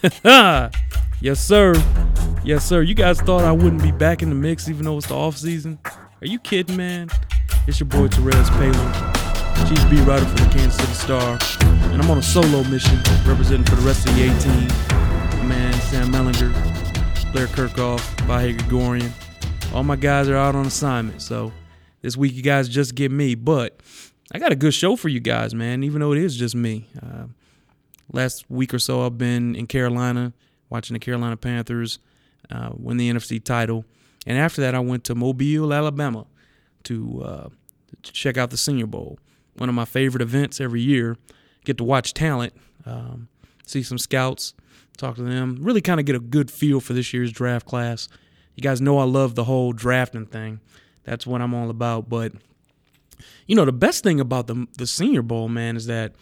yes, 0.24 1.44
sir. 1.44 1.74
Yes, 2.42 2.64
sir. 2.64 2.80
You 2.80 2.94
guys 2.94 3.20
thought 3.20 3.44
I 3.44 3.52
wouldn't 3.52 3.82
be 3.82 3.92
back 3.92 4.22
in 4.22 4.30
the 4.30 4.34
mix 4.34 4.68
even 4.68 4.86
though 4.86 4.96
it's 4.96 5.08
the 5.08 5.14
off 5.14 5.36
season? 5.36 5.78
Are 5.84 6.26
you 6.26 6.38
kidding, 6.38 6.76
man? 6.76 7.10
It's 7.66 7.78
your 7.80 7.86
boy 7.86 8.08
Terez 8.08 8.48
Paylor, 8.56 9.68
Chiefs 9.68 9.84
beat 9.84 10.00
writer 10.06 10.24
for 10.24 10.36
the 10.36 10.50
Kansas 10.50 10.76
City 10.76 10.94
Star, 10.94 11.38
and 11.92 12.00
I'm 12.00 12.10
on 12.10 12.16
a 12.16 12.22
solo 12.22 12.64
mission 12.64 12.96
representing 13.26 13.64
for 13.66 13.74
the 13.74 13.86
rest 13.86 14.08
of 14.08 14.14
the 14.14 14.22
A 14.22 14.38
team. 14.40 15.38
My 15.40 15.44
man 15.44 15.74
Sam 15.74 16.10
Mellinger, 16.10 16.50
Blair 17.32 17.46
Kerkhoff, 17.48 18.00
Vahe 18.26 18.56
Gregorian. 18.58 19.12
All 19.74 19.84
my 19.84 19.96
guys 19.96 20.30
are 20.30 20.36
out 20.36 20.54
on 20.54 20.64
assignment, 20.64 21.20
so 21.20 21.52
this 22.00 22.16
week 22.16 22.32
you 22.32 22.42
guys 22.42 22.70
just 22.70 22.94
get 22.94 23.12
me. 23.12 23.34
But 23.34 23.78
I 24.32 24.38
got 24.38 24.50
a 24.50 24.56
good 24.56 24.72
show 24.72 24.96
for 24.96 25.10
you 25.10 25.20
guys, 25.20 25.54
man. 25.54 25.84
Even 25.84 26.00
though 26.00 26.12
it 26.12 26.18
is 26.18 26.36
just 26.36 26.54
me. 26.54 26.88
Uh, 27.02 27.26
last 28.12 28.50
week 28.50 28.74
or 28.74 28.78
so, 28.78 29.04
I've 29.04 29.18
been 29.18 29.54
in 29.54 29.66
Carolina 29.66 30.32
watching 30.68 30.94
the 30.94 31.00
Carolina 31.00 31.36
Panthers 31.36 31.98
uh, 32.50 32.70
win 32.72 32.96
the 32.96 33.10
NFC 33.10 33.42
title, 33.42 33.84
and 34.26 34.38
after 34.38 34.60
that, 34.60 34.74
I 34.74 34.80
went 34.80 35.04
to 35.04 35.14
Mobile, 35.14 35.72
Alabama, 35.72 36.26
to, 36.84 37.22
uh, 37.24 37.48
to 38.02 38.12
check 38.12 38.36
out 38.36 38.50
the 38.50 38.56
Senior 38.56 38.86
Bowl. 38.86 39.18
One 39.56 39.68
of 39.68 39.74
my 39.74 39.84
favorite 39.84 40.22
events 40.22 40.60
every 40.60 40.80
year. 40.80 41.16
Get 41.64 41.76
to 41.78 41.84
watch 41.84 42.14
talent, 42.14 42.54
um, 42.86 43.28
see 43.66 43.82
some 43.82 43.98
scouts, 43.98 44.54
talk 44.96 45.16
to 45.16 45.22
them, 45.22 45.58
really 45.60 45.82
kind 45.82 46.00
of 46.00 46.06
get 46.06 46.16
a 46.16 46.20
good 46.20 46.50
feel 46.50 46.80
for 46.80 46.94
this 46.94 47.12
year's 47.12 47.32
draft 47.32 47.66
class. 47.66 48.08
You 48.54 48.62
guys 48.62 48.80
know 48.80 48.98
I 48.98 49.04
love 49.04 49.34
the 49.34 49.44
whole 49.44 49.72
drafting 49.72 50.26
thing. 50.26 50.60
That's 51.04 51.26
what 51.26 51.42
I'm 51.42 51.54
all 51.54 51.70
about. 51.70 52.08
But 52.08 52.32
you 53.46 53.56
know, 53.56 53.64
the 53.64 53.72
best 53.72 54.02
thing 54.02 54.20
about 54.20 54.46
the 54.46 54.66
the 54.78 54.86
Senior 54.86 55.22
Bowl, 55.22 55.48
man, 55.48 55.76
is 55.76 55.86
that 55.86 56.14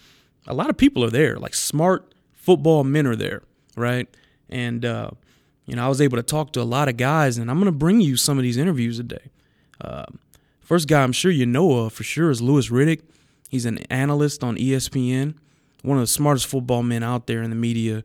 a 0.48 0.54
lot 0.54 0.70
of 0.70 0.76
people 0.76 1.04
are 1.04 1.10
there. 1.10 1.36
Like 1.36 1.54
smart 1.54 2.12
football 2.34 2.82
men 2.82 3.06
are 3.06 3.14
there, 3.14 3.42
right? 3.76 4.08
And 4.48 4.84
uh, 4.84 5.10
you 5.66 5.76
know, 5.76 5.84
I 5.84 5.88
was 5.88 6.00
able 6.00 6.16
to 6.16 6.22
talk 6.22 6.52
to 6.54 6.62
a 6.62 6.64
lot 6.64 6.88
of 6.88 6.96
guys, 6.96 7.38
and 7.38 7.50
I'm 7.50 7.58
gonna 7.58 7.70
bring 7.70 8.00
you 8.00 8.16
some 8.16 8.38
of 8.38 8.42
these 8.42 8.56
interviews 8.56 8.96
today. 8.96 9.30
Uh, 9.80 10.06
first 10.60 10.88
guy 10.88 11.02
I'm 11.02 11.12
sure 11.12 11.30
you 11.30 11.46
know 11.46 11.84
of 11.84 11.92
for 11.92 12.02
sure 12.02 12.30
is 12.30 12.42
Louis 12.42 12.68
Riddick. 12.68 13.02
He's 13.48 13.66
an 13.66 13.78
analyst 13.90 14.42
on 14.42 14.56
ESPN, 14.56 15.34
one 15.82 15.98
of 15.98 16.02
the 16.02 16.08
smartest 16.08 16.46
football 16.46 16.82
men 16.82 17.02
out 17.02 17.26
there 17.26 17.42
in 17.42 17.50
the 17.50 17.56
media. 17.56 18.02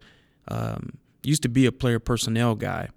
Um, 0.47 0.97
used 1.23 1.41
to 1.43 1.49
be 1.49 1.65
a 1.65 1.71
player 1.71 1.99
personnel 1.99 2.53
guy 2.53 2.89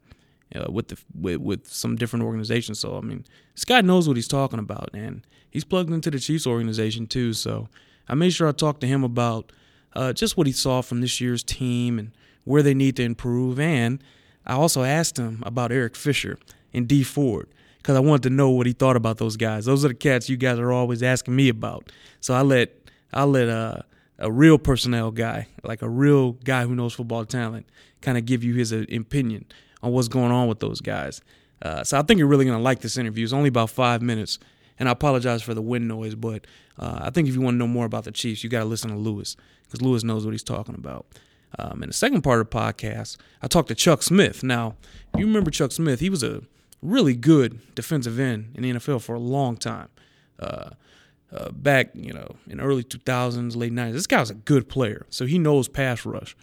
uh, 0.54 0.70
with 0.70 0.88
the 0.88 0.98
with, 1.18 1.36
with 1.38 1.68
some 1.68 1.94
different 1.96 2.24
organizations. 2.24 2.80
So 2.80 2.98
I 2.98 3.00
mean, 3.00 3.24
this 3.54 3.64
guy 3.64 3.80
knows 3.80 4.08
what 4.08 4.16
he's 4.16 4.28
talking 4.28 4.58
about, 4.58 4.90
and 4.92 5.24
he's 5.48 5.64
plugged 5.64 5.92
into 5.92 6.10
the 6.10 6.18
Chiefs 6.18 6.46
organization 6.46 7.06
too. 7.06 7.32
So 7.32 7.68
I 8.08 8.14
made 8.14 8.30
sure 8.30 8.48
I 8.48 8.52
talked 8.52 8.80
to 8.82 8.86
him 8.86 9.04
about 9.04 9.52
uh, 9.94 10.12
just 10.12 10.36
what 10.36 10.46
he 10.46 10.52
saw 10.52 10.82
from 10.82 11.00
this 11.00 11.20
year's 11.20 11.42
team 11.42 11.98
and 11.98 12.12
where 12.44 12.62
they 12.62 12.74
need 12.74 12.96
to 12.96 13.02
improve. 13.02 13.58
And 13.58 14.02
I 14.46 14.54
also 14.54 14.82
asked 14.82 15.18
him 15.18 15.42
about 15.44 15.72
Eric 15.72 15.96
Fisher 15.96 16.38
and 16.72 16.86
Dee 16.86 17.02
Ford 17.02 17.48
because 17.78 17.96
I 17.96 18.00
wanted 18.00 18.24
to 18.24 18.30
know 18.30 18.50
what 18.50 18.66
he 18.66 18.72
thought 18.72 18.96
about 18.96 19.18
those 19.18 19.36
guys. 19.36 19.64
Those 19.64 19.84
are 19.84 19.88
the 19.88 19.94
cats 19.94 20.28
you 20.28 20.36
guys 20.36 20.58
are 20.58 20.72
always 20.72 21.02
asking 21.02 21.34
me 21.34 21.48
about. 21.48 21.90
So 22.20 22.34
I 22.34 22.42
let 22.42 22.72
I 23.12 23.24
let 23.24 23.48
uh, 23.48 23.82
a 24.18 24.30
real 24.30 24.58
personnel 24.58 25.10
guy, 25.10 25.48
like 25.62 25.82
a 25.82 25.88
real 25.88 26.32
guy 26.32 26.64
who 26.64 26.74
knows 26.74 26.94
football 26.94 27.24
talent, 27.24 27.66
kind 28.02 28.18
of 28.18 28.24
give 28.24 28.44
you 28.44 28.54
his 28.54 28.72
uh, 28.72 28.84
opinion 28.92 29.46
on 29.82 29.92
what's 29.92 30.08
going 30.08 30.32
on 30.32 30.48
with 30.48 30.60
those 30.60 30.80
guys. 30.80 31.20
Uh, 31.62 31.82
so 31.84 31.98
I 31.98 32.02
think 32.02 32.18
you're 32.18 32.28
really 32.28 32.44
going 32.44 32.58
to 32.58 32.62
like 32.62 32.80
this 32.80 32.96
interview. 32.96 33.24
It's 33.24 33.32
only 33.32 33.48
about 33.48 33.70
five 33.70 34.02
minutes, 34.02 34.38
and 34.78 34.88
I 34.88 34.92
apologize 34.92 35.42
for 35.42 35.54
the 35.54 35.62
wind 35.62 35.88
noise, 35.88 36.14
but 36.14 36.46
uh, 36.78 36.98
I 37.02 37.10
think 37.10 37.28
if 37.28 37.34
you 37.34 37.40
want 37.40 37.54
to 37.54 37.58
know 37.58 37.66
more 37.66 37.86
about 37.86 38.04
the 38.04 38.12
Chiefs, 38.12 38.44
you 38.44 38.50
got 38.50 38.60
to 38.60 38.66
listen 38.66 38.90
to 38.90 38.96
Louis 38.96 39.36
because 39.64 39.82
Louis 39.82 40.04
knows 40.04 40.24
what 40.24 40.32
he's 40.32 40.42
talking 40.42 40.74
about. 40.74 41.06
Um, 41.58 41.82
in 41.82 41.88
the 41.88 41.94
second 41.94 42.22
part 42.22 42.40
of 42.40 42.50
the 42.50 42.56
podcast, 42.56 43.16
I 43.40 43.46
talked 43.46 43.68
to 43.68 43.74
Chuck 43.74 44.02
Smith. 44.02 44.42
Now, 44.42 44.76
you 45.16 45.26
remember 45.26 45.50
Chuck 45.50 45.72
Smith, 45.72 46.00
he 46.00 46.10
was 46.10 46.22
a 46.22 46.42
really 46.82 47.14
good 47.14 47.74
defensive 47.74 48.18
end 48.18 48.52
in 48.54 48.62
the 48.62 48.72
NFL 48.72 49.02
for 49.02 49.14
a 49.14 49.20
long 49.20 49.56
time. 49.56 49.88
Uh, 50.38 50.70
uh, 51.32 51.50
back, 51.50 51.90
you 51.94 52.12
know, 52.12 52.36
in 52.48 52.60
early 52.60 52.84
2000s, 52.84 53.56
late 53.56 53.72
90s, 53.72 53.92
this 53.92 54.06
guy 54.06 54.20
was 54.20 54.30
a 54.30 54.34
good 54.34 54.68
player, 54.68 55.06
so 55.10 55.26
he 55.26 55.38
knows 55.38 55.68
pass 55.68 56.06
rush, 56.06 56.36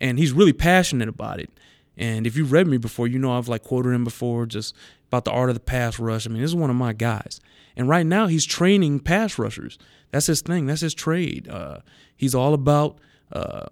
and 0.00 0.18
he's 0.18 0.32
really 0.32 0.52
passionate 0.52 1.08
about 1.08 1.40
it. 1.40 1.50
And 1.96 2.26
if 2.26 2.36
you've 2.36 2.52
read 2.52 2.66
me 2.66 2.78
before, 2.78 3.06
you 3.06 3.18
know 3.18 3.36
I've 3.36 3.48
like 3.48 3.62
quoted 3.62 3.90
him 3.90 4.04
before 4.04 4.46
just 4.46 4.74
about 5.08 5.24
the 5.24 5.30
art 5.30 5.50
of 5.50 5.54
the 5.54 5.60
pass 5.60 5.98
rush. 5.98 6.26
I 6.26 6.30
mean, 6.30 6.40
this 6.40 6.50
is 6.50 6.56
one 6.56 6.70
of 6.70 6.76
my 6.76 6.94
guys. 6.94 7.40
And 7.76 7.88
right 7.88 8.06
now 8.06 8.26
he's 8.26 8.44
training 8.44 9.00
pass 9.00 9.38
rushers. 9.38 9.78
That's 10.10 10.26
his 10.26 10.40
thing. 10.40 10.66
That's 10.66 10.80
his 10.80 10.94
trade. 10.94 11.48
Uh, 11.48 11.78
he's 12.16 12.34
all 12.34 12.54
about 12.54 12.98
uh, 13.32 13.66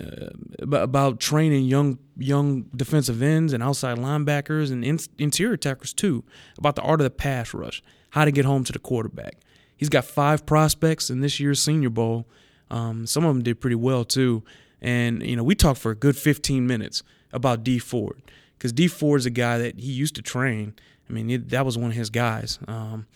uh, 0.00 0.30
about 0.60 1.20
training 1.20 1.64
young 1.64 1.98
young 2.18 2.62
defensive 2.74 3.22
ends 3.22 3.52
and 3.52 3.62
outside 3.62 3.98
linebackers 3.98 4.70
and 4.70 4.84
in, 4.84 4.98
interior 5.18 5.54
attackers 5.54 5.94
too 5.94 6.22
about 6.58 6.76
the 6.76 6.82
art 6.82 7.00
of 7.00 7.04
the 7.04 7.10
pass 7.10 7.54
rush, 7.54 7.82
how 8.10 8.24
to 8.24 8.30
get 8.30 8.44
home 8.44 8.64
to 8.64 8.72
the 8.72 8.78
quarterback. 8.78 9.36
He's 9.76 9.88
got 9.88 10.04
five 10.04 10.44
prospects 10.44 11.10
in 11.10 11.20
this 11.20 11.40
year's 11.40 11.62
Senior 11.62 11.90
Bowl. 11.90 12.26
Um, 12.70 13.06
some 13.06 13.24
of 13.24 13.34
them 13.34 13.42
did 13.42 13.60
pretty 13.60 13.76
well 13.76 14.04
too. 14.04 14.42
And 14.80 15.22
you 15.22 15.36
know, 15.36 15.44
we 15.44 15.54
talked 15.54 15.80
for 15.80 15.90
a 15.90 15.96
good 15.96 16.16
15 16.16 16.66
minutes 16.66 17.02
about 17.32 17.64
Dee 17.64 17.78
Ford 17.78 18.20
because 18.58 18.72
Dee 18.72 18.88
Ford's 18.88 19.26
a 19.26 19.30
guy 19.30 19.58
that 19.58 19.78
he 19.78 19.92
used 19.92 20.14
to 20.16 20.22
train. 20.22 20.74
I 21.08 21.12
mean, 21.12 21.46
that 21.48 21.64
was 21.64 21.78
one 21.78 21.90
of 21.90 21.96
his 21.96 22.10
guys, 22.10 22.58
um, 22.66 23.06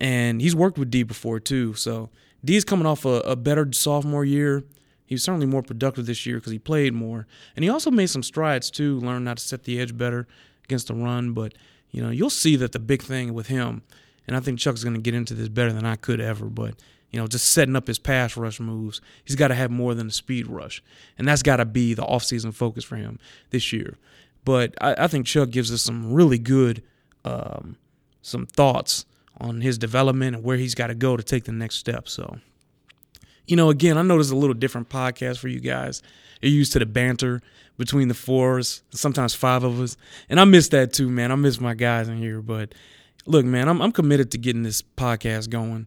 and 0.00 0.40
he's 0.40 0.56
worked 0.56 0.76
with 0.76 0.90
Dee 0.90 1.04
before 1.04 1.38
too. 1.38 1.74
So 1.74 2.10
Dee's 2.44 2.64
coming 2.64 2.86
off 2.86 3.04
a, 3.04 3.20
a 3.20 3.36
better 3.36 3.68
sophomore 3.72 4.24
year. 4.24 4.64
He 5.06 5.14
was 5.14 5.22
certainly 5.22 5.46
more 5.46 5.62
productive 5.62 6.06
this 6.06 6.26
year 6.26 6.36
because 6.36 6.52
he 6.52 6.58
played 6.58 6.94
more, 6.94 7.26
and 7.54 7.62
he 7.62 7.70
also 7.70 7.90
made 7.90 8.10
some 8.10 8.22
strides 8.22 8.70
too, 8.70 8.98
learned 9.00 9.28
how 9.28 9.34
to 9.34 9.40
set 9.40 9.64
the 9.64 9.80
edge 9.80 9.96
better 9.96 10.26
against 10.64 10.88
the 10.88 10.94
run. 10.94 11.32
But 11.32 11.54
you 11.90 12.02
know, 12.02 12.10
you'll 12.10 12.30
see 12.30 12.56
that 12.56 12.72
the 12.72 12.78
big 12.78 13.02
thing 13.02 13.34
with 13.34 13.46
him, 13.46 13.82
and 14.26 14.36
I 14.36 14.40
think 14.40 14.58
Chuck's 14.58 14.82
going 14.82 14.96
to 14.96 15.00
get 15.00 15.14
into 15.14 15.34
this 15.34 15.48
better 15.48 15.72
than 15.72 15.86
I 15.86 15.96
could 15.96 16.20
ever. 16.20 16.46
But 16.46 16.74
you 17.10 17.18
know, 17.20 17.26
just 17.26 17.52
setting 17.52 17.76
up 17.76 17.86
his 17.86 17.98
pass 17.98 18.36
rush 18.36 18.60
moves. 18.60 19.00
He's 19.24 19.36
got 19.36 19.48
to 19.48 19.54
have 19.54 19.70
more 19.70 19.94
than 19.94 20.08
a 20.08 20.12
speed 20.12 20.46
rush, 20.46 20.82
and 21.16 21.26
that's 21.26 21.42
got 21.42 21.56
to 21.56 21.64
be 21.64 21.94
the 21.94 22.02
offseason 22.02 22.52
focus 22.52 22.84
for 22.84 22.96
him 22.96 23.18
this 23.50 23.72
year. 23.72 23.96
But 24.44 24.74
I, 24.80 25.04
I, 25.04 25.06
think 25.08 25.26
Chuck 25.26 25.50
gives 25.50 25.72
us 25.72 25.82
some 25.82 26.12
really 26.12 26.38
good, 26.38 26.82
um, 27.28 27.76
some 28.22 28.46
thoughts 28.46 29.04
on 29.40 29.60
his 29.60 29.78
development 29.78 30.36
and 30.36 30.44
where 30.44 30.56
he's 30.56 30.74
got 30.74 30.88
to 30.88 30.94
go 30.94 31.16
to 31.16 31.22
take 31.22 31.44
the 31.44 31.52
next 31.52 31.76
step. 31.76 32.08
So, 32.08 32.38
you 33.46 33.56
know, 33.56 33.70
again, 33.70 33.96
I 33.96 34.02
know 34.02 34.14
there's 34.14 34.30
a 34.30 34.36
little 34.36 34.54
different 34.54 34.88
podcast 34.88 35.38
for 35.38 35.48
you 35.48 35.60
guys. 35.60 36.02
You're 36.40 36.52
used 36.52 36.72
to 36.72 36.78
the 36.78 36.86
banter 36.86 37.40
between 37.76 38.08
the 38.08 38.14
fours, 38.14 38.82
sometimes 38.90 39.34
five 39.34 39.62
of 39.64 39.80
us, 39.80 39.96
and 40.28 40.40
I 40.40 40.44
miss 40.44 40.68
that 40.68 40.92
too, 40.92 41.08
man. 41.08 41.30
I 41.30 41.36
miss 41.36 41.60
my 41.60 41.74
guys 41.74 42.08
in 42.08 42.18
here, 42.18 42.40
but 42.40 42.74
look, 43.26 43.44
man, 43.44 43.68
I'm 43.68 43.80
I'm 43.80 43.92
committed 43.92 44.32
to 44.32 44.38
getting 44.38 44.62
this 44.62 44.82
podcast 44.82 45.50
going. 45.50 45.86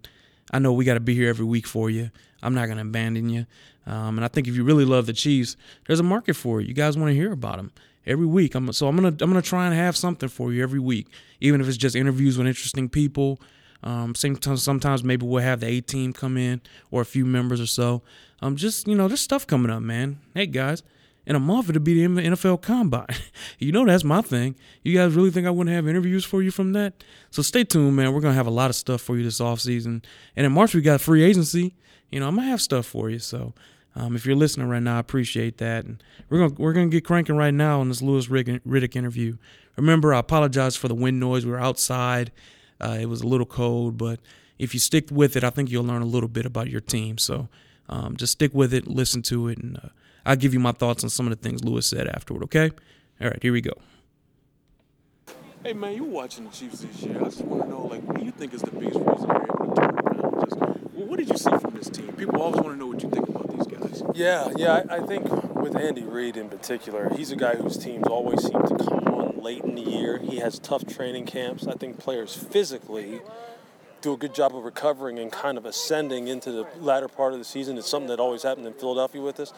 I 0.52 0.60
know 0.60 0.74
we 0.74 0.86
got 0.86 0.96
to 0.96 1.00
be 1.02 1.16
here 1.16 1.30
every 1.30 1.46
week 1.46 1.68
for 1.68 1.90
you. 1.90 2.12
I'm 2.44 2.54
not 2.54 2.66
going 2.66 2.78
to 2.78 2.84
abandon 2.84 3.30
you. 3.30 3.46
Um, 3.86 4.18
and 4.18 4.26
I 4.26 4.28
think 4.28 4.48
if 4.48 4.56
you 4.56 4.64
really 4.64 4.86
love 4.86 5.06
the 5.06 5.14
Chiefs, 5.14 5.56
there's 5.88 6.00
a 6.00 6.04
market 6.04 6.36
for 6.36 6.60
it. 6.60 6.68
You 6.68 6.74
guys 6.74 6.98
want 6.98 7.10
to 7.10 7.16
hear 7.16 7.32
about 7.32 7.58
them 7.58 7.72
every 8.06 8.26
week. 8.26 8.56
I'm, 8.56 8.72
so 8.74 8.88
I'm 8.88 8.96
gonna 8.96 9.10
I'm 9.10 9.30
gonna 9.30 9.42
try 9.42 9.66
and 9.66 9.76
have 9.76 9.96
something 9.96 10.30
for 10.30 10.52
you 10.52 10.64
every 10.64 10.80
week, 10.80 11.08
even 11.40 11.62
if 11.62 11.68
it's 11.68 11.78
just 11.78 11.96
interviews 11.96 12.38
with 12.38 12.48
interesting 12.48 12.90
people. 12.90 13.40
Um, 13.84 14.14
sometimes 14.14 14.64
sometimes 14.64 15.04
maybe 15.04 15.26
we'll 15.26 15.44
have 15.44 15.62
the 15.62 15.68
A 15.68 15.82
team 15.82 16.14
come 16.14 16.38
in 16.38 16.62
or 16.92 17.02
a 17.02 17.06
few 17.06 17.26
members 17.26 17.60
or 17.60 17.66
so. 17.66 18.04
Um, 18.42 18.56
just 18.56 18.88
you 18.88 18.96
know, 18.96 19.08
there's 19.08 19.22
stuff 19.22 19.48
coming 19.48 19.72
up, 19.72 19.82
man. 19.82 20.20
Hey 20.36 20.46
guys, 20.46 20.84
in 21.26 21.36
a 21.36 21.40
month 21.40 21.70
it'll 21.70 21.82
be 21.82 22.06
the 22.06 22.22
NFL 22.22 22.62
Combine. 22.62 23.06
you 23.60 23.72
know 23.72 23.86
that's 23.86 24.04
my 24.04 24.22
thing. 24.22 24.56
You 24.84 24.96
guys 24.96 25.14
really 25.14 25.32
think 25.32 25.48
I 25.48 25.52
wouldn't 25.52 25.76
have 25.76 25.88
interviews 25.88 26.26
for 26.26 26.42
you 26.42 26.52
from 26.52 26.74
that? 26.74 27.04
So 27.32 27.42
stay 27.42 27.64
tuned, 27.64 27.96
man. 27.96 28.14
We're 28.14 28.22
gonna 28.22 28.36
have 28.36 28.48
a 28.48 28.52
lot 28.52 28.70
of 28.70 28.76
stuff 28.76 29.02
for 29.02 29.18
you 29.18 29.24
this 29.24 29.42
off 29.42 29.60
season, 29.60 30.04
and 30.36 30.46
in 30.46 30.52
March 30.52 30.76
we 30.76 30.82
got 30.82 31.02
free 31.02 31.24
agency. 31.24 31.76
You 32.12 32.20
know 32.20 32.28
I'm 32.28 32.36
gonna 32.36 32.48
have 32.48 32.62
stuff 32.62 32.86
for 32.86 33.10
you. 33.10 33.20
So 33.20 33.54
um, 33.96 34.16
if 34.16 34.26
you're 34.26 34.36
listening 34.36 34.68
right 34.68 34.82
now, 34.82 34.98
I 34.98 35.00
appreciate 35.00 35.58
that, 35.58 35.86
and 35.86 36.02
we're 36.30 36.40
gonna 36.40 36.54
we're 36.58 36.74
gonna 36.74 36.88
get 36.88 37.06
cranking 37.06 37.36
right 37.36 37.54
now 37.54 37.82
on 37.82 37.90
this 37.90 38.02
Louis 38.02 38.28
Riddick 38.28 38.96
interview. 38.96 39.38
Remember, 39.76 40.14
I 40.14 40.20
apologize 40.20 40.76
for 40.76 40.88
the 40.88 40.96
wind 40.96 41.20
noise. 41.20 41.46
We 41.46 41.52
were 41.52 41.60
outside. 41.60 42.32
Uh, 42.80 42.98
it 43.00 43.08
was 43.08 43.22
a 43.22 43.28
little 43.28 43.46
cold, 43.46 43.98
but 43.98 44.20
if 44.58 44.74
you 44.74 44.80
stick 44.80 45.10
with 45.12 45.36
it, 45.36 45.44
I 45.44 45.50
think 45.50 45.70
you'll 45.70 45.84
learn 45.84 46.02
a 46.02 46.06
little 46.06 46.30
bit 46.30 46.46
about 46.46 46.70
your 46.70 46.82
team. 46.82 47.18
So 47.18 47.50
um, 47.90 48.16
just 48.16 48.34
stick 48.34 48.54
with 48.54 48.74
it, 48.74 48.88
listen 48.88 49.22
to 49.24 49.50
it, 49.50 49.58
and 49.58 49.78
uh, 49.78 49.90
I'll 50.26 50.36
give 50.36 50.54
you 50.54 50.60
my 50.60 50.72
thoughts 50.72 51.04
on 51.04 51.10
some 51.10 51.28
of 51.28 51.32
the 51.32 51.48
things 51.48 51.64
Louis 51.64 51.86
said 51.86 52.08
afterward, 52.08 52.44
okay? 52.44 52.72
All 53.20 53.28
right, 53.28 53.40
here 53.42 53.54
we 53.54 53.62
go. 53.62 53.74
Hey, 55.64 55.74
man, 55.74 55.94
you 55.96 56.06
watching 56.06 56.46
the 56.46 56.52
Chiefs 56.52 56.80
this 56.80 57.04
year. 57.04 57.18
I 57.20 57.26
just 57.26 57.42
want 57.42 57.64
to 57.64 57.70
know, 57.70 57.86
like, 57.86 58.02
what 58.04 58.18
do 58.18 58.26
you 58.26 58.32
think 58.32 58.54
is 58.54 58.62
the 58.62 58.72
biggest 58.72 59.00
reason 59.00 59.30
Just, 60.32 60.58
well, 60.58 61.08
what 61.08 61.18
did 61.20 61.30
you 61.30 61.38
see 61.38 61.50
from 61.58 61.76
this 61.76 61.90
team? 61.90 62.14
People 62.14 62.42
always 62.42 62.62
want 62.62 62.76
to 62.76 62.76
know 62.78 62.88
what 62.88 63.04
you 63.04 63.10
think 63.10 63.28
about 63.28 63.50
these 63.50 63.68
guys. 63.68 64.04
Yeah, 64.16 64.50
yeah, 64.56 64.84
I, 64.90 64.98
I 64.98 65.00
think 65.06 65.30
with 65.56 65.76
Andy 65.76 66.04
Reid 66.04 66.38
in 66.38 66.50
particular, 66.50 67.10
he's 67.16 67.32
a 67.32 67.36
guy 67.36 67.56
whose 67.56 67.78
teams 67.78 68.08
always 68.08 68.42
seem 68.42 68.62
to 68.62 68.76
come 68.76 69.08
on 69.08 69.42
late 69.42 69.64
in 69.64 69.76
the 69.76 69.82
year. 69.82 70.18
He 70.18 70.40
has 70.40 70.60
tough 70.60 70.86
training 70.86 71.26
camps. 71.26 71.68
I 71.68 71.74
think 71.74 72.00
players 72.00 72.36
physically 72.36 73.22
do 74.02 74.14
a 74.14 74.18
good 74.18 74.34
job 74.34 74.56
of 74.56 74.64
recovering 74.64 75.20
and 75.20 75.32
kind 75.32 75.58
of 75.58 75.66
ascending 75.66 76.28
into 76.28 76.52
the 76.52 76.66
latter 76.80 77.08
part 77.08 77.34
of 77.34 77.40
the 77.40 77.46
season. 77.46 77.78
It's 77.78 77.90
something 77.90 78.10
that 78.10 78.20
always 78.20 78.44
happened 78.44 78.66
in 78.68 78.74
Philadelphia 78.74 79.22
with 79.22 79.40
us. 79.40 79.54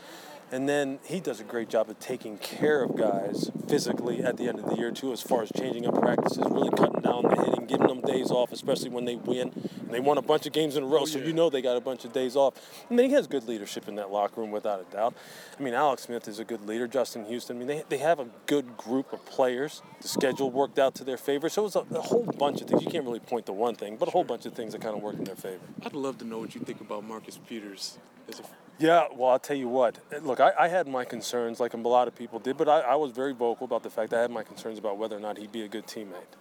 And 0.53 0.69
then 0.69 0.99
he 1.03 1.19
does 1.19 1.39
a 1.39 1.43
great 1.43 1.67
job 1.67 1.89
of 1.89 1.97
taking 1.97 2.37
care 2.37 2.83
of 2.83 2.95
guys 2.95 3.49
physically 3.67 4.23
at 4.23 4.37
the 4.37 4.47
end 4.47 4.59
of 4.59 4.69
the 4.69 4.75
year 4.75 4.91
too, 4.91 5.11
as 5.11 5.19
far 5.19 5.41
as 5.41 5.51
changing 5.57 5.87
up 5.87 5.99
practices, 5.99 6.43
really 6.47 6.69
cutting 6.69 7.01
down 7.01 7.23
the 7.23 7.43
hitting, 7.43 7.65
giving 7.65 7.87
them 7.87 8.01
days 8.01 8.29
off, 8.29 8.51
especially 8.51 8.91
when 8.91 9.03
they 9.05 9.15
win. 9.15 9.51
And 9.79 9.89
they 9.89 9.99
won 9.99 10.19
a 10.19 10.21
bunch 10.21 10.45
of 10.45 10.53
games 10.53 10.77
in 10.77 10.83
a 10.83 10.85
row, 10.85 10.99
Oh, 11.01 11.05
so 11.05 11.17
yeah. 11.17 11.25
you 11.25 11.33
know 11.33 11.49
they 11.49 11.63
got 11.63 11.75
a 11.75 11.81
bunch 11.81 12.05
of 12.05 12.13
days 12.13 12.35
off. 12.35 12.53
I 12.87 12.93
mean, 12.93 13.09
he 13.09 13.15
has 13.15 13.25
good 13.25 13.47
leadership 13.47 13.87
in 13.87 13.95
that 13.95 14.11
locker 14.11 14.41
room 14.41 14.51
without 14.51 14.79
a 14.79 14.83
doubt. 14.95 15.15
I 15.59 15.63
mean, 15.63 15.73
Alex 15.73 16.03
Smith 16.03 16.27
is 16.27 16.37
a 16.37 16.45
good 16.45 16.67
leader. 16.67 16.87
Justin 16.87 17.25
Houston. 17.25 17.55
I 17.55 17.59
mean, 17.59 17.67
they, 17.67 17.83
they 17.89 17.97
have 17.97 18.19
a 18.19 18.27
good 18.45 18.77
group 18.77 19.11
of 19.11 19.25
players. 19.25 19.81
The 20.01 20.07
schedule 20.07 20.51
worked 20.51 20.77
out 20.77 20.93
to 20.95 21.03
their 21.03 21.17
favor, 21.17 21.49
so 21.49 21.63
it 21.63 21.65
was 21.65 21.75
a, 21.77 21.85
a 21.95 22.01
whole 22.01 22.25
bunch 22.37 22.61
of 22.61 22.67
things. 22.67 22.83
You 22.83 22.91
can't 22.91 23.05
really 23.05 23.19
point 23.19 23.47
to 23.47 23.53
one 23.53 23.73
thing, 23.73 23.97
but 23.97 24.07
a 24.07 24.11
whole 24.11 24.23
bunch 24.23 24.45
of 24.45 24.53
things 24.53 24.73
that 24.73 24.81
kind 24.81 24.95
of 24.95 25.01
worked 25.01 25.17
in 25.17 25.23
their 25.23 25.35
favor. 25.35 25.63
I'd 25.83 25.93
love 25.93 26.19
to 26.19 26.25
know 26.25 26.37
what 26.37 26.53
you 26.53 26.61
think 26.61 26.79
about 26.79 27.03
Marcus 27.03 27.39
Peters 27.47 27.97
as 28.29 28.39
a 28.39 28.43
Yeah, 28.79 29.05
well, 29.13 29.31
I'll 29.31 29.39
tell 29.39 29.55
you 29.55 29.67
what. 29.69 29.99
Look, 30.23 30.39
I, 30.39 30.51
I 30.59 30.67
had 30.67 30.87
my 30.87 31.05
concerns, 31.05 31.59
like 31.59 31.73
a 31.73 31.77
lot 31.77 32.07
of 32.07 32.15
people 32.15 32.39
did, 32.39 32.57
but 32.57 32.67
I, 32.67 32.79
I 32.81 32.95
was 32.95 33.11
very 33.11 33.33
vocal 33.33 33.65
about 33.65 33.83
the 33.83 33.89
fact 33.89 34.09
that 34.11 34.17
I 34.17 34.21
had 34.21 34.31
my 34.31 34.43
concerns 34.43 34.79
about 34.79 34.97
whether 34.97 35.15
or 35.15 35.19
not 35.19 35.37
he'd 35.37 35.51
be 35.51 35.61
a 35.61 35.67
good 35.67 35.85
teammate. 35.85 36.33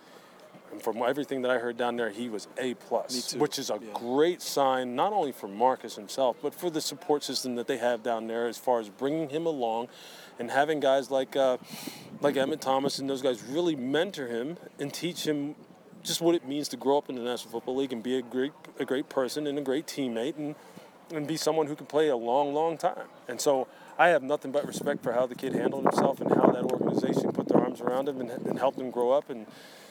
And 0.72 0.82
from 0.82 1.02
everything 1.02 1.42
that 1.42 1.50
I 1.50 1.58
heard 1.58 1.76
down 1.76 1.96
there, 1.96 2.08
he 2.08 2.30
was 2.30 2.48
A 2.56 2.72
plus, 2.74 3.34
which 3.34 3.58
is 3.58 3.68
a 3.68 3.74
yeah. 3.74 3.90
great 3.92 4.40
sign 4.40 4.96
not 4.96 5.12
only 5.12 5.30
for 5.30 5.46
Marcus 5.46 5.96
himself, 5.96 6.36
but 6.40 6.54
for 6.54 6.70
the 6.70 6.80
support 6.80 7.22
system 7.22 7.56
that 7.56 7.66
they 7.66 7.76
have 7.76 8.02
down 8.02 8.26
there 8.26 8.46
as 8.48 8.56
far 8.56 8.80
as 8.80 8.88
bringing 8.88 9.28
him 9.28 9.44
along, 9.44 9.88
and 10.38 10.50
having 10.50 10.80
guys 10.80 11.10
like 11.10 11.36
uh, 11.36 11.58
like 12.22 12.36
Emmitt 12.36 12.60
Thomas 12.60 12.98
and 12.98 13.08
those 13.08 13.20
guys 13.20 13.42
really 13.42 13.76
mentor 13.76 14.28
him 14.28 14.56
and 14.78 14.92
teach 14.92 15.26
him 15.26 15.54
just 16.02 16.22
what 16.22 16.34
it 16.34 16.48
means 16.48 16.68
to 16.68 16.78
grow 16.78 16.96
up 16.96 17.10
in 17.10 17.16
the 17.16 17.22
National 17.22 17.52
Football 17.52 17.76
League 17.76 17.92
and 17.92 18.02
be 18.02 18.16
a 18.16 18.22
great 18.22 18.52
a 18.78 18.86
great 18.86 19.10
person 19.10 19.46
and 19.46 19.58
a 19.58 19.62
great 19.62 19.86
teammate 19.86 20.38
and 20.38 20.54
and 21.14 21.26
be 21.26 21.36
someone 21.36 21.66
who 21.66 21.74
can 21.76 21.86
play 21.86 22.08
a 22.08 22.16
long, 22.16 22.52
long 22.54 22.76
time. 22.78 23.08
And 23.28 23.40
so 23.40 23.66
I 23.98 24.08
have 24.08 24.22
nothing 24.22 24.52
but 24.52 24.66
respect 24.66 25.02
for 25.02 25.12
how 25.12 25.26
the 25.26 25.34
kid 25.34 25.54
handled 25.54 25.84
himself 25.84 26.20
and 26.20 26.30
how 26.34 26.50
that 26.50 26.64
organization 26.64 27.32
put 27.32 27.48
their 27.48 27.60
arms 27.60 27.80
around 27.80 28.08
him 28.08 28.20
and, 28.20 28.30
and 28.30 28.58
helped 28.58 28.78
him 28.78 28.90
grow 28.90 29.10
up. 29.12 29.30
And 29.30 29.46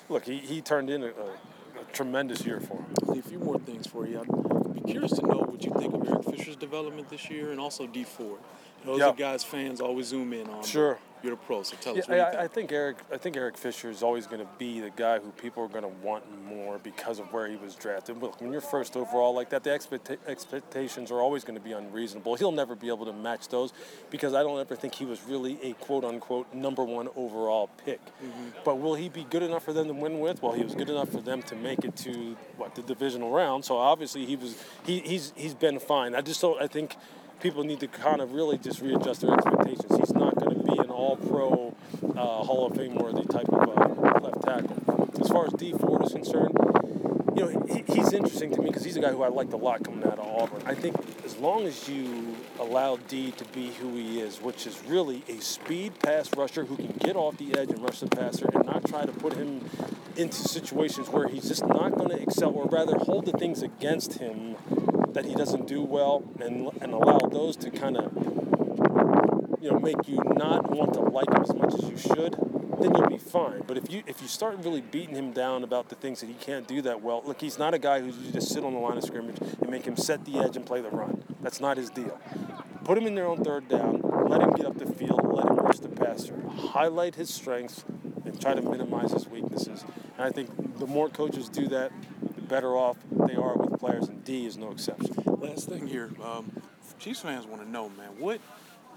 look, 0.10 0.26
he, 0.26 0.38
he 0.38 0.62
turned 0.62 0.90
in 0.90 1.04
a, 1.04 1.08
a, 1.08 1.10
a 1.10 1.84
tremendous 1.94 2.46
year 2.46 2.60
for 2.60 2.76
him. 2.78 3.20
A 3.20 3.22
few 3.22 3.40
more 3.40 3.60
things 3.60 3.88
for 3.88 4.08
you. 4.08 4.20
I'd 4.20 4.74
be 4.86 4.92
curious 4.92 5.12
to 5.14 5.22
know 5.26 5.40
what 5.40 5.64
you 5.64 5.72
think 5.78 5.94
of 5.94 6.08
Eric 6.08 6.26
Fisher's 6.26 6.56
development 6.56 7.10
this 7.10 7.30
year 7.30 7.52
and 7.52 7.60
also 7.60 7.88
Dee 7.88 8.04
Ford. 8.04 8.40
Those 8.86 9.00
Yeah. 9.00 9.10
are 9.10 9.14
guys 9.14 9.44
fans 9.44 9.80
always 9.80 10.08
zoom 10.08 10.34
in 10.34 10.48
on. 10.50 10.64
Sure. 10.64 10.98
You're 11.24 11.32
the 11.32 11.38
pro, 11.38 11.62
so 11.64 11.76
tell 11.80 11.94
Yeah, 11.96 12.02
us 12.02 12.08
what 12.08 12.20
I, 12.20 12.30
I 12.30 12.32
think. 12.42 12.52
think 12.54 12.72
Eric. 12.72 12.98
I 13.14 13.18
think 13.18 13.38
Eric 13.38 13.58
Fisher 13.58 13.90
is 13.90 14.02
always 14.02 14.26
going 14.28 14.42
to 14.42 14.48
be 14.58 14.80
the 14.80 14.90
guy 14.90 15.20
who 15.20 15.30
people 15.32 15.64
are 15.64 15.68
going 15.68 15.84
to 15.84 16.06
want 16.06 16.24
more 16.46 16.80
because 16.80 17.20
of 17.20 17.32
where 17.32 17.48
he 17.48 17.56
was 17.58 17.76
drafted. 17.76 18.22
Look, 18.22 18.42
when 18.42 18.52
you're 18.52 18.62
first 18.62 18.96
overall 18.96 19.34
like 19.34 19.50
that, 19.50 19.64
the 19.64 19.70
expecta- 19.70 20.18
expectations 20.28 21.12
are 21.12 21.20
always 21.20 21.44
going 21.44 21.58
to 21.58 21.64
be 21.64 21.74
unreasonable. 21.74 22.36
He'll 22.36 22.52
never 22.52 22.76
be 22.76 22.88
able 22.88 23.06
to 23.06 23.14
match 23.14 23.48
those 23.50 23.74
because 24.10 24.34
I 24.34 24.42
don't 24.44 24.60
ever 24.60 24.76
think 24.76 24.96
he 24.96 25.06
was 25.06 25.22
really 25.24 25.60
a 25.62 25.74
quote 25.74 26.04
unquote 26.04 26.54
number 26.54 26.84
one 26.84 27.08
overall 27.16 27.70
pick. 27.86 28.04
Mm-hmm. 28.06 28.50
But 28.64 28.80
will 28.80 28.96
he 28.96 29.10
be 29.10 29.24
good 29.30 29.44
enough 29.44 29.64
for 29.64 29.74
them 29.74 29.88
to 29.88 29.94
win 29.94 30.20
with? 30.20 30.42
Well, 30.42 30.54
he 30.54 30.64
was 30.64 30.76
good 30.76 30.90
enough 30.90 31.10
for 31.10 31.22
them 31.22 31.42
to 31.44 31.56
make 31.56 31.84
it 31.84 31.96
to 31.98 32.36
what 32.58 32.76
the 32.76 32.82
divisional 32.82 33.32
round. 33.32 33.64
So 33.66 33.78
obviously 33.78 34.26
he 34.26 34.36
was. 34.36 34.62
He, 34.86 35.00
he's 35.00 35.34
he's 35.36 35.54
been 35.54 35.80
fine. 35.80 36.16
I 36.16 36.22
just 36.22 36.42
don't. 36.42 36.62
I 36.62 36.68
think 36.68 36.96
people 37.42 37.64
need 37.64 37.80
to 37.80 37.88
kind 37.88 38.22
of 38.22 38.34
really 38.34 38.58
just 38.58 38.82
readjust 38.82 39.22
their 39.22 39.34
expectations. 39.34 39.98
He's 39.98 40.14
not 40.14 40.36
going 40.36 40.56
to 40.56 40.64
be 40.64 40.78
an 40.78 40.90
all-pro, 40.90 41.76
uh, 42.04 42.44
Hall 42.44 42.68
of 42.68 42.76
Fame 42.78 42.96
worthy 42.96 43.24
type 43.24 43.50
of 43.50 43.68
uh, 43.68 44.20
left 44.20 44.42
tackle. 44.44 45.12
As 45.20 45.28
far 45.30 45.48
as 45.48 45.54
Dee 45.54 45.74
Ford 45.74 46.06
is 46.06 46.14
concerned, 46.14 46.56
you 47.36 47.42
know 47.42 47.66
he, 47.68 47.84
he's 47.94 48.14
interesting 48.14 48.52
to 48.52 48.62
me 48.62 48.68
because 48.68 48.84
he's 48.84 48.98
a 48.98 49.02
guy 49.02 49.10
who 49.10 49.24
I 49.24 49.30
liked 49.30 49.54
a 49.54 49.58
lot 49.58 49.84
coming 49.84 50.04
out 50.04 50.20
of 50.20 50.28
Auburn. 50.28 50.62
I 50.66 50.76
think 50.76 50.96
as 51.26 51.38
long 51.38 51.66
as 51.66 51.90
you 51.90 52.36
allow 52.60 52.98
D 53.08 53.32
to 53.32 53.46
be 53.46 53.72
who 53.72 53.96
he 53.96 54.20
is, 54.20 54.42
which 54.42 54.68
is 54.68 54.80
really 54.86 55.24
a 55.28 55.40
speed 55.40 56.00
pass 56.00 56.30
rusher 56.36 56.66
who 56.66 56.76
can 56.76 56.94
get 57.00 57.16
off 57.16 57.38
the 57.38 57.58
edge 57.58 57.70
and 57.70 57.82
rush 57.82 58.02
the 58.02 58.08
passer, 58.08 58.50
and 58.54 58.66
not 58.66 58.86
try 58.86 59.06
to 59.06 59.12
put 59.12 59.34
him 59.34 59.68
into 60.16 60.36
situations 60.36 61.10
where 61.10 61.28
he's 61.28 61.48
just 61.48 61.66
not 61.66 61.96
going 61.96 62.10
to 62.10 62.22
excel, 62.22 62.52
or 62.52 62.66
rather 62.66 62.98
hold 62.98 63.26
the 63.26 63.32
things 63.32 63.64
against 63.64 64.20
him 64.20 64.56
that 65.14 65.26
he 65.26 65.36
doesn't 65.36 65.68
do 65.68 65.82
well, 65.82 66.24
and 66.40 66.70
and 66.82 66.94
allow 66.94 67.20
those 67.20 67.56
to 67.58 67.70
kind 67.70 67.98
of 67.98 68.14
you 69.62 69.72
know 69.72 69.80
make 69.80 70.08
you 70.08 70.22
not 70.36 70.70
want 70.72 70.94
to 70.94 71.02
like 71.02 71.30
him 71.30 71.44
as 71.44 71.54
much 71.54 71.74
as 71.76 71.90
you 71.90 71.98
should, 71.98 72.36
then 72.80 72.96
you'll 72.96 73.08
be 73.08 73.18
fine. 73.18 73.64
But 73.68 73.78
if 73.78 73.92
you 73.92 74.04
if 74.08 74.22
you 74.22 74.28
start 74.28 74.58
really 74.64 74.82
beating 74.82 75.16
him 75.16 75.32
down 75.32 75.64
about 75.64 75.90
the 75.90 75.96
things 75.96 76.22
that 76.22 76.28
he 76.28 76.34
can't 76.34 76.68
do 76.68 76.82
that 76.84 77.02
well, 77.02 77.22
look, 77.26 77.42
he's 77.42 77.60
not 77.60 77.74
a 77.74 77.80
guy 77.80 78.00
who 78.00 78.08
you 78.08 78.32
just 78.32 78.50
sit 78.50 78.64
on 78.64 78.74
the 78.74 78.80
line 78.80 78.98
of 78.98 79.04
scrimmage 79.04 79.38
and 79.40 79.70
make 79.70 79.86
him 79.86 79.96
set 79.96 80.26
the 80.26 80.40
edge 80.40 80.56
and 80.56 80.66
play 80.66 80.82
the 80.82 80.90
run. 80.90 81.24
That's 81.42 81.60
not 81.60 81.78
his 81.78 81.90
deal. 81.90 82.20
Put 82.84 82.98
him 82.98 83.06
in 83.06 83.16
there 83.16 83.28
on 83.28 83.44
third 83.44 83.70
down, 83.70 84.02
let 84.28 84.42
him 84.42 84.52
get 84.52 84.66
up 84.66 84.78
the 84.78 84.92
field, 84.92 85.22
let 85.24 85.48
him 85.48 85.58
rush 85.58 85.80
the 85.80 85.90
passer, 85.90 86.36
highlight 86.50 87.16
his 87.16 87.32
strengths, 87.32 87.86
and 88.26 88.40
try 88.42 88.56
to 88.56 88.62
minimize 88.62 89.12
his 89.12 89.28
weaknesses. 89.28 89.84
And 90.18 90.26
I 90.26 90.32
think 90.32 90.80
the 90.80 90.88
more 90.88 91.10
coaches 91.10 91.48
do 91.48 91.68
that, 91.68 91.92
better 92.52 92.76
off 92.76 92.98
they 93.28 93.36
are 93.36 93.56
with 93.56 93.80
players, 93.80 94.10
and 94.10 94.24
D 94.26 94.46
is 94.46 94.58
no 94.58 94.72
exception. 94.72 95.16
Last 95.26 95.70
thing 95.70 95.88
here, 95.88 96.12
um, 96.22 96.52
Chiefs 97.00 97.22
fans 97.22 97.48
want 97.48 97.64
to 97.64 97.70
know, 97.70 97.88
man, 97.88 98.10
what 98.20 98.42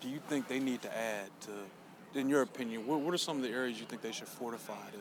do 0.01 0.09
you 0.09 0.19
think 0.29 0.49
they 0.49 0.59
need 0.59 0.83
to 0.83 0.95
add 0.95 1.29
to, 1.43 2.19
in 2.19 2.29
your 2.29 2.43
opinion, 2.43 2.85
what, 2.85 3.01
what 3.01 3.15
are 3.15 3.19
some 3.19 3.37
of 3.37 3.45
the 3.45 3.51
areas 3.51 3.79
you 3.79 3.87
think 3.87 4.03
they 4.03 4.11
should 4.11 4.27
fortify 4.27 4.91
to 4.91 4.99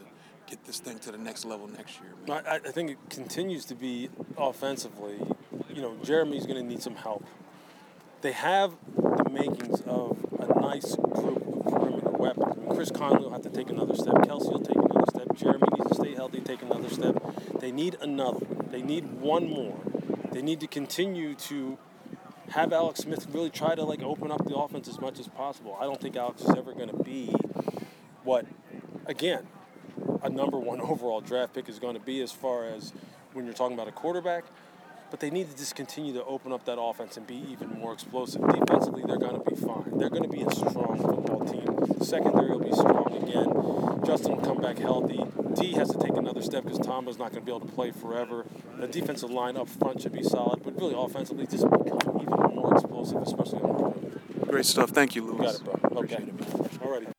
get 0.48 0.64
this 0.66 0.80
thing 0.80 1.00
to 1.00 1.12
the 1.12 1.18
next 1.18 1.46
level 1.46 1.68
next 1.68 2.00
year? 2.00 2.12
Man? 2.28 2.44
I, 2.46 2.56
I 2.58 2.60
think 2.60 2.92
it 2.92 2.98
continues 3.10 3.66
to 3.66 3.76
be 3.76 4.10
offensively. 4.38 5.16
You 5.74 5.82
know, 5.82 5.98
Jeremy's 6.04 6.46
going 6.46 6.62
to 6.62 6.64
need 6.64 6.84
some 6.84 6.96
help. 6.96 7.26
They 8.22 8.34
have 8.34 8.76
the 8.96 9.30
makings 9.32 9.82
of 9.82 10.24
a 10.40 10.62
nice 10.62 10.96
group 10.96 11.42
of 11.42 11.74
perimeter 11.74 12.12
weapons. 12.12 12.54
I 12.56 12.60
mean, 12.60 12.76
Chris 12.76 12.92
Conley 12.92 13.24
will 13.24 13.32
have 13.32 13.42
to 13.42 13.50
take 13.50 13.72
another 13.72 13.96
step. 13.96 14.14
Kelce 14.14 14.52
will 14.52 14.60
take 14.60 14.78
another 14.78 15.08
step. 15.10 15.36
Jeremy 15.36 15.68
needs 15.76 15.90
to 15.90 15.96
stay 15.96 16.14
healthy, 16.14 16.40
take 16.40 16.62
another 16.62 16.90
step. 16.90 17.18
They 17.64 17.72
need 17.72 17.96
another. 18.02 18.46
They 18.72 18.82
need 18.82 19.22
one 19.22 19.50
more. 19.50 19.80
They 20.34 20.42
need 20.42 20.60
to 20.60 20.68
continue 20.68 21.34
to 21.34 21.78
have 22.50 22.74
Alex 22.74 23.00
Smith 23.00 23.26
really 23.32 23.52
try 23.52 23.74
to 23.74 23.86
like 23.86 24.02
open 24.04 24.32
up 24.32 24.44
the 24.44 24.54
offense 24.54 24.90
as 24.90 25.00
much 25.00 25.18
as 25.18 25.30
possible. 25.30 25.78
I 25.80 25.86
don't 25.86 26.02
think 26.02 26.18
Alex 26.18 26.42
is 26.42 26.50
ever 26.50 26.74
going 26.74 26.90
to 26.90 27.02
be 27.02 27.34
what, 28.26 28.46
again, 29.06 29.48
a 30.22 30.30
number 30.30 30.60
one 30.60 30.82
overall 30.92 31.22
draft 31.22 31.54
pick 31.54 31.70
is 31.70 31.80
going 31.80 31.94
to 31.94 32.02
be 32.02 32.22
as 32.22 32.34
far 32.34 32.66
as 32.66 32.92
when 33.32 33.46
you're 33.46 33.54
talking 33.54 33.76
about 33.76 33.88
a 33.88 33.94
quarterback. 33.94 34.44
But 35.10 35.22
they 35.22 35.30
need 35.30 35.50
to 35.50 35.56
just 35.56 35.74
continue 35.74 36.12
to 36.16 36.26
open 36.26 36.52
up 36.52 36.66
that 36.66 36.78
offense 36.78 37.16
and 37.16 37.26
be 37.26 37.46
even 37.50 37.70
more 37.80 37.94
explosive. 37.94 38.42
Defensively, 38.42 39.04
they're 39.08 39.16
going 39.16 39.42
to 39.42 39.50
be 39.50 39.56
fine. 39.56 39.98
They're 39.98 40.10
going 40.10 40.24
to 40.24 40.28
be 40.30 40.42
a 40.42 40.52
strong 40.52 40.98
football 40.98 41.46
team. 41.46 42.04
Secondary 42.04 42.50
will 42.50 42.60
be 42.60 42.74
strong 42.74 43.24
again. 43.24 44.06
Justin 44.06 44.36
will 44.36 44.44
come 44.44 44.62
back 44.62 44.78
healthy. 44.80 45.24
D 45.56 45.74
has 45.74 45.90
to 45.92 45.98
take 45.98 46.16
another 46.16 46.42
step 46.42 46.64
because 46.64 46.80
Tamba's 46.80 47.18
not 47.18 47.32
going 47.32 47.42
to 47.42 47.46
be 47.46 47.52
able 47.56 47.66
to 47.68 47.72
play 47.74 47.92
forever. 47.92 48.46
The 48.80 48.88
defensive 48.88 49.30
line 49.30 49.58
up 49.58 49.70
front 49.70 50.02
should 50.02 50.14
be 50.14 50.24
solid, 50.24 50.64
but 50.64 50.78
really 50.80 50.96
offensively, 50.98 51.46
just 51.48 51.70
become 51.70 52.20
even 52.22 52.56
more 52.56 52.74
explosive, 52.74 53.22
especially 53.22 53.60
on 53.62 53.68
the 53.68 53.84
perimeter. 53.90 54.22
Great 54.48 54.66
stuff. 54.66 54.90
Thank 54.90 55.16
you, 55.16 55.26
You 55.26 55.38
got 55.38 55.56
it, 55.56 55.64
bro. 55.64 55.74
Okay. 55.74 56.16
Appreciate 56.16 56.28
it, 56.30 56.40
man. 56.40 56.70
Alrighty. 56.80 57.12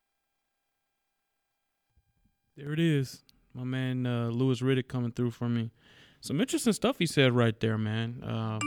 There 2.57 2.73
it 2.73 2.79
is. 2.79 3.21
My 3.53 3.63
man 3.63 4.05
uh, 4.05 4.27
Louis 4.27 4.61
Riddick 4.61 4.87
coming 4.87 5.11
through 5.11 5.31
for 5.31 5.49
me. 5.49 5.71
Some 6.21 6.41
interesting 6.41 6.73
stuff 6.73 6.97
he 6.97 7.05
said 7.05 7.33
right 7.33 7.57
there, 7.59 7.77
man. 7.77 8.23
Uh, 8.23 8.59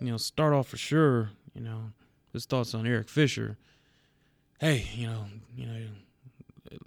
you 0.00 0.10
know, 0.10 0.16
start 0.16 0.52
off 0.52 0.68
for 0.68 0.76
sure, 0.76 1.30
you 1.54 1.62
know, 1.62 1.92
his 2.32 2.44
thoughts 2.44 2.74
on 2.74 2.86
Eric 2.86 3.08
Fisher. 3.08 3.58
Hey, 4.60 4.86
you 4.94 5.06
know, 5.06 5.24
you 5.56 5.66
know, 5.66 5.86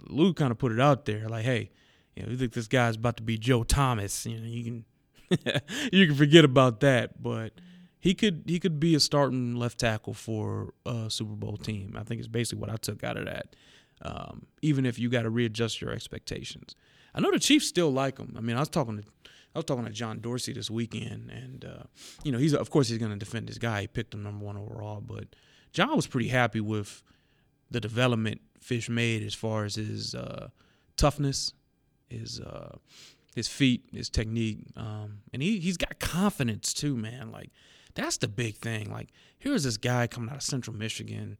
Lou 0.08 0.32
kind 0.32 0.50
of 0.52 0.58
put 0.58 0.72
it 0.72 0.80
out 0.80 1.04
there, 1.04 1.28
like, 1.28 1.44
hey, 1.44 1.70
you 2.16 2.22
know, 2.22 2.30
you 2.30 2.36
think 2.36 2.52
this 2.52 2.68
guy's 2.68 2.96
about 2.96 3.16
to 3.16 3.22
be 3.22 3.38
Joe 3.38 3.64
Thomas? 3.64 4.26
You 4.26 4.38
know, 4.38 4.46
you 4.46 4.64
can 4.64 4.84
you 5.92 6.06
can 6.06 6.14
forget 6.14 6.44
about 6.44 6.80
that, 6.80 7.22
but 7.22 7.52
he 7.98 8.14
could 8.14 8.44
he 8.46 8.60
could 8.60 8.78
be 8.78 8.94
a 8.94 9.00
starting 9.00 9.56
left 9.56 9.78
tackle 9.78 10.14
for 10.14 10.74
a 10.86 11.10
Super 11.10 11.34
Bowl 11.34 11.56
team. 11.56 11.96
I 11.98 12.02
think 12.02 12.18
it's 12.18 12.28
basically 12.28 12.60
what 12.60 12.70
I 12.70 12.76
took 12.76 13.02
out 13.02 13.16
of 13.16 13.26
that. 13.26 13.56
Um, 14.02 14.46
even 14.60 14.84
if 14.84 14.98
you 14.98 15.08
got 15.08 15.22
to 15.22 15.30
readjust 15.30 15.80
your 15.80 15.90
expectations, 15.90 16.76
I 17.14 17.20
know 17.20 17.30
the 17.30 17.38
Chiefs 17.38 17.66
still 17.66 17.90
like 17.90 18.18
him. 18.18 18.34
I 18.36 18.40
mean, 18.40 18.56
I 18.56 18.60
was 18.60 18.68
talking 18.68 18.98
to 18.98 19.04
I 19.54 19.58
was 19.58 19.64
talking 19.64 19.84
to 19.84 19.90
John 19.90 20.20
Dorsey 20.20 20.52
this 20.52 20.70
weekend, 20.70 21.30
and 21.30 21.64
uh, 21.64 21.84
you 22.24 22.32
know, 22.32 22.38
he's 22.38 22.54
of 22.54 22.70
course 22.70 22.88
he's 22.88 22.98
going 22.98 23.12
to 23.12 23.18
defend 23.18 23.48
his 23.48 23.58
guy. 23.58 23.82
He 23.82 23.86
picked 23.86 24.12
him 24.14 24.22
number 24.22 24.44
one 24.44 24.56
overall, 24.56 25.00
but 25.00 25.28
John 25.72 25.94
was 25.94 26.06
pretty 26.06 26.28
happy 26.28 26.60
with 26.60 27.02
the 27.70 27.80
development 27.80 28.40
Fish 28.60 28.88
made 28.88 29.22
as 29.22 29.34
far 29.34 29.64
as 29.64 29.74
his 29.74 30.14
uh, 30.14 30.48
toughness, 30.96 31.52
his 32.08 32.40
uh, 32.40 32.76
his 33.34 33.48
feet, 33.48 33.84
his 33.92 34.08
technique, 34.08 34.58
um, 34.76 35.18
and 35.32 35.42
he 35.42 35.58
he's 35.58 35.76
got 35.76 35.98
confidence 35.98 36.72
too, 36.72 36.96
man. 36.96 37.30
Like 37.30 37.50
that's 37.94 38.16
the 38.18 38.28
big 38.28 38.56
thing. 38.56 38.90
Like 38.90 39.10
here's 39.38 39.64
this 39.64 39.76
guy 39.76 40.06
coming 40.06 40.30
out 40.30 40.36
of 40.36 40.42
Central 40.42 40.76
Michigan. 40.76 41.38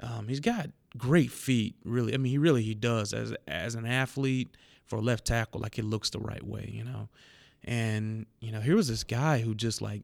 Um, 0.00 0.28
he's 0.28 0.40
got 0.40 0.70
great 0.96 1.30
feet, 1.30 1.74
really. 1.84 2.14
I 2.14 2.18
mean, 2.18 2.30
he 2.30 2.38
really 2.38 2.62
he 2.62 2.74
does 2.74 3.12
as 3.12 3.34
as 3.46 3.74
an 3.74 3.86
athlete 3.86 4.56
for 4.84 4.96
a 4.96 5.02
left 5.02 5.26
tackle. 5.26 5.60
Like 5.60 5.78
it 5.78 5.84
looks 5.84 6.10
the 6.10 6.20
right 6.20 6.42
way, 6.42 6.70
you 6.72 6.84
know. 6.84 7.08
And 7.64 8.26
you 8.40 8.52
know, 8.52 8.60
here 8.60 8.76
was 8.76 8.88
this 8.88 9.04
guy 9.04 9.40
who 9.40 9.54
just 9.54 9.82
like 9.82 10.02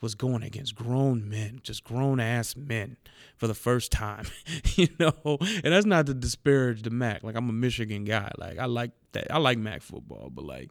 was 0.00 0.14
going 0.14 0.42
against 0.42 0.74
grown 0.74 1.28
men, 1.28 1.60
just 1.62 1.84
grown 1.84 2.20
ass 2.20 2.56
men 2.56 2.96
for 3.36 3.46
the 3.46 3.54
first 3.54 3.90
time, 3.90 4.26
you 4.76 4.88
know. 4.98 5.38
And 5.40 5.72
that's 5.72 5.86
not 5.86 6.06
to 6.06 6.14
disparage 6.14 6.82
the 6.82 6.90
MAC. 6.90 7.22
Like 7.22 7.36
I'm 7.36 7.48
a 7.48 7.52
Michigan 7.52 8.04
guy. 8.04 8.30
Like 8.38 8.58
I 8.58 8.66
like 8.66 8.92
that. 9.12 9.32
I 9.32 9.38
like 9.38 9.58
MAC 9.58 9.82
football, 9.82 10.30
but 10.30 10.44
like, 10.44 10.70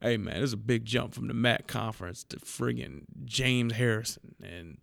hey 0.00 0.16
man, 0.16 0.42
it's 0.42 0.52
a 0.52 0.58
big 0.58 0.84
jump 0.84 1.14
from 1.14 1.28
the 1.28 1.34
MAC 1.34 1.66
conference 1.66 2.24
to 2.24 2.36
friggin' 2.36 3.02
James 3.24 3.74
Harrison 3.74 4.34
and 4.42 4.78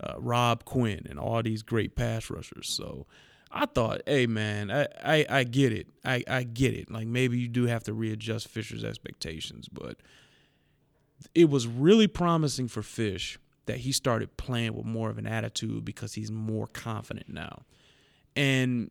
uh, 0.00 0.14
Rob 0.18 0.64
Quinn 0.64 1.06
and 1.08 1.18
all 1.18 1.42
these 1.42 1.62
great 1.62 1.96
pass 1.96 2.30
rushers. 2.30 2.68
So 2.68 3.06
I 3.50 3.66
thought, 3.66 4.02
hey 4.06 4.26
man, 4.26 4.70
I, 4.70 4.86
I, 5.02 5.26
I 5.28 5.44
get 5.44 5.72
it. 5.72 5.86
I, 6.04 6.22
I 6.28 6.42
get 6.42 6.74
it. 6.74 6.90
Like 6.90 7.06
maybe 7.06 7.38
you 7.38 7.48
do 7.48 7.66
have 7.66 7.84
to 7.84 7.94
readjust 7.94 8.48
Fisher's 8.48 8.84
expectations, 8.84 9.68
but 9.68 9.98
it 11.34 11.50
was 11.50 11.66
really 11.66 12.06
promising 12.06 12.68
for 12.68 12.82
Fish 12.82 13.38
that 13.66 13.78
he 13.78 13.92
started 13.92 14.36
playing 14.36 14.74
with 14.74 14.86
more 14.86 15.10
of 15.10 15.18
an 15.18 15.26
attitude 15.26 15.84
because 15.84 16.14
he's 16.14 16.30
more 16.30 16.66
confident 16.68 17.28
now. 17.28 17.62
And 18.34 18.90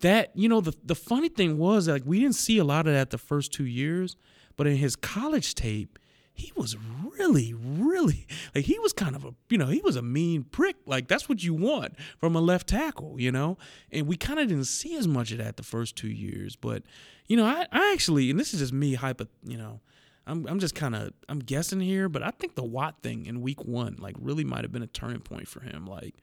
that, 0.00 0.30
you 0.34 0.48
know, 0.48 0.60
the 0.60 0.74
the 0.84 0.94
funny 0.94 1.28
thing 1.28 1.58
was 1.58 1.88
like 1.88 2.02
we 2.04 2.20
didn't 2.20 2.34
see 2.34 2.58
a 2.58 2.64
lot 2.64 2.86
of 2.86 2.92
that 2.92 3.10
the 3.10 3.18
first 3.18 3.52
two 3.52 3.64
years, 3.64 4.16
but 4.56 4.66
in 4.66 4.76
his 4.76 4.96
college 4.96 5.54
tape, 5.54 5.98
he 6.36 6.52
was 6.56 6.76
really, 7.16 7.54
really 7.54 8.26
like 8.54 8.64
he 8.64 8.78
was 8.80 8.92
kind 8.92 9.14
of 9.14 9.24
a 9.24 9.34
you 9.48 9.56
know 9.56 9.68
he 9.68 9.80
was 9.80 9.96
a 9.96 10.02
mean 10.02 10.42
prick. 10.42 10.76
Like 10.84 11.06
that's 11.06 11.28
what 11.28 11.42
you 11.42 11.54
want 11.54 11.94
from 12.18 12.34
a 12.34 12.40
left 12.40 12.66
tackle, 12.66 13.20
you 13.20 13.30
know. 13.30 13.56
And 13.92 14.06
we 14.08 14.16
kind 14.16 14.40
of 14.40 14.48
didn't 14.48 14.64
see 14.64 14.96
as 14.96 15.06
much 15.06 15.30
of 15.30 15.38
that 15.38 15.56
the 15.56 15.62
first 15.62 15.96
two 15.96 16.08
years, 16.08 16.56
but 16.56 16.82
you 17.28 17.36
know 17.36 17.46
I, 17.46 17.66
I 17.70 17.92
actually 17.92 18.30
and 18.30 18.38
this 18.38 18.52
is 18.52 18.60
just 18.60 18.72
me 18.72 18.94
hyper 18.94 19.26
you 19.44 19.56
know 19.56 19.80
I'm 20.26 20.46
I'm 20.46 20.58
just 20.58 20.74
kind 20.74 20.94
of 20.94 21.12
I'm 21.28 21.40
guessing 21.40 21.80
here, 21.80 22.08
but 22.08 22.22
I 22.22 22.30
think 22.30 22.54
the 22.54 22.64
Watt 22.64 23.02
thing 23.02 23.26
in 23.26 23.42
week 23.42 23.64
one 23.64 23.96
like 23.98 24.16
really 24.18 24.44
might 24.44 24.62
have 24.64 24.72
been 24.72 24.82
a 24.82 24.86
turning 24.86 25.20
point 25.20 25.48
for 25.48 25.60
him. 25.60 25.86
Like, 25.86 26.14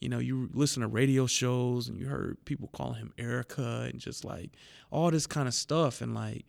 you 0.00 0.08
know, 0.08 0.18
you 0.18 0.50
listen 0.52 0.82
to 0.82 0.88
radio 0.88 1.26
shows 1.26 1.88
and 1.88 1.98
you 1.98 2.06
heard 2.06 2.44
people 2.44 2.68
calling 2.72 2.98
him 2.98 3.12
Erica 3.18 3.88
and 3.90 3.98
just 3.98 4.24
like 4.24 4.50
all 4.90 5.10
this 5.10 5.26
kind 5.26 5.48
of 5.48 5.54
stuff, 5.54 6.00
and 6.00 6.14
like, 6.14 6.44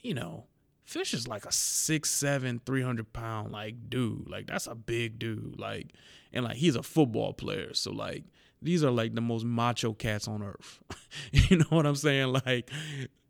you 0.00 0.14
know, 0.14 0.46
Fish 0.84 1.12
is 1.14 1.28
like 1.28 1.44
a 1.44 1.52
six 1.52 2.10
seven, 2.10 2.60
three 2.64 2.82
hundred 2.82 3.12
pound 3.12 3.52
like 3.52 3.90
dude. 3.90 4.28
Like 4.30 4.46
that's 4.46 4.66
a 4.66 4.74
big 4.74 5.18
dude. 5.18 5.58
Like, 5.58 5.92
and 6.32 6.44
like 6.44 6.56
he's 6.56 6.76
a 6.76 6.82
football 6.82 7.34
player, 7.34 7.74
so 7.74 7.92
like 7.92 8.24
these 8.62 8.82
are 8.82 8.90
like 8.90 9.14
the 9.14 9.20
most 9.20 9.44
macho 9.44 9.92
cats 9.92 10.26
on 10.26 10.42
earth. 10.42 10.80
you 11.32 11.58
know 11.58 11.66
what 11.68 11.86
I'm 11.86 11.96
saying? 11.96 12.32
Like 12.46 12.70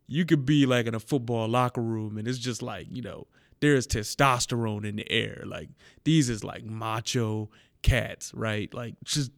you 0.07 0.25
could 0.25 0.45
be 0.45 0.65
like 0.65 0.85
in 0.85 0.95
a 0.95 0.99
football 0.99 1.47
locker 1.47 1.81
room 1.81 2.17
and 2.17 2.27
it's 2.27 2.37
just 2.37 2.61
like, 2.61 2.87
you 2.89 3.01
know, 3.01 3.27
there's 3.59 3.87
testosterone 3.87 4.85
in 4.85 4.95
the 4.95 5.11
air. 5.11 5.43
Like 5.45 5.69
these 6.03 6.29
is 6.29 6.43
like 6.43 6.63
macho 6.63 7.49
cats, 7.81 8.33
right? 8.33 8.73
Like 8.73 8.95
just 9.03 9.31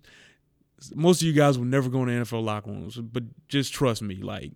most 0.94 1.22
of 1.22 1.28
you 1.28 1.34
guys 1.34 1.58
will 1.58 1.66
never 1.66 1.90
go 1.90 2.04
in 2.04 2.08
the 2.08 2.26
NFL 2.26 2.44
locker 2.44 2.70
rooms, 2.70 2.98
but 2.98 3.24
just 3.48 3.74
trust 3.74 4.02
me, 4.02 4.16
like, 4.16 4.54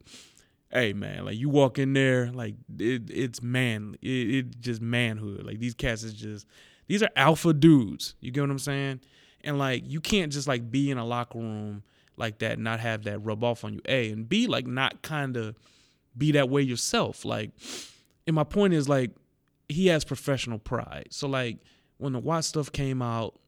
hey 0.72 0.94
man, 0.94 1.26
like 1.26 1.38
you 1.38 1.50
walk 1.50 1.80
in 1.80 1.94
there, 1.94 2.32
like 2.32 2.56
it, 2.78 3.10
it's 3.10 3.42
man, 3.42 3.96
it, 4.02 4.08
it 4.08 4.60
just 4.60 4.82
manhood. 4.82 5.46
Like 5.46 5.60
these 5.60 5.74
cats 5.74 6.04
is 6.04 6.14
just 6.14 6.46
these 6.88 7.04
are 7.04 7.10
alpha 7.16 7.54
dudes. 7.54 8.16
You 8.20 8.32
get 8.32 8.42
what 8.42 8.52
I'm 8.52 8.60
saying? 8.60 9.02
And 9.44 9.58
like 9.58 9.84
you 9.86 10.00
can't 10.00 10.32
just 10.32 10.48
like 10.48 10.70
be 10.70 10.92
in 10.92 10.98
a 10.98 11.06
locker 11.06 11.40
room 11.40 11.84
like 12.18 12.40
that, 12.40 12.54
and 12.54 12.64
not 12.64 12.80
have 12.80 13.04
that 13.06 13.20
rub 13.20 13.44
off 13.44 13.64
on 13.64 13.74
you. 13.74 13.82
A 13.88 14.12
and 14.12 14.28
B, 14.28 14.48
like 14.48 14.68
not 14.68 15.02
kind 15.02 15.36
of 15.36 15.56
be 16.18 16.32
that 16.34 16.50
way 16.50 16.62
yourself. 16.62 17.26
Like, 17.26 17.52
and 18.28 18.36
my 18.36 18.44
point 18.44 18.74
is 18.74 18.88
like 18.88 19.12
he 19.68 19.88
has 19.88 20.04
professional 20.04 20.60
pride. 20.60 21.08
So 21.12 21.28
like 21.28 21.58
when 21.98 22.14
the 22.14 22.20
Watt 22.20 22.46
stuff 22.46 22.72
came 22.72 23.02
out, 23.02 23.40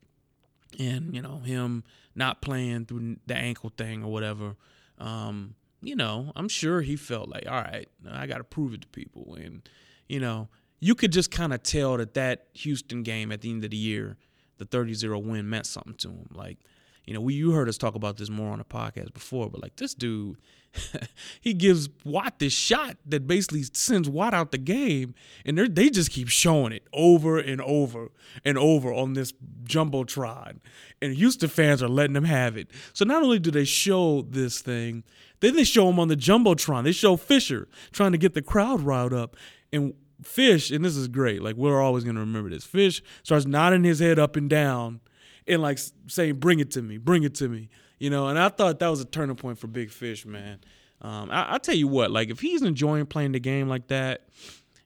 and 0.77 1.15
you 1.15 1.21
know 1.21 1.37
him 1.37 1.83
not 2.15 2.41
playing 2.41 2.85
through 2.85 3.17
the 3.25 3.35
ankle 3.35 3.71
thing 3.77 4.03
or 4.03 4.11
whatever, 4.11 4.55
um, 4.97 5.55
you 5.81 5.95
know 5.95 6.31
I'm 6.35 6.49
sure 6.49 6.81
he 6.81 6.95
felt 6.95 7.29
like, 7.29 7.45
all 7.47 7.61
right, 7.61 7.87
I 8.09 8.27
got 8.27 8.37
to 8.37 8.43
prove 8.43 8.73
it 8.73 8.81
to 8.81 8.87
people, 8.87 9.35
and 9.35 9.67
you 10.07 10.19
know 10.19 10.49
you 10.79 10.95
could 10.95 11.11
just 11.11 11.31
kind 11.31 11.53
of 11.53 11.63
tell 11.63 11.97
that 11.97 12.13
that 12.13 12.47
Houston 12.53 13.03
game 13.03 13.31
at 13.31 13.41
the 13.41 13.49
end 13.49 13.63
of 13.63 13.71
the 13.71 13.77
year, 13.77 14.17
the 14.57 14.65
30-0 14.65 15.23
win 15.23 15.49
meant 15.49 15.65
something 15.65 15.95
to 15.95 16.09
him. 16.09 16.29
Like, 16.33 16.59
you 17.05 17.13
know, 17.13 17.21
we 17.21 17.33
you 17.33 17.51
heard 17.51 17.69
us 17.69 17.77
talk 17.77 17.95
about 17.95 18.17
this 18.17 18.29
more 18.29 18.51
on 18.51 18.59
the 18.59 18.65
podcast 18.65 19.13
before, 19.13 19.49
but 19.49 19.61
like 19.61 19.75
this 19.75 19.93
dude 19.93 20.37
he 21.41 21.53
gives 21.53 21.89
Watt 22.03 22.39
this 22.39 22.53
shot 22.53 22.97
that 23.05 23.27
basically 23.27 23.63
sends 23.73 24.09
Watt 24.09 24.33
out 24.33 24.51
the 24.51 24.57
game, 24.57 25.15
and 25.45 25.57
they 25.57 25.89
just 25.89 26.11
keep 26.11 26.29
showing 26.29 26.73
it 26.73 26.87
over 26.93 27.37
and 27.37 27.61
over 27.61 28.11
and 28.43 28.57
over 28.57 28.93
on 28.93 29.13
this 29.13 29.33
jumbotron, 29.63 30.59
and 31.01 31.15
Houston 31.15 31.49
fans 31.49 31.81
are 31.81 31.89
letting 31.89 32.13
them 32.13 32.25
have 32.25 32.57
it. 32.57 32.69
So 32.93 33.05
not 33.05 33.23
only 33.23 33.39
do 33.39 33.51
they 33.51 33.65
show 33.65 34.23
this 34.23 34.61
thing, 34.61 35.03
then 35.39 35.55
they 35.55 35.63
show 35.63 35.89
him 35.89 35.99
on 35.99 36.07
the 36.07 36.17
jumbotron. 36.17 36.83
They 36.83 36.91
show 36.91 37.15
Fisher 37.15 37.67
trying 37.91 38.11
to 38.11 38.17
get 38.17 38.33
the 38.33 38.41
crowd 38.41 38.81
riled 38.81 39.13
up, 39.13 39.35
and 39.71 39.93
Fish, 40.23 40.71
and 40.71 40.83
this 40.83 40.95
is 40.95 41.07
great. 41.09 41.41
Like 41.41 41.55
we're 41.55 41.81
always 41.81 42.03
gonna 42.03 42.21
remember 42.21 42.49
this. 42.49 42.63
Fish 42.63 43.01
starts 43.23 43.45
nodding 43.45 43.83
his 43.83 43.99
head 43.99 44.17
up 44.17 44.35
and 44.35 44.49
down, 44.49 45.01
and 45.47 45.61
like 45.61 45.79
saying, 46.07 46.35
"Bring 46.35 46.59
it 46.59 46.71
to 46.71 46.81
me, 46.81 46.97
bring 46.97 47.23
it 47.23 47.35
to 47.35 47.49
me." 47.49 47.69
You 47.99 48.09
know, 48.09 48.27
and 48.27 48.37
I 48.37 48.49
thought 48.49 48.79
that 48.79 48.87
was 48.87 49.01
a 49.01 49.05
turning 49.05 49.35
point 49.35 49.57
for 49.57 49.67
Big 49.67 49.89
Fish, 49.89 50.25
man. 50.25 50.59
Um, 51.01 51.29
I, 51.31 51.55
I 51.55 51.57
tell 51.57 51.75
you 51.75 51.87
what, 51.87 52.11
like 52.11 52.29
if 52.29 52.39
he's 52.39 52.61
enjoying 52.61 53.05
playing 53.05 53.33
the 53.33 53.39
game 53.39 53.67
like 53.67 53.87
that, 53.87 54.27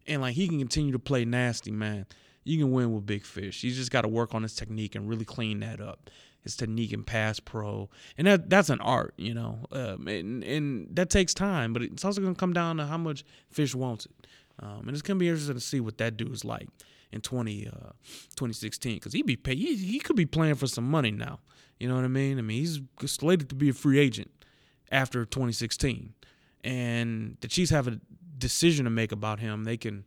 and 0.07 0.21
like 0.21 0.35
he 0.35 0.47
can 0.47 0.59
continue 0.59 0.91
to 0.91 0.99
play 0.99 1.25
nasty, 1.25 1.71
man, 1.71 2.05
you 2.43 2.57
can 2.57 2.71
win 2.71 2.93
with 2.93 3.05
Big 3.05 3.23
Fish. 3.23 3.61
He's 3.61 3.77
just 3.77 3.91
got 3.91 4.01
to 4.01 4.07
work 4.07 4.33
on 4.35 4.43
his 4.43 4.55
technique 4.55 4.95
and 4.95 5.07
really 5.07 5.25
clean 5.25 5.59
that 5.61 5.79
up. 5.81 6.09
His 6.41 6.55
technique 6.55 6.93
and 6.93 7.05
pass 7.05 7.39
pro, 7.39 7.89
and 8.17 8.25
that 8.25 8.49
that's 8.49 8.69
an 8.69 8.79
art, 8.79 9.13
you 9.17 9.33
know, 9.33 9.65
um, 9.73 10.07
and 10.07 10.41
and 10.43 10.87
that 10.95 11.09
takes 11.09 11.33
time, 11.33 11.73
but 11.73 11.81
it's 11.81 12.05
also 12.05 12.21
gonna 12.21 12.33
come 12.33 12.53
down 12.53 12.77
to 12.77 12.85
how 12.85 12.97
much 12.97 13.25
Fish 13.49 13.75
wants 13.75 14.05
it. 14.05 14.27
Um, 14.61 14.87
and 14.87 14.91
it's 14.91 15.01
gonna 15.01 15.19
be 15.19 15.27
interesting 15.27 15.55
to 15.55 15.59
see 15.59 15.81
what 15.81 15.97
that 15.97 16.15
dude 16.15 16.31
is 16.31 16.45
like 16.45 16.69
in 17.11 17.21
20, 17.21 17.67
uh, 17.67 17.91
2016 18.35 18.95
because 18.95 19.13
he 19.13 19.21
be 19.21 19.35
pay, 19.35 19.55
he, 19.55 19.75
he 19.75 19.99
could 19.99 20.15
be 20.15 20.25
playing 20.25 20.55
for 20.55 20.67
some 20.67 20.89
money 20.89 21.11
now. 21.11 21.39
You 21.79 21.87
know 21.87 21.95
what 21.95 22.03
I 22.03 22.09
mean? 22.09 22.37
I 22.37 22.41
mean, 22.41 22.57
he's 22.57 22.81
slated 23.05 23.49
to 23.49 23.55
be 23.55 23.69
a 23.69 23.73
free 23.73 23.99
agent 23.99 24.31
after 24.91 25.25
2016. 25.25 26.13
And 26.63 27.37
the 27.41 27.47
Chiefs 27.47 27.71
have 27.71 27.87
a 27.87 27.99
decision 28.37 28.83
to 28.85 28.89
make 28.89 29.11
about 29.11 29.39
him. 29.39 29.63
They 29.63 29.77
can 29.77 30.03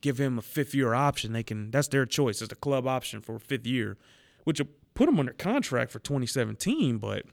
give 0.00 0.18
him 0.18 0.38
a 0.38 0.42
fifth 0.42 0.74
year 0.74 0.92
option. 0.92 1.32
They 1.32 1.42
can 1.42 1.70
that's 1.70 1.88
their 1.88 2.04
choice. 2.04 2.42
It's 2.42 2.50
the 2.50 2.56
club 2.56 2.86
option 2.86 3.20
for 3.20 3.36
a 3.36 3.40
fifth 3.40 3.66
year, 3.66 3.96
which 4.44 4.60
will 4.60 4.68
put 4.94 5.08
him 5.08 5.18
under 5.18 5.32
contract 5.32 5.90
for 5.90 5.98
2017, 5.98 6.98
but 6.98 7.24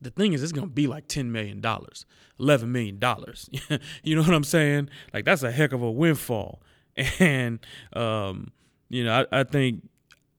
the 0.00 0.10
thing 0.10 0.32
is 0.32 0.42
it's 0.42 0.52
gonna 0.52 0.66
be 0.66 0.86
like 0.86 1.06
ten 1.08 1.32
million 1.32 1.60
dollars, 1.60 2.06
eleven 2.38 2.72
million 2.72 2.98
dollars. 2.98 3.48
you 4.02 4.14
know 4.14 4.22
what 4.22 4.34
I'm 4.34 4.44
saying? 4.44 4.88
Like 5.12 5.24
that's 5.24 5.42
a 5.42 5.50
heck 5.52 5.72
of 5.72 5.82
a 5.82 5.90
windfall. 5.90 6.62
And 7.18 7.60
um, 7.94 8.52
you 8.88 9.04
know, 9.04 9.26
I, 9.32 9.40
I 9.40 9.44
think 9.44 9.88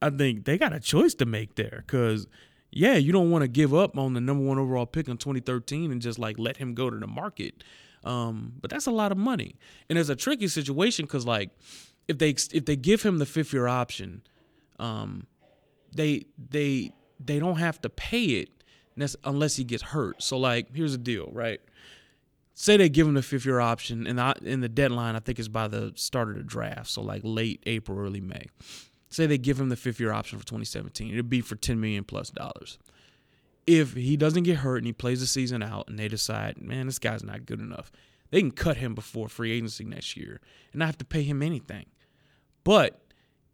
I 0.01 0.09
think 0.09 0.45
they 0.45 0.57
got 0.57 0.73
a 0.73 0.79
choice 0.79 1.13
to 1.15 1.25
make 1.25 1.55
there 1.55 1.83
because, 1.87 2.27
yeah, 2.71 2.95
you 2.95 3.11
don't 3.11 3.31
want 3.31 3.43
to 3.43 3.47
give 3.47 3.73
up 3.73 3.97
on 3.97 4.13
the 4.13 4.21
number 4.21 4.43
one 4.43 4.59
overall 4.59 4.85
pick 4.85 5.07
in 5.07 5.17
2013 5.17 5.91
and 5.91 6.01
just 6.01 6.19
like 6.19 6.37
let 6.37 6.57
him 6.57 6.73
go 6.73 6.89
to 6.89 6.97
the 6.97 7.07
market. 7.07 7.63
Um, 8.03 8.53
but 8.61 8.69
that's 8.69 8.85
a 8.85 8.91
lot 8.91 9.13
of 9.13 9.17
money, 9.17 9.55
and 9.89 9.97
it's 9.97 10.09
a 10.09 10.15
tricky 10.15 10.49
situation 10.49 11.05
because 11.05 11.25
like 11.25 11.51
if 12.09 12.17
they 12.17 12.31
if 12.51 12.65
they 12.65 12.75
give 12.75 13.01
him 13.01 13.17
the 13.17 13.25
fifth 13.25 13.53
year 13.53 13.67
option, 13.67 14.23
um, 14.77 15.25
they 15.95 16.25
they 16.49 16.91
they 17.23 17.39
don't 17.39 17.57
have 17.57 17.81
to 17.81 17.89
pay 17.89 18.25
it 18.25 18.49
unless 19.23 19.55
he 19.55 19.63
gets 19.63 19.83
hurt. 19.83 20.21
So 20.21 20.37
like 20.37 20.75
here's 20.75 20.91
the 20.91 20.97
deal, 20.97 21.29
right? 21.31 21.61
Say 22.53 22.77
they 22.77 22.89
give 22.89 23.07
him 23.07 23.15
the 23.15 23.23
fifth 23.23 23.45
year 23.45 23.59
option, 23.59 24.05
and 24.05 24.19
the, 24.19 24.35
and 24.45 24.61
the 24.61 24.69
deadline 24.69 25.15
I 25.15 25.19
think 25.19 25.39
is 25.39 25.49
by 25.49 25.67
the 25.67 25.91
start 25.95 26.29
of 26.29 26.35
the 26.35 26.43
draft, 26.43 26.87
so 26.89 27.01
like 27.01 27.21
late 27.23 27.63
April, 27.65 27.97
early 27.97 28.21
May 28.21 28.45
say 29.13 29.25
they 29.25 29.37
give 29.37 29.59
him 29.59 29.69
the 29.69 29.75
fifth 29.75 29.99
year 29.99 30.11
option 30.11 30.39
for 30.39 30.45
2017, 30.45 31.13
it'd 31.13 31.29
be 31.29 31.41
for 31.41 31.55
10 31.55 31.79
million 31.79 32.03
plus 32.03 32.29
dollars. 32.29 32.77
If 33.65 33.93
he 33.93 34.17
doesn't 34.17 34.43
get 34.43 34.57
hurt 34.57 34.77
and 34.77 34.87
he 34.87 34.93
plays 34.93 35.21
the 35.21 35.27
season 35.27 35.63
out 35.63 35.87
and 35.87 35.97
they 35.97 36.07
decide, 36.07 36.61
man, 36.61 36.87
this 36.87 36.99
guy's 36.99 37.23
not 37.23 37.45
good 37.45 37.61
enough, 37.61 37.91
they 38.29 38.41
can 38.41 38.51
cut 38.51 38.77
him 38.77 38.93
before 38.93 39.29
free 39.29 39.51
agency 39.51 39.85
next 39.85 40.17
year 40.17 40.41
and 40.71 40.79
not 40.79 40.87
have 40.87 40.97
to 40.97 41.05
pay 41.05 41.23
him 41.23 41.41
anything. 41.41 41.85
But 42.63 42.99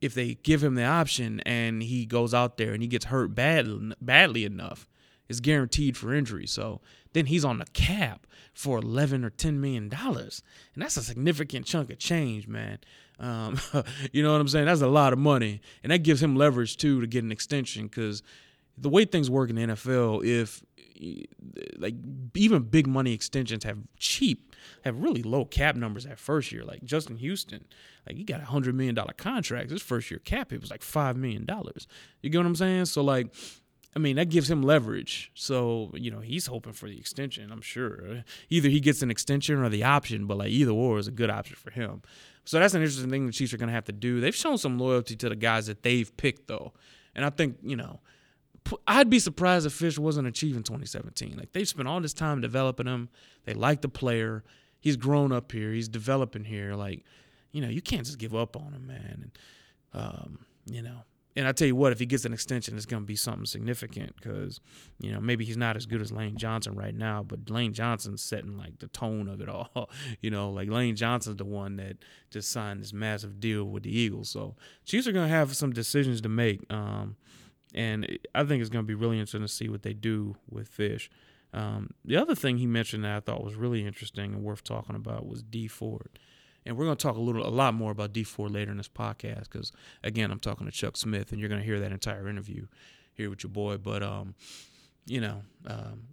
if 0.02 0.14
they 0.14 0.36
give 0.36 0.64
him 0.64 0.76
the 0.76 0.86
option 0.86 1.42
and 1.42 1.84
he 1.84 2.06
goes 2.06 2.34
out 2.34 2.58
there 2.58 2.74
and 2.74 2.82
he 2.82 2.88
gets 2.88 3.06
hurt 3.06 3.36
bad, 3.36 3.68
badly 4.02 4.46
enough, 4.46 4.88
it's 5.30 5.40
guaranteed 5.40 5.96
for 5.96 6.14
injury. 6.14 6.48
So 6.48 6.82
then 7.14 7.28
he's 7.28 7.46
on 7.46 7.60
the 7.60 7.66
cap 7.68 8.28
for 8.54 8.78
11 8.80 9.24
or 9.24 9.30
10 9.30 9.62
million 9.62 9.90
dollars. 9.90 10.44
And 10.74 10.84
that's 10.84 10.98
a 10.98 11.04
significant 11.04 11.66
chunk 11.66 11.90
of 11.90 12.00
change, 12.00 12.48
man. 12.48 12.80
Um, 13.20 13.60
you 14.12 14.24
know 14.24 14.32
what 14.32 14.42
I'm 14.42 14.48
saying? 14.48 14.66
That's 14.66 14.82
a 14.82 14.88
lot 14.88 15.14
of 15.14 15.20
money, 15.20 15.62
and 15.84 15.92
that 15.92 16.00
gives 16.00 16.24
him 16.24 16.36
leverage 16.36 16.78
too 16.78 17.02
to 17.02 17.08
get 17.08 17.24
an 17.24 17.32
extension 17.32 17.88
because 17.88 18.24
the 18.78 18.90
way 18.90 19.06
things 19.06 19.30
work 19.30 19.50
in 19.50 19.56
the 19.58 19.62
NFL, 19.62 20.26
if 20.26 20.64
like 21.78 21.96
even 22.36 22.64
big 22.64 22.88
money 22.88 23.14
extensions 23.14 23.64
have 23.64 23.78
cheap, 23.98 24.56
have 24.84 25.02
really 25.02 25.22
low 25.24 25.46
cap 25.46 25.76
numbers 25.76 26.06
at 26.06 26.20
first 26.20 26.52
year. 26.52 26.64
Like 26.64 26.84
Justin 26.84 27.18
Houston, 27.18 27.66
like 28.08 28.18
he 28.18 28.24
got 28.24 28.42
a 28.42 28.46
hundred 28.46 28.76
million 28.76 28.96
dollar 28.96 29.14
contract. 29.14 29.70
His 29.70 29.82
first 29.82 30.10
year 30.12 30.20
cap 30.20 30.52
it 30.54 30.62
was 30.62 30.72
like 30.72 30.82
five 30.82 31.18
million 31.18 31.46
dollars. 31.46 31.88
You 32.22 32.30
get 32.30 32.38
what 32.38 32.48
I'm 32.48 32.56
saying? 32.56 32.86
So 32.86 33.04
like 33.04 33.34
I 33.96 34.00
mean, 34.00 34.18
that 34.18 34.30
gives 34.30 34.50
him 34.50 34.62
leverage. 34.62 35.32
So, 35.34 35.92
you 35.96 36.12
know, 36.12 36.20
he's 36.20 36.46
hoping 36.46 36.74
for 36.74 36.88
the 36.88 36.98
extension, 36.98 37.52
I'm 37.52 37.62
sure. 37.62 38.24
Either 38.50 38.70
he 38.70 38.80
gets 38.80 39.02
an 39.02 39.10
extension 39.10 39.58
or 39.58 39.70
the 39.70 39.84
option, 39.84 40.28
but 40.28 40.38
like 40.38 40.50
either 40.50 40.72
or 40.72 41.00
is 41.00 41.08
a 41.08 41.12
good 41.12 41.32
option 41.32 41.56
for 41.56 41.72
him. 41.72 42.04
So 42.46 42.60
that's 42.60 42.74
an 42.74 42.82
interesting 42.82 43.10
thing 43.10 43.26
the 43.26 43.32
Chiefs 43.32 43.54
are 43.54 43.58
going 43.58 43.68
to 43.68 43.74
have 43.74 43.86
to 43.86 43.92
do. 43.92 44.22
They've 44.22 44.36
shown 44.36 44.58
some 44.58 44.78
loyalty 44.78 45.16
to 45.18 45.30
the 45.30 45.36
guys 45.36 45.68
that 45.68 45.84
they've 45.84 46.16
picked, 46.18 46.48
though. 46.48 46.74
And 47.16 47.26
I 47.26 47.32
think, 47.32 47.58
you 47.64 47.76
know, 47.76 48.00
I'd 48.88 49.10
be 49.10 49.20
surprised 49.20 49.66
if 49.66 49.74
Fish 49.74 49.98
wasn't 49.98 50.28
achieving 50.28 50.64
2017. 50.64 51.36
Like 51.38 51.54
they've 51.54 51.68
spent 51.68 51.88
all 51.88 52.00
this 52.00 52.14
time 52.14 52.42
developing 52.42 52.88
him. 52.88 53.10
They 53.46 53.54
like 53.54 53.82
the 53.82 53.90
player. 53.90 54.44
He's 54.80 54.98
grown 54.98 55.32
up 55.32 55.52
here. 55.52 55.72
He's 55.72 55.90
developing 55.90 56.44
here. 56.44 56.76
Like, 56.76 57.04
you 57.52 57.62
know, 57.62 57.70
you 57.70 57.82
can't 57.82 58.06
just 58.06 58.20
give 58.20 58.36
up 58.36 58.56
on 58.56 58.74
him, 58.74 58.88
man. 58.88 59.32
And, 59.94 60.02
um, 60.02 60.46
you 60.66 60.82
know, 60.82 61.04
and 61.36 61.48
I 61.48 61.52
tell 61.52 61.68
you 61.68 61.76
what, 61.76 61.92
if 61.92 62.00
he 62.00 62.06
gets 62.06 62.26
an 62.26 62.34
extension, 62.34 62.76
it's 62.76 62.86
going 62.86 63.04
to 63.04 63.08
be 63.08 63.16
something 63.16 63.46
significant 63.46 64.16
because, 64.16 64.60
you 65.00 65.12
know, 65.12 65.22
maybe 65.22 65.46
he's 65.46 65.58
not 65.58 65.76
as 65.76 65.86
good 65.86 66.02
as 66.02 66.12
Lane 66.12 66.38
Johnson 66.38 66.76
right 66.76 66.94
now, 66.94 67.24
but 67.24 67.50
Lane 67.50 67.74
Johnson's 67.74 68.24
setting 68.24 68.58
like 68.58 68.80
the 68.80 68.88
tone 68.88 69.28
of 69.28 69.40
it 69.40 69.48
all. 69.48 69.90
you 70.22 70.32
know, 70.32 70.50
like 70.50 70.70
Lane 70.70 70.96
Johnson's 70.96 71.38
the 71.38 71.46
one 71.46 71.76
that 71.78 71.98
just 72.32 72.52
signed 72.52 72.82
this 72.82 72.94
massive 72.94 73.40
deal 73.40 73.66
with 73.66 73.84
the 73.84 73.96
Eagles. 73.96 74.30
So 74.30 74.56
Chiefs 74.86 75.08
are 75.08 75.12
going 75.12 75.30
to 75.30 75.34
have 75.36 75.56
some 75.56 75.72
decisions 75.72 76.20
to 76.22 76.30
make. 76.30 76.66
Um, 76.74 77.16
and 77.76 78.20
I 78.34 78.44
think 78.44 78.62
it's 78.62 78.72
going 78.72 78.84
to 78.84 78.88
be 78.88 78.96
really 78.96 79.20
interesting 79.20 79.42
to 79.42 79.48
see 79.48 79.70
what 79.70 79.84
they 79.84 79.94
do 79.94 80.36
with 80.50 80.68
Fish. 80.68 81.12
Um, 81.54 81.92
the 82.06 82.18
other 82.18 82.36
thing 82.36 82.58
he 82.58 82.68
mentioned 82.68 83.04
that 83.04 83.16
I 83.16 83.20
thought 83.20 83.44
was 83.44 83.56
really 83.56 83.86
interesting 83.86 84.34
and 84.34 84.44
worth 84.44 84.64
talking 84.64 84.96
about 84.96 85.28
was 85.28 85.44
Dee 85.44 85.68
Ford. 85.68 86.20
And 86.66 86.78
we're 86.78 86.86
going 86.86 86.98
to 86.98 87.02
talk 87.02 87.16
a 87.16 87.22
little, 87.22 87.46
a 87.46 87.50
lot 87.50 87.74
more 87.74 87.92
about 87.92 88.14
Dee 88.14 88.24
Ford 88.24 88.52
later 88.52 88.72
in 88.72 88.78
this 88.78 88.90
podcast 88.90 89.44
because, 89.44 89.72
again, 90.04 90.32
I'm 90.32 90.40
talking 90.40 90.66
to 90.66 90.72
Chuck 90.72 90.98
Smith, 90.98 91.32
and 91.32 91.40
you're 91.40 91.50
going 91.50 91.62
to 91.62 91.66
hear 91.66 91.80
that 91.80 91.92
entire 91.92 92.28
interview 92.28 92.68
here 93.14 93.30
with 93.30 93.44
your 93.44 93.52
boy. 93.52 93.78
But, 93.78 94.04
um, 94.04 94.36
you 95.06 95.22
know, 95.22 95.42
um, 95.66 96.04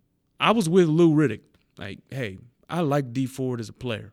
I 0.40 0.52
was 0.52 0.68
with 0.68 0.88
Lou 0.88 1.14
Riddick. 1.14 1.40
Like, 1.78 1.98
hey, 2.10 2.38
I 2.70 2.80
like 2.80 3.12
Dee 3.12 3.26
Ford 3.26 3.60
as 3.60 3.68
a 3.68 3.74
player. 3.74 4.12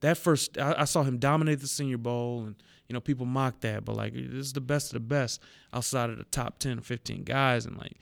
That 0.00 0.16
first, 0.16 0.58
I, 0.58 0.74
I 0.78 0.84
saw 0.84 1.02
him 1.02 1.18
dominate 1.18 1.60
the 1.60 1.66
Senior 1.66 1.98
Bowl, 1.98 2.44
and 2.44 2.56
you 2.88 2.94
know, 2.94 3.00
people 3.00 3.26
mocked 3.26 3.62
that, 3.62 3.84
but 3.84 3.96
like, 3.96 4.12
this 4.12 4.46
is 4.46 4.52
the 4.52 4.60
best 4.60 4.88
of 4.88 4.94
the 4.94 5.00
best 5.00 5.40
outside 5.72 6.10
of 6.10 6.18
the 6.18 6.24
top 6.24 6.58
10 6.58 6.78
or 6.78 6.82
15 6.82 7.24
guys, 7.24 7.64
and 7.64 7.78
like, 7.78 7.96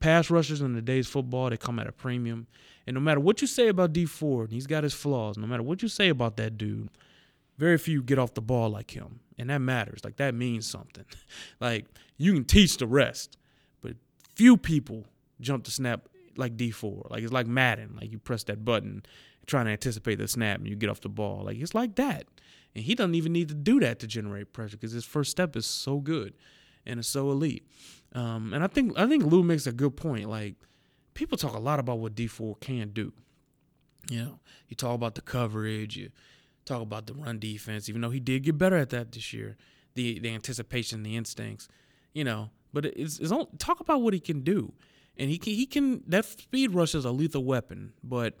pass 0.00 0.30
rushers 0.30 0.60
in 0.60 0.74
today's 0.74 1.06
football, 1.06 1.50
they 1.50 1.56
come 1.56 1.78
at 1.78 1.86
a 1.86 1.92
premium. 1.92 2.46
And 2.86 2.94
no 2.94 3.00
matter 3.00 3.20
what 3.20 3.40
you 3.40 3.46
say 3.46 3.68
about 3.68 3.92
Dee 3.92 4.06
Ford, 4.06 4.50
he's 4.50 4.66
got 4.66 4.82
his 4.82 4.94
flaws. 4.94 5.38
No 5.38 5.46
matter 5.46 5.62
what 5.62 5.82
you 5.82 5.88
say 5.88 6.08
about 6.08 6.36
that 6.38 6.58
dude, 6.58 6.88
very 7.62 7.78
few 7.78 8.02
get 8.02 8.18
off 8.18 8.34
the 8.34 8.42
ball 8.42 8.70
like 8.70 8.90
him. 8.90 9.20
And 9.38 9.48
that 9.48 9.60
matters. 9.60 10.00
Like 10.02 10.16
that 10.16 10.34
means 10.34 10.66
something. 10.66 11.04
like 11.60 11.86
you 12.16 12.34
can 12.34 12.44
teach 12.44 12.76
the 12.76 12.88
rest, 12.88 13.38
but 13.80 13.94
few 14.34 14.56
people 14.56 15.06
jump 15.40 15.62
to 15.64 15.70
snap 15.70 16.08
like 16.36 16.56
Dee 16.56 16.72
Ford. 16.72 17.06
Like 17.08 17.22
it's 17.22 17.32
like 17.32 17.46
Madden. 17.46 17.96
Like 18.00 18.10
you 18.10 18.18
press 18.18 18.42
that 18.44 18.64
button, 18.64 19.04
trying 19.46 19.66
to 19.66 19.70
anticipate 19.70 20.16
the 20.16 20.26
snap, 20.26 20.58
and 20.58 20.66
you 20.66 20.74
get 20.74 20.90
off 20.90 21.02
the 21.02 21.08
ball. 21.08 21.44
Like 21.44 21.56
it's 21.58 21.72
like 21.72 21.94
that. 21.94 22.24
And 22.74 22.82
he 22.82 22.96
doesn't 22.96 23.14
even 23.14 23.32
need 23.32 23.48
to 23.48 23.54
do 23.54 23.78
that 23.78 24.00
to 24.00 24.08
generate 24.08 24.52
pressure 24.52 24.76
because 24.76 24.92
his 24.92 25.04
first 25.04 25.30
step 25.30 25.54
is 25.54 25.64
so 25.64 26.00
good 26.00 26.34
and 26.84 26.98
it's 26.98 27.08
so 27.08 27.30
elite. 27.30 27.64
Um, 28.12 28.52
and 28.52 28.64
I 28.64 28.66
think 28.66 28.98
I 28.98 29.06
think 29.06 29.24
Lou 29.24 29.44
makes 29.44 29.68
a 29.68 29.72
good 29.72 29.96
point. 29.96 30.28
Like 30.28 30.56
people 31.14 31.38
talk 31.38 31.54
a 31.54 31.60
lot 31.60 31.78
about 31.78 32.00
what 32.00 32.16
Dee 32.16 32.26
Ford 32.26 32.58
can 32.60 32.88
do. 32.90 33.12
You 34.10 34.24
know, 34.24 34.40
you 34.66 34.74
talk 34.74 34.96
about 34.96 35.14
the 35.14 35.20
coverage, 35.20 35.96
you 35.96 36.10
talk 36.64 36.82
about 36.82 37.06
the 37.06 37.14
run 37.14 37.38
defense, 37.38 37.88
even 37.88 38.00
though 38.00 38.10
he 38.10 38.20
did 38.20 38.42
get 38.42 38.58
better 38.58 38.76
at 38.76 38.90
that 38.90 39.12
this 39.12 39.32
year. 39.32 39.56
The 39.94 40.18
the 40.18 40.30
anticipation, 40.30 41.02
the 41.02 41.16
instincts, 41.16 41.68
you 42.12 42.24
know. 42.24 42.50
But 42.72 42.86
it's, 42.86 43.18
it's 43.18 43.30
on, 43.30 43.46
talk 43.58 43.80
about 43.80 44.00
what 44.00 44.14
he 44.14 44.20
can 44.20 44.40
do, 44.40 44.72
and 45.18 45.28
he 45.28 45.36
can, 45.36 45.52
he 45.52 45.66
can 45.66 46.02
that 46.06 46.24
speed 46.24 46.72
rush 46.72 46.94
is 46.94 47.04
a 47.04 47.10
lethal 47.10 47.44
weapon. 47.44 47.92
But 48.02 48.38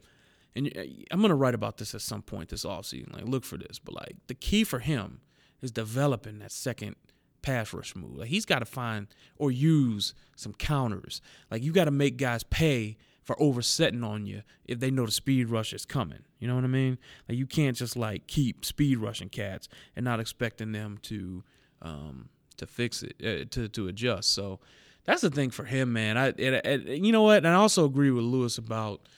and 0.54 0.68
uh, 0.76 0.82
I'm 1.10 1.20
gonna 1.20 1.34
write 1.34 1.54
about 1.54 1.76
this 1.76 1.94
at 1.94 2.00
some 2.00 2.22
point 2.22 2.48
this 2.48 2.64
offseason. 2.64 3.12
Like 3.12 3.26
look 3.26 3.44
for 3.44 3.58
this, 3.58 3.78
but 3.78 3.94
like 3.94 4.16
the 4.28 4.34
key 4.34 4.64
for 4.64 4.78
him 4.78 5.20
is 5.60 5.70
developing 5.70 6.38
that 6.38 6.52
second 6.52 6.96
pass 7.42 7.72
rush 7.74 7.94
move. 7.94 8.16
Like 8.16 8.28
he's 8.28 8.46
got 8.46 8.60
to 8.60 8.64
find 8.64 9.08
or 9.36 9.50
use 9.50 10.14
some 10.36 10.54
counters. 10.54 11.20
Like 11.50 11.62
you 11.62 11.72
got 11.72 11.84
to 11.84 11.90
make 11.90 12.16
guys 12.16 12.42
pay 12.44 12.96
for 13.22 13.40
oversetting 13.40 14.02
on 14.02 14.26
you 14.26 14.42
if 14.64 14.80
they 14.80 14.90
know 14.90 15.06
the 15.06 15.12
speed 15.12 15.48
rush 15.48 15.72
is 15.72 15.84
coming. 15.84 16.24
You 16.38 16.48
know 16.48 16.54
what 16.54 16.64
I 16.64 16.68
mean? 16.68 16.98
Like 17.28 17.38
you 17.38 17.46
can't 17.46 17.76
just 17.76 17.96
like 17.96 18.26
keep 18.26 18.64
speed 18.64 18.98
rushing 18.98 19.28
cats 19.28 19.68
and 19.94 20.04
not 20.04 20.20
expecting 20.20 20.72
them 20.72 20.98
to 21.02 21.44
um, 21.80 22.28
to 22.56 22.66
fix 22.66 23.02
it 23.02 23.14
uh, 23.20 23.44
to 23.50 23.68
to 23.68 23.88
adjust. 23.88 24.32
So 24.32 24.60
that's 25.04 25.22
the 25.22 25.30
thing 25.30 25.50
for 25.50 25.64
him, 25.64 25.92
man. 25.92 26.16
I 26.16 26.28
and, 26.28 27.04
you 27.04 27.12
know 27.12 27.22
what? 27.22 27.38
And 27.38 27.48
I 27.48 27.54
also 27.54 27.84
agree 27.84 28.10
with 28.10 28.24
Louis 28.24 28.58
about 28.58 29.08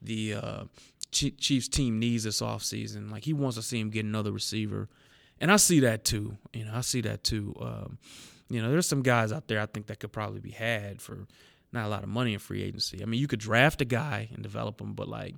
the 0.00 0.34
uh, 0.34 0.64
Chiefs 1.12 1.68
team 1.68 1.98
needs 1.98 2.24
this 2.24 2.40
offseason. 2.40 3.10
Like 3.10 3.24
he 3.24 3.32
wants 3.32 3.56
to 3.56 3.62
see 3.62 3.78
him 3.78 3.90
get 3.90 4.04
another 4.04 4.32
receiver, 4.32 4.88
and 5.40 5.52
I 5.52 5.56
see 5.56 5.80
that 5.80 6.04
too. 6.04 6.36
You 6.52 6.64
know, 6.64 6.72
I 6.74 6.80
see 6.80 7.00
that 7.02 7.22
too. 7.22 7.54
Um, 7.60 7.98
you 8.48 8.60
know, 8.60 8.70
there's 8.70 8.88
some 8.88 9.02
guys 9.02 9.32
out 9.32 9.48
there 9.48 9.60
I 9.60 9.66
think 9.66 9.86
that 9.86 10.00
could 10.00 10.12
probably 10.12 10.40
be 10.40 10.50
had 10.50 11.00
for 11.00 11.26
not 11.72 11.86
a 11.86 11.88
lot 11.88 12.02
of 12.02 12.08
money 12.08 12.34
in 12.34 12.38
free 12.38 12.62
agency. 12.62 13.02
I 13.02 13.06
mean, 13.06 13.20
you 13.20 13.26
could 13.26 13.40
draft 13.40 13.80
a 13.80 13.84
guy 13.84 14.28
and 14.32 14.42
develop 14.42 14.80
him, 14.80 14.92
but 14.92 15.08
like, 15.08 15.34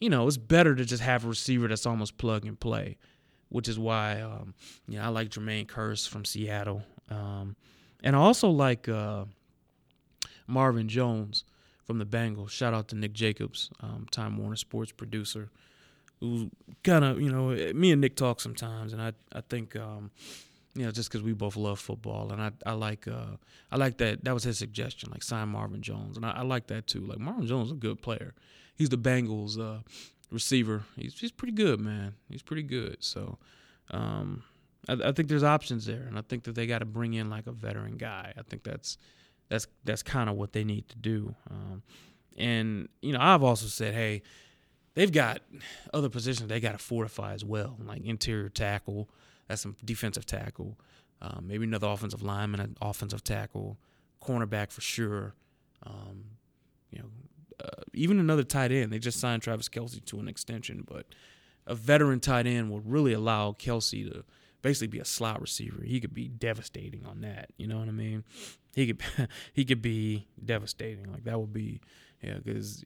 you 0.00 0.10
know, 0.10 0.26
it's 0.26 0.36
better 0.36 0.74
to 0.74 0.84
just 0.84 1.02
have 1.02 1.24
a 1.24 1.28
receiver 1.28 1.68
that's 1.68 1.86
almost 1.86 2.18
plug 2.18 2.44
and 2.44 2.58
play, 2.58 2.96
which 3.50 3.68
is 3.68 3.78
why, 3.78 4.20
um, 4.20 4.54
you 4.88 4.98
know, 4.98 5.04
I 5.04 5.08
like 5.08 5.28
Jermaine 5.28 5.66
Kearse 5.66 6.08
from 6.08 6.24
Seattle. 6.24 6.82
Um, 7.10 7.56
and 8.02 8.16
I 8.16 8.18
also 8.18 8.48
like 8.48 8.88
uh, 8.88 9.26
Marvin 10.46 10.88
Jones 10.88 11.44
from 11.84 11.98
the 11.98 12.06
Bengals. 12.06 12.50
Shout 12.50 12.74
out 12.74 12.88
to 12.88 12.96
Nick 12.96 13.12
Jacobs, 13.12 13.70
um, 13.80 14.06
Time 14.10 14.36
Warner 14.38 14.56
Sports 14.56 14.92
producer, 14.92 15.50
who 16.20 16.50
kind 16.82 17.04
of, 17.04 17.20
you 17.20 17.30
know, 17.30 17.50
me 17.74 17.92
and 17.92 18.00
Nick 18.00 18.16
talk 18.16 18.40
sometimes, 18.40 18.92
and 18.92 19.02
I, 19.02 19.12
I 19.32 19.40
think, 19.42 19.76
um, 19.76 20.10
you 20.80 20.86
know, 20.86 20.92
just 20.92 21.10
because 21.10 21.22
we 21.22 21.34
both 21.34 21.56
love 21.56 21.78
football, 21.78 22.32
and 22.32 22.40
I, 22.40 22.52
I 22.64 22.72
like, 22.72 23.06
uh, 23.06 23.36
I 23.70 23.76
like 23.76 23.98
that. 23.98 24.24
That 24.24 24.32
was 24.32 24.44
his 24.44 24.56
suggestion, 24.56 25.10
like 25.10 25.22
sign 25.22 25.50
Marvin 25.50 25.82
Jones, 25.82 26.16
and 26.16 26.24
I, 26.24 26.30
I 26.30 26.42
like 26.42 26.68
that 26.68 26.86
too. 26.86 27.00
Like 27.00 27.18
Marvin 27.18 27.46
Jones 27.46 27.66
is 27.66 27.72
a 27.72 27.76
good 27.76 28.00
player. 28.00 28.34
He's 28.76 28.88
the 28.88 28.96
Bengals 28.96 29.60
uh, 29.60 29.82
receiver. 30.30 30.84
He's 30.96 31.20
he's 31.20 31.32
pretty 31.32 31.52
good, 31.52 31.80
man. 31.80 32.14
He's 32.30 32.40
pretty 32.40 32.62
good. 32.62 32.96
So, 33.00 33.36
um, 33.90 34.42
I, 34.88 34.94
I 35.08 35.12
think 35.12 35.28
there's 35.28 35.44
options 35.44 35.84
there, 35.84 36.06
and 36.08 36.16
I 36.16 36.22
think 36.22 36.44
that 36.44 36.54
they 36.54 36.66
got 36.66 36.78
to 36.78 36.86
bring 36.86 37.12
in 37.12 37.28
like 37.28 37.46
a 37.46 37.52
veteran 37.52 37.98
guy. 37.98 38.32
I 38.38 38.40
think 38.40 38.62
that's 38.62 38.96
that's 39.50 39.66
that's 39.84 40.02
kind 40.02 40.30
of 40.30 40.36
what 40.36 40.54
they 40.54 40.64
need 40.64 40.88
to 40.88 40.96
do. 40.96 41.34
Um, 41.50 41.82
and 42.38 42.88
you 43.02 43.12
know, 43.12 43.20
I've 43.20 43.42
also 43.42 43.66
said, 43.66 43.92
hey, 43.92 44.22
they've 44.94 45.12
got 45.12 45.42
other 45.92 46.08
positions 46.08 46.48
they 46.48 46.58
got 46.58 46.72
to 46.72 46.78
fortify 46.78 47.34
as 47.34 47.44
well, 47.44 47.76
like 47.84 48.02
interior 48.02 48.48
tackle 48.48 49.10
that's 49.50 49.62
some 49.62 49.74
defensive 49.84 50.26
tackle, 50.26 50.78
um, 51.20 51.46
maybe 51.48 51.64
another 51.64 51.88
offensive 51.88 52.22
lineman, 52.22 52.60
an 52.60 52.76
offensive 52.80 53.24
tackle, 53.24 53.78
cornerback 54.22 54.70
for 54.70 54.80
sure. 54.80 55.34
Um, 55.84 56.24
you 56.92 57.00
know, 57.00 57.08
uh, 57.64 57.82
even 57.92 58.20
another 58.20 58.44
tight 58.44 58.70
end. 58.70 58.92
They 58.92 59.00
just 59.00 59.18
signed 59.18 59.42
Travis 59.42 59.68
Kelce 59.68 60.04
to 60.04 60.20
an 60.20 60.28
extension, 60.28 60.84
but 60.86 61.06
a 61.66 61.74
veteran 61.74 62.20
tight 62.20 62.46
end 62.46 62.70
will 62.70 62.80
really 62.80 63.12
allow 63.12 63.50
Kelce 63.50 64.08
to 64.08 64.22
basically 64.62 64.86
be 64.86 65.00
a 65.00 65.04
slot 65.04 65.40
receiver. 65.40 65.82
He 65.82 65.98
could 65.98 66.14
be 66.14 66.28
devastating 66.28 67.04
on 67.04 67.22
that. 67.22 67.50
You 67.56 67.66
know 67.66 67.78
what 67.80 67.88
I 67.88 67.92
mean? 67.92 68.22
He 68.72 68.86
could 68.86 69.02
he 69.52 69.64
could 69.64 69.82
be 69.82 70.28
devastating. 70.42 71.10
Like 71.10 71.24
that 71.24 71.40
would 71.40 71.52
be 71.52 71.80
yeah, 72.22 72.34
because 72.42 72.84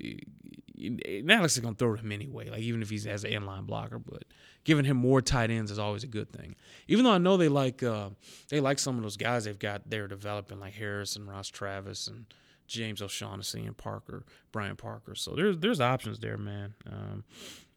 Alex 1.29 1.55
is 1.55 1.61
gonna 1.61 1.75
throw 1.75 1.95
to 1.95 2.01
him 2.01 2.13
anyway. 2.13 2.49
Like 2.49 2.61
even 2.61 2.83
if 2.83 2.91
he's 2.91 3.07
as 3.07 3.25
an 3.25 3.33
inline 3.33 3.67
blocker, 3.67 3.99
but 3.99 4.25
giving 4.65 4.85
him 4.85 4.97
more 4.97 5.21
tight 5.21 5.51
ends 5.51 5.71
is 5.71 5.79
always 5.79 6.05
a 6.05 6.09
good 6.09 6.31
thing. 6.33 6.57
Even 6.89 7.05
though 7.05 7.13
I 7.13 7.19
know 7.19 7.37
they 7.37 7.49
like 7.49 7.83
uh, 7.83 8.11
they 8.49 8.61
like 8.61 8.79
some 8.79 8.97
of 8.97 9.03
those 9.03 9.17
guys 9.17 9.45
they've 9.45 9.59
got 9.59 9.89
there 9.89 10.07
developing, 10.07 10.61
like 10.61 10.75
Harrison, 10.75 11.27
Ross 11.27 11.49
Travis, 11.49 12.07
and 12.07 12.27
James 12.67 13.03
O'Shaughnessy 13.03 13.65
and 13.65 13.77
Parker, 13.77 14.25
Brian 14.53 14.77
Parker. 14.77 15.15
So 15.15 15.35
there's 15.35 15.59
there's 15.59 15.81
options 15.81 16.19
there, 16.19 16.39
man. 16.39 16.75
Um, 16.91 17.25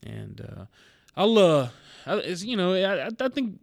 and 0.03 0.41
uh, 0.41 0.65
I'll 1.15 1.37
uh, 1.37 1.69
it's, 2.05 2.43
you 2.43 2.55
know 2.55 2.73
I, 2.73 3.07
I 3.07 3.29
think 3.29 3.59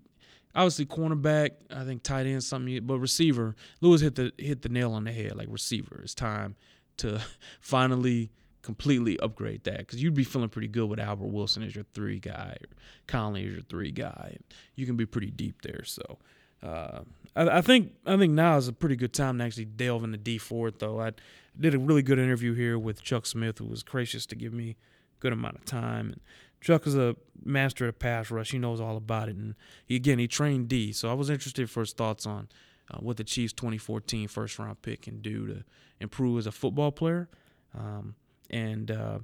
obviously 0.54 0.86
cornerback, 0.86 1.50
I 1.70 1.84
think 1.84 2.02
tight 2.02 2.26
end 2.26 2.42
something, 2.42 2.84
but 2.84 2.98
receiver, 2.98 3.54
Louis 3.80 4.00
hit 4.00 4.16
the 4.16 4.32
hit 4.38 4.62
the 4.62 4.68
nail 4.68 4.92
on 4.92 5.04
the 5.04 5.12
head. 5.12 5.36
Like 5.36 5.48
receiver, 5.50 6.00
it's 6.02 6.14
time 6.14 6.56
to 6.98 7.20
finally 7.60 8.30
completely 8.62 9.18
upgrade 9.20 9.62
that 9.64 9.78
because 9.78 10.02
you'd 10.02 10.14
be 10.14 10.24
feeling 10.24 10.48
pretty 10.48 10.68
good 10.68 10.88
with 10.88 10.98
Albert 10.98 11.26
Wilson 11.26 11.62
as 11.62 11.74
your 11.74 11.84
three 11.92 12.18
guy 12.18 12.56
or 12.60 12.68
Conley 13.06 13.46
as 13.46 13.52
your 13.52 13.62
three 13.62 13.90
guy. 13.90 14.38
You 14.74 14.86
can 14.86 14.96
be 14.96 15.06
pretty 15.06 15.30
deep 15.30 15.62
there. 15.62 15.84
So 15.84 16.18
Uh, 16.62 17.02
I, 17.36 17.58
I, 17.58 17.60
think 17.60 17.92
I 18.06 18.16
think 18.16 18.32
now 18.32 18.56
is 18.56 18.68
a 18.68 18.72
pretty 18.72 18.96
good 18.96 19.12
time 19.12 19.38
to 19.38 19.44
actually 19.44 19.66
delve 19.66 20.02
into 20.02 20.16
Dee 20.16 20.38
Ford. 20.38 20.74
Though 20.78 20.98
I 21.00 21.12
did 21.60 21.74
a 21.74 21.78
really 21.78 22.02
good 22.02 22.18
interview 22.18 22.54
here 22.54 22.78
with 22.78 23.02
Chuck 23.02 23.26
Smith, 23.26 23.58
who 23.58 23.66
was 23.66 23.82
gracious 23.82 24.24
to 24.26 24.34
give 24.34 24.54
me 24.54 24.70
a 24.70 25.20
good 25.20 25.32
amount 25.34 25.56
of 25.56 25.64
time. 25.66 26.06
And 26.12 26.20
Chuck 26.62 26.86
is 26.86 26.96
a 26.96 27.16
master 27.44 27.86
of 27.86 27.98
pass 27.98 28.30
rush. 28.30 28.52
He 28.52 28.58
knows 28.58 28.80
all 28.80 28.96
about 28.96 29.28
it, 29.28 29.36
and 29.36 29.54
he, 29.84 29.96
again 29.96 30.18
he 30.18 30.26
trained 30.26 30.68
D. 30.68 30.90
So 30.92 31.10
I 31.10 31.14
was 31.14 31.28
interested 31.28 31.68
for 31.68 31.80
his 31.80 31.92
thoughts 31.92 32.24
on 32.24 32.48
uh, 32.90 32.98
what 32.98 33.16
the 33.16 33.24
Chiefs 33.24 33.52
2014 33.52 34.28
first 34.28 34.58
round 34.58 34.80
pick 34.82 35.02
can 35.02 35.20
do 35.20 35.46
to 35.46 35.64
improve 36.00 36.38
as 36.38 36.46
a 36.46 36.52
football 36.52 36.92
player. 36.92 37.28
Um, 37.76 38.14
and 38.50 38.90
uh, 38.90 39.18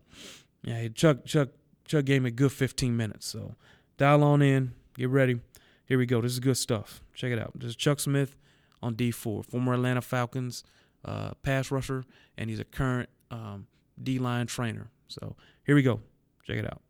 yeah, 0.63 0.89
Chuck 0.89 1.25
Chuck 1.25 1.49
Chuck 1.85 2.05
gave 2.05 2.23
me 2.23 2.29
a 2.29 2.33
good 2.33 2.53
15 2.53 2.97
minutes. 2.97 3.27
So 3.27 3.55
dial 3.97 4.23
on 4.23 4.43
in, 4.43 4.73
get 4.97 5.09
ready. 5.09 5.41
Here 5.87 5.99
we 5.99 6.07
go. 6.07 6.21
This 6.21 6.33
is 6.33 6.41
good 6.41 6.57
stuff. 6.57 7.03
Check 7.15 7.33
it 7.33 7.39
out. 7.39 7.53
This 7.55 7.71
is 7.71 7.77
Chuck 7.77 8.01
Smith 8.01 8.37
on 8.83 8.95
Dee 8.95 9.11
Ford, 9.11 9.47
former 9.47 9.75
Atlanta 9.75 10.01
Falcons 10.01 10.65
uh, 11.05 11.33
pass 11.43 11.71
rusher, 11.71 12.05
and 12.37 12.51
he's 12.51 12.61
a 12.61 12.65
current 12.65 13.09
um, 13.31 13.67
D 14.03 14.19
line 14.19 14.47
trainer. 14.47 14.91
So 15.09 15.37
here 15.65 15.75
we 15.75 15.83
go. 15.83 16.01
Check 16.47 16.59
it 16.59 16.67
out. 16.67 16.81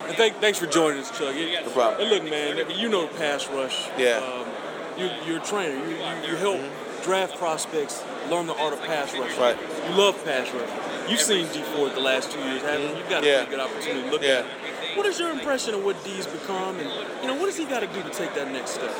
And 0.00 0.16
thank, 0.16 0.36
thanks 0.36 0.58
for 0.58 0.66
joining 0.66 1.00
us, 1.00 1.10
Chuck. 1.10 1.34
No 1.34 1.70
problem. 1.72 2.00
And 2.00 2.10
look, 2.10 2.24
man, 2.24 2.78
you 2.78 2.88
know 2.88 3.06
pass 3.06 3.46
rush. 3.48 3.88
Yeah. 3.98 4.16
Um, 4.16 4.39
you, 5.00 5.10
you're 5.26 5.42
a 5.42 5.44
trainer. 5.44 5.74
You, 5.86 5.96
you, 5.96 6.30
you 6.30 6.36
help 6.36 6.58
mm-hmm. 6.58 7.02
draft 7.02 7.36
prospects 7.36 8.04
learn 8.28 8.46
the 8.46 8.54
art 8.54 8.72
of 8.72 8.82
pass 8.82 9.12
rush. 9.14 9.36
Right. 9.38 9.56
You 9.88 9.96
love 9.96 10.22
pass 10.24 10.52
rush. 10.52 11.10
You've 11.10 11.20
seen 11.20 11.46
Dee 11.52 11.62
Ford 11.74 11.94
the 11.94 12.00
last 12.00 12.30
two 12.30 12.38
years, 12.38 12.62
haven't 12.62 12.90
you? 12.90 12.96
You've 12.96 13.08
got 13.08 13.24
a 13.24 13.26
yeah. 13.26 13.36
pretty 13.44 13.50
good 13.50 13.60
opportunity 13.60 14.02
to 14.02 14.10
look 14.10 14.22
yeah. 14.22 14.28
at 14.28 14.44
it. 14.44 14.96
What 14.96 15.06
is 15.06 15.18
your 15.18 15.30
impression 15.30 15.74
of 15.74 15.84
what 15.84 16.02
Dee's 16.04 16.26
become, 16.26 16.76
and 16.78 16.88
you 17.22 17.28
know 17.28 17.34
what 17.34 17.46
does 17.46 17.56
he 17.56 17.64
got 17.64 17.80
to 17.80 17.86
do 17.86 18.02
to 18.02 18.10
take 18.10 18.34
that 18.34 18.50
next 18.50 18.72
step? 18.72 18.90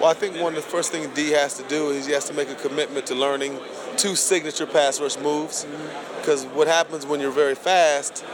Well, 0.00 0.10
I 0.10 0.14
think 0.14 0.36
one 0.36 0.54
of 0.54 0.62
the 0.62 0.68
first 0.68 0.92
things 0.92 1.08
D 1.14 1.30
has 1.30 1.56
to 1.58 1.62
do 1.68 1.90
is 1.90 2.06
he 2.06 2.12
has 2.12 2.26
to 2.26 2.34
make 2.34 2.50
a 2.50 2.54
commitment 2.54 3.06
to 3.06 3.14
learning 3.14 3.58
two 3.96 4.14
signature 4.14 4.66
pass 4.66 5.00
rush 5.00 5.18
moves. 5.18 5.66
Because 6.20 6.44
mm-hmm. 6.44 6.56
what 6.56 6.68
happens 6.68 7.06
when 7.06 7.20
you're 7.20 7.30
very 7.30 7.54
fast, 7.54 8.24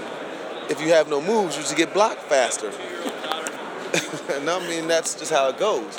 if 0.70 0.80
you 0.80 0.88
have 0.88 1.08
no 1.08 1.20
moves, 1.20 1.56
you 1.56 1.62
just 1.62 1.76
get 1.76 1.92
blocked 1.92 2.22
faster. 2.22 2.68
and 4.34 4.48
I 4.48 4.66
mean, 4.68 4.88
that's 4.88 5.14
just 5.14 5.30
how 5.30 5.48
it 5.48 5.58
goes. 5.58 5.96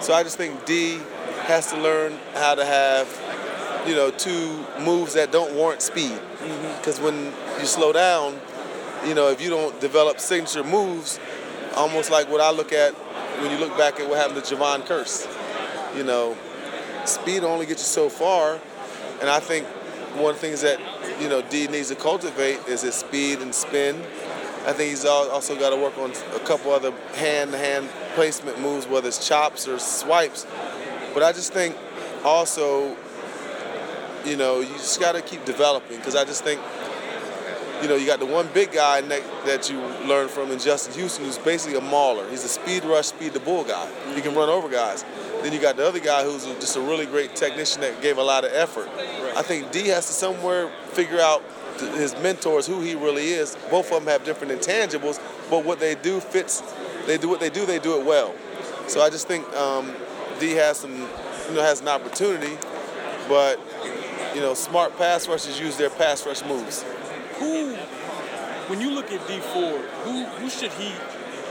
So 0.00 0.12
I 0.12 0.22
just 0.22 0.36
think 0.36 0.64
D 0.64 0.98
has 1.46 1.70
to 1.70 1.78
learn 1.78 2.18
how 2.34 2.54
to 2.54 2.64
have, 2.64 3.08
you 3.86 3.94
know, 3.94 4.10
two 4.10 4.64
moves 4.80 5.14
that 5.14 5.32
don't 5.32 5.54
warrant 5.54 5.82
speed. 5.82 6.18
Because 6.78 6.98
mm-hmm. 6.98 7.04
when 7.04 7.24
you 7.60 7.66
slow 7.66 7.92
down, 7.92 8.38
you 9.06 9.14
know, 9.14 9.28
if 9.28 9.40
you 9.40 9.50
don't 9.50 9.78
develop 9.80 10.20
signature 10.20 10.64
moves, 10.64 11.20
almost 11.76 12.10
like 12.10 12.30
what 12.30 12.40
I 12.40 12.50
look 12.50 12.72
at 12.72 12.94
when 13.40 13.50
you 13.50 13.58
look 13.58 13.76
back 13.76 14.00
at 14.00 14.08
what 14.08 14.18
happened 14.18 14.42
to 14.42 14.54
Jevon 14.54 14.86
Kearse. 14.86 15.26
You 15.96 16.04
know, 16.04 16.36
speed 17.04 17.44
only 17.44 17.66
gets 17.66 17.82
you 17.82 17.86
so 17.86 18.08
far, 18.08 18.58
and 19.20 19.30
I 19.30 19.40
think 19.40 19.66
one 20.16 20.34
of 20.34 20.40
the 20.40 20.46
things 20.46 20.60
that 20.62 20.80
you 21.20 21.28
know 21.28 21.42
D 21.42 21.66
needs 21.66 21.88
to 21.88 21.94
cultivate 21.94 22.60
is 22.68 22.82
his 22.82 22.94
speed 22.94 23.40
and 23.40 23.54
spin. 23.54 23.96
I 24.66 24.72
think 24.72 24.90
he's 24.90 25.04
also 25.04 25.58
got 25.58 25.70
to 25.70 25.76
work 25.76 25.98
on 25.98 26.12
a 26.34 26.38
couple 26.40 26.72
other 26.72 26.92
hand-to-hand 27.16 27.88
placement 28.14 28.60
moves, 28.60 28.86
whether 28.86 29.08
it's 29.08 29.26
chops 29.26 29.68
or 29.68 29.78
swipes. 29.78 30.46
But 31.12 31.22
I 31.22 31.32
just 31.32 31.52
think 31.52 31.76
also, 32.24 32.96
you 34.24 34.36
know, 34.36 34.60
you 34.60 34.72
just 34.74 35.00
got 35.00 35.12
to 35.12 35.22
keep 35.22 35.44
developing 35.44 35.98
because 35.98 36.16
I 36.16 36.24
just 36.24 36.42
think 36.42 36.60
you 37.82 37.90
know, 37.90 37.96
you 37.96 38.06
got 38.06 38.18
the 38.18 38.26
one 38.26 38.48
big 38.54 38.72
guy 38.72 39.02
that 39.02 39.68
you 39.68 39.78
learn 40.06 40.28
from 40.28 40.50
in 40.50 40.58
Justin 40.58 40.94
Houston, 40.94 41.24
who's 41.26 41.36
basically 41.36 41.76
a 41.76 41.82
mauler. 41.82 42.26
He's 42.30 42.42
a 42.42 42.48
speed 42.48 42.82
rush, 42.84 43.08
speed 43.08 43.34
the 43.34 43.40
bull 43.40 43.62
guy. 43.62 43.86
He 44.14 44.22
can 44.22 44.34
run 44.34 44.48
over 44.48 44.70
guys. 44.70 45.04
Then 45.42 45.52
you 45.52 45.60
got 45.60 45.76
the 45.76 45.86
other 45.86 46.00
guy 46.00 46.24
who's 46.24 46.46
just 46.46 46.76
a 46.76 46.80
really 46.80 47.04
great 47.04 47.36
technician 47.36 47.82
that 47.82 48.00
gave 48.00 48.16
a 48.16 48.22
lot 48.22 48.44
of 48.44 48.52
effort. 48.52 48.88
I 49.36 49.42
think 49.42 49.70
D 49.70 49.88
has 49.88 50.06
to 50.06 50.14
somewhere 50.14 50.70
figure 50.92 51.20
out 51.20 51.42
his 51.78 52.16
mentors 52.22 52.66
who 52.66 52.80
he 52.80 52.94
really 52.94 53.28
is. 53.28 53.56
Both 53.70 53.92
of 53.92 54.02
them 54.02 54.06
have 54.06 54.24
different 54.24 54.58
intangibles, 54.58 55.20
but 55.50 55.64
what 55.64 55.78
they 55.78 55.94
do 55.94 56.20
fits. 56.20 56.62
They 57.06 57.18
do 57.18 57.28
what 57.28 57.40
they 57.40 57.50
do. 57.50 57.66
They 57.66 57.78
do 57.78 57.98
it 57.98 58.06
well. 58.06 58.34
So 58.86 59.00
I 59.00 59.10
just 59.10 59.28
think 59.28 59.46
um, 59.54 59.94
D 60.40 60.52
has 60.52 60.78
some, 60.78 60.92
you 60.92 61.54
know, 61.54 61.62
has 61.62 61.80
an 61.80 61.88
opportunity, 61.88 62.56
but 63.28 63.58
you 64.34 64.40
know, 64.40 64.54
smart 64.54 64.96
pass 64.98 65.28
rushers 65.28 65.60
use 65.60 65.76
their 65.76 65.90
pass 65.90 66.26
rush 66.26 66.44
moves 66.44 66.84
who, 67.38 67.74
when 68.68 68.80
you 68.80 68.90
look 68.90 69.12
at 69.12 69.26
Dee 69.28 69.38
Ford, 69.38 69.84
who 70.04 70.24
who 70.24 70.48
should 70.50 70.72
he 70.72 70.92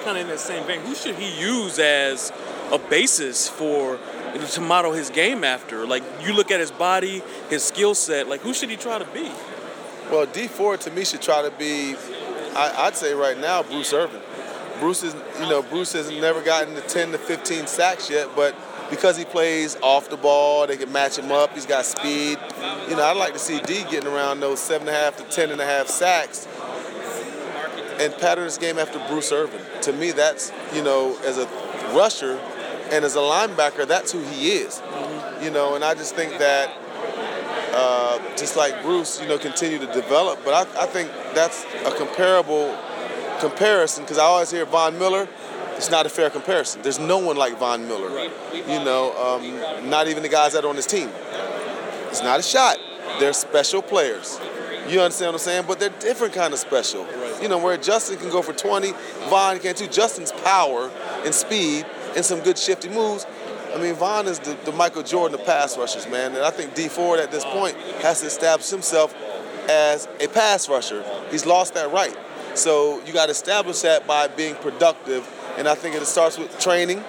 kind 0.04 0.18
of 0.18 0.24
in 0.24 0.28
that 0.28 0.40
same 0.40 0.66
vein? 0.66 0.82
Who 0.82 0.96
should 0.96 1.16
he 1.16 1.40
use 1.40 1.80
as 1.80 2.32
a 2.72 2.78
basis 2.78 3.48
for 3.48 4.00
to 4.52 4.62
model 4.62 4.94
his 4.94 5.10
game 5.10 5.44
after? 5.44 5.86
Like 5.86 6.04
you 6.22 6.34
look 6.34 6.52
at 6.52 6.60
his 6.60 6.72
body, 6.72 7.22
his 7.50 7.64
skill 7.64 7.96
set. 7.96 8.28
Like 8.28 8.42
who 8.42 8.54
should 8.54 8.70
he 8.70 8.78
try 8.78 8.98
to 8.98 9.06
be? 9.06 9.32
Well, 10.12 10.26
Dee 10.26 10.48
Ford 10.48 10.82
to 10.82 10.92
me 10.92 11.06
should 11.06 11.22
try 11.22 11.42
to 11.42 11.52
be. 11.52 11.96
I, 12.56 12.86
would 12.86 12.96
say 12.96 13.14
right 13.14 13.38
now 13.38 13.64
Bruce 13.64 13.94
Irvin. 13.94 14.22
Bruce 14.84 15.02
is, 15.02 15.16
you 15.40 15.48
know, 15.48 15.62
Bruce 15.62 15.94
has 15.94 16.12
never 16.12 16.42
gotten 16.42 16.76
to 16.76 16.82
10 16.82 17.14
to 17.14 17.18
15 17.18 17.68
sacks 17.68 18.10
yet, 18.10 18.28
but 18.36 18.54
because 18.90 19.16
he 19.16 19.24
plays 19.24 19.78
off 19.82 20.10
the 20.10 20.18
ball, 20.18 20.68
they 20.68 20.76
can 20.76 20.92
match 20.92 21.18
him 21.18 21.32
up. 21.32 21.54
He's 21.54 21.66
got 21.66 21.86
speed. 21.86 22.38
You 22.90 22.98
know, 22.98 23.04
I'd 23.04 23.16
like 23.16 23.32
to 23.32 23.40
see 23.40 23.62
D 23.62 23.86
getting 23.90 24.08
around 24.08 24.42
those 24.42 24.60
seven 24.60 24.90
and 24.90 24.98
a 24.98 25.00
half 25.00 25.16
to 25.16 25.24
ten 25.34 25.52
and 25.52 25.62
a 25.62 25.66
half 25.66 25.88
sacks 25.88 26.50
and 27.98 28.14
pattern 28.18 28.44
his 28.44 28.58
game 28.58 28.78
after 28.78 29.00
Bruce 29.08 29.32
Irvin. 29.32 29.62
To 29.84 29.94
me, 29.94 30.12
that's 30.12 30.52
you 30.74 30.84
know, 30.84 31.18
as 31.24 31.38
a 31.38 31.46
rusher 31.96 32.38
and 32.92 33.06
as 33.06 33.16
a 33.16 33.20
linebacker, 33.20 33.88
that's 33.88 34.12
who 34.12 34.22
he 34.24 34.50
is. 34.50 34.82
You 35.42 35.50
know, 35.50 35.76
and 35.76 35.84
I 35.86 35.94
just 35.94 36.14
think 36.14 36.40
that 36.40 36.70
uh, 37.72 38.20
just 38.36 38.58
like 38.58 38.84
Bruce, 38.84 39.22
you 39.22 39.30
know, 39.30 39.38
continue 39.38 39.80
to 39.80 39.88
develop. 39.94 40.40
But 40.44 40.68
I, 40.68 40.84
I 40.84 40.88
think 40.88 41.10
that's 41.34 41.64
a 41.86 41.92
comparable 41.96 42.78
comparison 43.50 44.04
because 44.04 44.18
I 44.18 44.24
always 44.24 44.52
hear 44.52 44.66
Von 44.66 44.98
Miller 44.98 45.28
it's 45.78 45.90
not 45.90 46.06
a 46.06 46.10
fair 46.10 46.30
comparison. 46.30 46.82
There's 46.82 47.00
no 47.00 47.18
one 47.18 47.36
like 47.36 47.58
Von 47.58 47.88
Miller. 47.88 48.10
Right. 48.10 48.32
You 48.54 48.84
know, 48.86 49.12
um, 49.18 49.90
not 49.90 50.08
even 50.08 50.24
the 50.24 50.30
guys 50.30 50.54
that 50.54 50.64
are 50.64 50.70
on 50.70 50.76
his 50.76 50.86
team. 50.86 51.10
It's 52.10 52.24
not 52.24 52.40
a 52.40 52.44
shot. 52.44 52.78
They're 53.20 53.34
special 53.34 53.82
players. 53.82 54.40
You 54.88 55.02
understand 55.02 55.34
what 55.34 55.36
I'm 55.36 55.40
saying? 55.40 55.66
But 55.68 55.80
they're 55.80 55.90
different 55.90 56.34
kind 56.34 56.54
of 56.54 56.60
special. 56.60 57.06
Right. 57.06 57.42
You 57.42 57.48
know, 57.48 57.58
where 57.58 57.78
Justin 57.78 58.18
can 58.18 58.30
go 58.30 58.42
for 58.42 58.54
20, 58.54 58.94
Von 59.30 59.60
can 59.60 59.76
too. 59.76 59.88
Justin's 59.88 60.32
power 60.32 60.92
and 61.26 61.34
speed 61.34 61.86
and 62.16 62.24
some 62.24 62.40
good 62.42 62.58
shifty 62.58 62.90
moves. 62.90 63.26
I 63.74 63.78
mean, 63.78 63.96
Von 63.96 64.28
is 64.28 64.40
the, 64.40 64.58
the 64.66 64.72
Michael 64.72 65.04
Jordan 65.04 65.40
of 65.40 65.46
pass 65.46 65.78
rushers, 65.78 66.08
man. 66.08 66.36
And 66.36 66.44
I 66.44 66.52
think 66.52 66.76
Dee 66.76 66.88
Ford 66.88 67.20
at 67.20 67.32
this 67.32 67.44
point 67.46 67.76
has 68.04 68.22
to 68.22 68.28
establish 68.28 68.70
himself 68.70 69.16
as 69.70 70.08
a 70.20 70.28
pass 70.28 70.70
rusher. 70.70 71.04
He's 71.32 71.46
lost 71.46 71.74
that 71.74 71.92
right. 71.92 72.16
So 72.56 73.04
you 73.06 73.14
got 73.14 73.26
to 73.26 73.32
establish 73.32 73.82
that 73.82 74.06
by 74.06 74.28
being 74.28 74.56
productive 74.56 75.28
and 75.58 75.68
I 75.68 75.76
think 75.76 75.96
it 75.96 76.06
starts 76.06 76.38
with 76.38 76.60
training. 76.60 77.00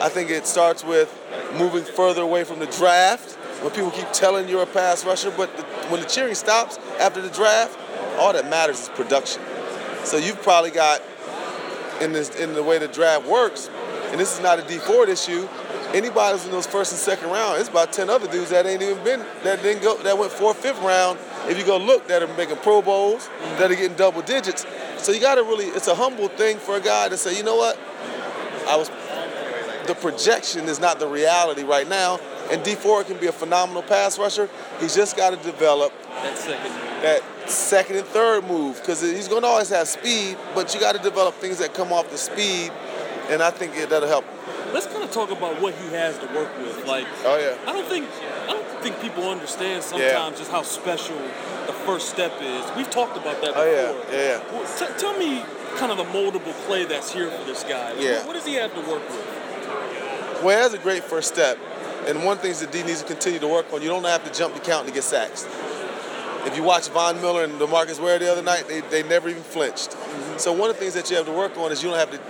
I 0.00 0.08
think 0.08 0.30
it 0.30 0.46
starts 0.46 0.84
with 0.84 1.16
moving 1.58 1.84
further 1.84 2.22
away 2.22 2.44
from 2.44 2.58
the 2.58 2.66
draft. 2.66 3.32
When 3.62 3.70
people 3.72 3.90
keep 3.90 4.10
telling 4.12 4.48
you're 4.48 4.62
a 4.62 4.66
pass 4.66 5.04
rusher, 5.04 5.30
but 5.36 5.54
the, 5.56 5.62
when 5.88 6.00
the 6.00 6.06
cheering 6.06 6.34
stops 6.34 6.78
after 6.98 7.20
the 7.20 7.28
draft, 7.28 7.78
all 8.18 8.32
that 8.32 8.48
matters 8.48 8.80
is 8.80 8.88
production. 8.90 9.42
So 10.04 10.16
you've 10.16 10.40
probably 10.42 10.70
got 10.70 11.02
in 12.00 12.12
this 12.12 12.30
in 12.36 12.54
the 12.54 12.62
way 12.62 12.78
the 12.78 12.88
draft 12.88 13.26
works, 13.28 13.68
and 14.10 14.18
this 14.18 14.34
is 14.34 14.42
not 14.42 14.58
a 14.58 14.62
Dee 14.62 14.78
Ford 14.78 15.08
issue. 15.10 15.46
Anybody 15.92 16.38
who's 16.38 16.46
in 16.46 16.52
those 16.52 16.66
first 16.66 16.92
and 16.92 17.00
second 17.00 17.30
round, 17.30 17.60
it's 17.60 17.68
about 17.68 17.92
ten 17.92 18.08
other 18.08 18.28
dudes 18.28 18.50
that 18.50 18.64
ain't 18.64 18.80
even 18.80 19.02
been 19.04 19.20
that 19.42 19.62
didn't 19.62 19.82
go 19.82 19.98
that 19.98 20.16
went 20.16 20.32
fourth, 20.32 20.56
fifth 20.58 20.80
round. 20.80 21.18
If 21.48 21.58
you 21.58 21.66
go 21.66 21.76
look, 21.76 22.06
that 22.08 22.22
are 22.22 22.34
making 22.36 22.56
Pro 22.58 22.80
Bowls, 22.80 23.28
that 23.58 23.70
are 23.70 23.74
getting 23.74 23.96
double 23.96 24.22
digits. 24.22 24.64
So 25.02 25.12
you 25.12 25.20
got 25.20 25.36
to 25.36 25.42
really, 25.42 25.66
it's 25.66 25.88
a 25.88 25.94
humble 25.94 26.28
thing 26.28 26.58
for 26.58 26.76
a 26.76 26.80
guy 26.80 27.08
to 27.08 27.16
say, 27.16 27.36
you 27.36 27.42
know 27.42 27.56
what, 27.56 27.78
I 28.68 28.76
was, 28.76 28.88
the 29.86 29.94
projection 29.94 30.68
is 30.68 30.78
not 30.78 31.00
the 31.00 31.08
reality 31.08 31.62
right 31.62 31.88
now. 31.88 32.20
And 32.50 32.62
Dee 32.62 32.74
Ford 32.74 33.06
can 33.06 33.16
be 33.16 33.26
a 33.26 33.32
phenomenal 33.32 33.82
pass 33.82 34.18
rusher. 34.18 34.48
He's 34.80 34.94
just 34.94 35.16
got 35.16 35.30
to 35.30 35.36
develop 35.36 35.92
that 36.08 36.36
second, 36.36 36.72
that 37.02 37.22
second 37.48 37.96
and 37.96 38.06
third 38.06 38.44
move 38.44 38.76
because 38.80 39.00
he's 39.00 39.28
going 39.28 39.42
to 39.42 39.48
always 39.48 39.70
have 39.70 39.88
speed, 39.88 40.36
but 40.54 40.74
you 40.74 40.80
got 40.80 40.96
to 40.96 41.02
develop 41.02 41.34
things 41.36 41.58
that 41.58 41.74
come 41.74 41.92
off 41.92 42.10
the 42.10 42.18
speed, 42.18 42.70
and 43.28 43.42
I 43.42 43.50
think 43.50 43.74
that'll 43.88 44.08
help. 44.08 44.24
Let's 44.72 44.86
kind 44.86 45.02
of 45.02 45.10
talk 45.10 45.30
about 45.30 45.60
what 45.60 45.74
he 45.74 45.88
has 45.88 46.18
to 46.18 46.26
work 46.26 46.56
with. 46.58 46.86
Like, 46.86 47.06
oh 47.24 47.38
yeah, 47.38 47.70
I 47.70 47.72
don't 47.72 47.86
think 47.86 48.08
I 48.44 48.52
don't 48.52 48.59
think 48.80 49.00
people 49.00 49.28
understand 49.28 49.82
sometimes 49.82 50.32
yeah. 50.32 50.38
just 50.38 50.50
how 50.50 50.62
special 50.62 51.16
the 51.66 51.72
first 51.84 52.08
step 52.08 52.32
is. 52.40 52.64
We've 52.76 52.90
talked 52.90 53.16
about 53.16 53.40
that 53.42 53.54
before. 53.54 53.62
Oh 53.62 54.04
yeah, 54.10 54.16
yeah. 54.16 54.38
yeah. 54.38 54.52
Well, 54.52 54.66
t- 54.78 54.98
tell 54.98 55.16
me 55.18 55.42
kind 55.76 55.92
of 55.92 55.98
the 55.98 56.04
moldable 56.04 56.54
clay 56.66 56.84
that's 56.84 57.12
here 57.12 57.30
for 57.30 57.44
this 57.44 57.62
guy. 57.64 57.92
Like, 57.92 58.02
yeah. 58.02 58.18
What, 58.18 58.28
what, 58.28 58.32
does 58.34 58.46
he 58.46 58.54
have 58.54 58.74
to 58.74 58.80
work 58.80 59.06
with? 59.08 60.42
Well, 60.42 60.58
it 60.58 60.62
has 60.62 60.74
a 60.74 60.78
great 60.78 61.04
first 61.04 61.32
step. 61.32 61.58
And 62.06 62.24
one 62.24 62.38
thing 62.38 62.54
that 62.54 62.72
D 62.72 62.82
needs 62.82 63.02
to 63.02 63.06
continue 63.06 63.38
to 63.40 63.48
work 63.48 63.72
on, 63.72 63.82
you 63.82 63.88
don't 63.88 64.04
have 64.04 64.24
to 64.24 64.32
jump 64.36 64.54
the 64.54 64.60
count 64.60 64.86
to 64.86 64.92
get 64.92 65.04
sacks. 65.04 65.46
If 66.46 66.56
you 66.56 66.62
watch 66.62 66.88
Von 66.88 67.20
Miller 67.20 67.44
and 67.44 67.52
DeMarcus 67.60 68.00
Ware 68.00 68.18
the 68.18 68.32
other 68.32 68.42
night, 68.42 68.66
they, 68.66 68.80
they 68.80 69.02
never 69.02 69.28
even 69.28 69.42
flinched. 69.42 69.90
Mm-hmm. 69.90 70.38
So 70.38 70.52
one 70.52 70.70
of 70.70 70.76
the 70.76 70.80
things 70.80 70.94
that 70.94 71.10
you 71.10 71.16
have 71.16 71.26
to 71.26 71.32
work 71.32 71.58
on 71.58 71.70
is 71.70 71.82
you 71.82 71.90
don't 71.90 71.98
have 71.98 72.10
to 72.12 72.20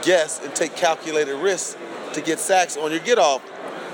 guess 0.00 0.42
and 0.42 0.54
take 0.54 0.74
calculated 0.74 1.36
risks 1.36 1.76
to 2.14 2.22
get 2.22 2.38
sacks 2.38 2.78
on 2.78 2.90
your 2.90 3.00
get 3.00 3.18
off. 3.18 3.42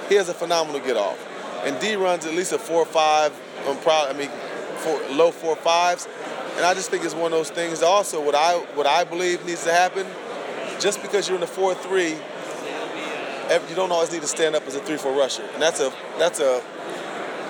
He 0.08 0.14
has 0.14 0.28
a 0.28 0.34
phenomenal 0.34 0.80
get 0.80 0.96
off, 0.96 1.18
and 1.64 1.78
D 1.80 1.96
runs 1.96 2.26
at 2.26 2.34
least 2.34 2.52
a 2.52 2.58
four 2.58 2.82
or 2.82 2.86
five. 2.86 3.32
Um, 3.66 3.76
probably, 3.78 4.14
I 4.14 4.18
mean, 4.18 4.30
four, 4.78 5.00
low 5.16 5.30
four 5.30 5.56
fives, 5.56 6.06
and 6.56 6.64
I 6.64 6.74
just 6.74 6.90
think 6.90 7.04
it's 7.04 7.14
one 7.14 7.32
of 7.32 7.38
those 7.38 7.50
things. 7.50 7.82
Also, 7.82 8.24
what 8.24 8.34
I 8.34 8.54
what 8.74 8.86
I 8.86 9.04
believe 9.04 9.44
needs 9.44 9.64
to 9.64 9.72
happen, 9.72 10.06
just 10.78 11.00
because 11.02 11.28
you're 11.28 11.36
in 11.36 11.40
the 11.40 11.46
four 11.46 11.74
three, 11.74 12.16
you 13.68 13.74
don't 13.74 13.92
always 13.92 14.12
need 14.12 14.22
to 14.22 14.28
stand 14.28 14.54
up 14.54 14.66
as 14.66 14.76
a 14.76 14.80
three 14.80 14.96
four 14.96 15.12
rusher, 15.12 15.44
and 15.54 15.62
that's 15.62 15.80
a 15.80 15.92
that's 16.18 16.40
a 16.40 16.62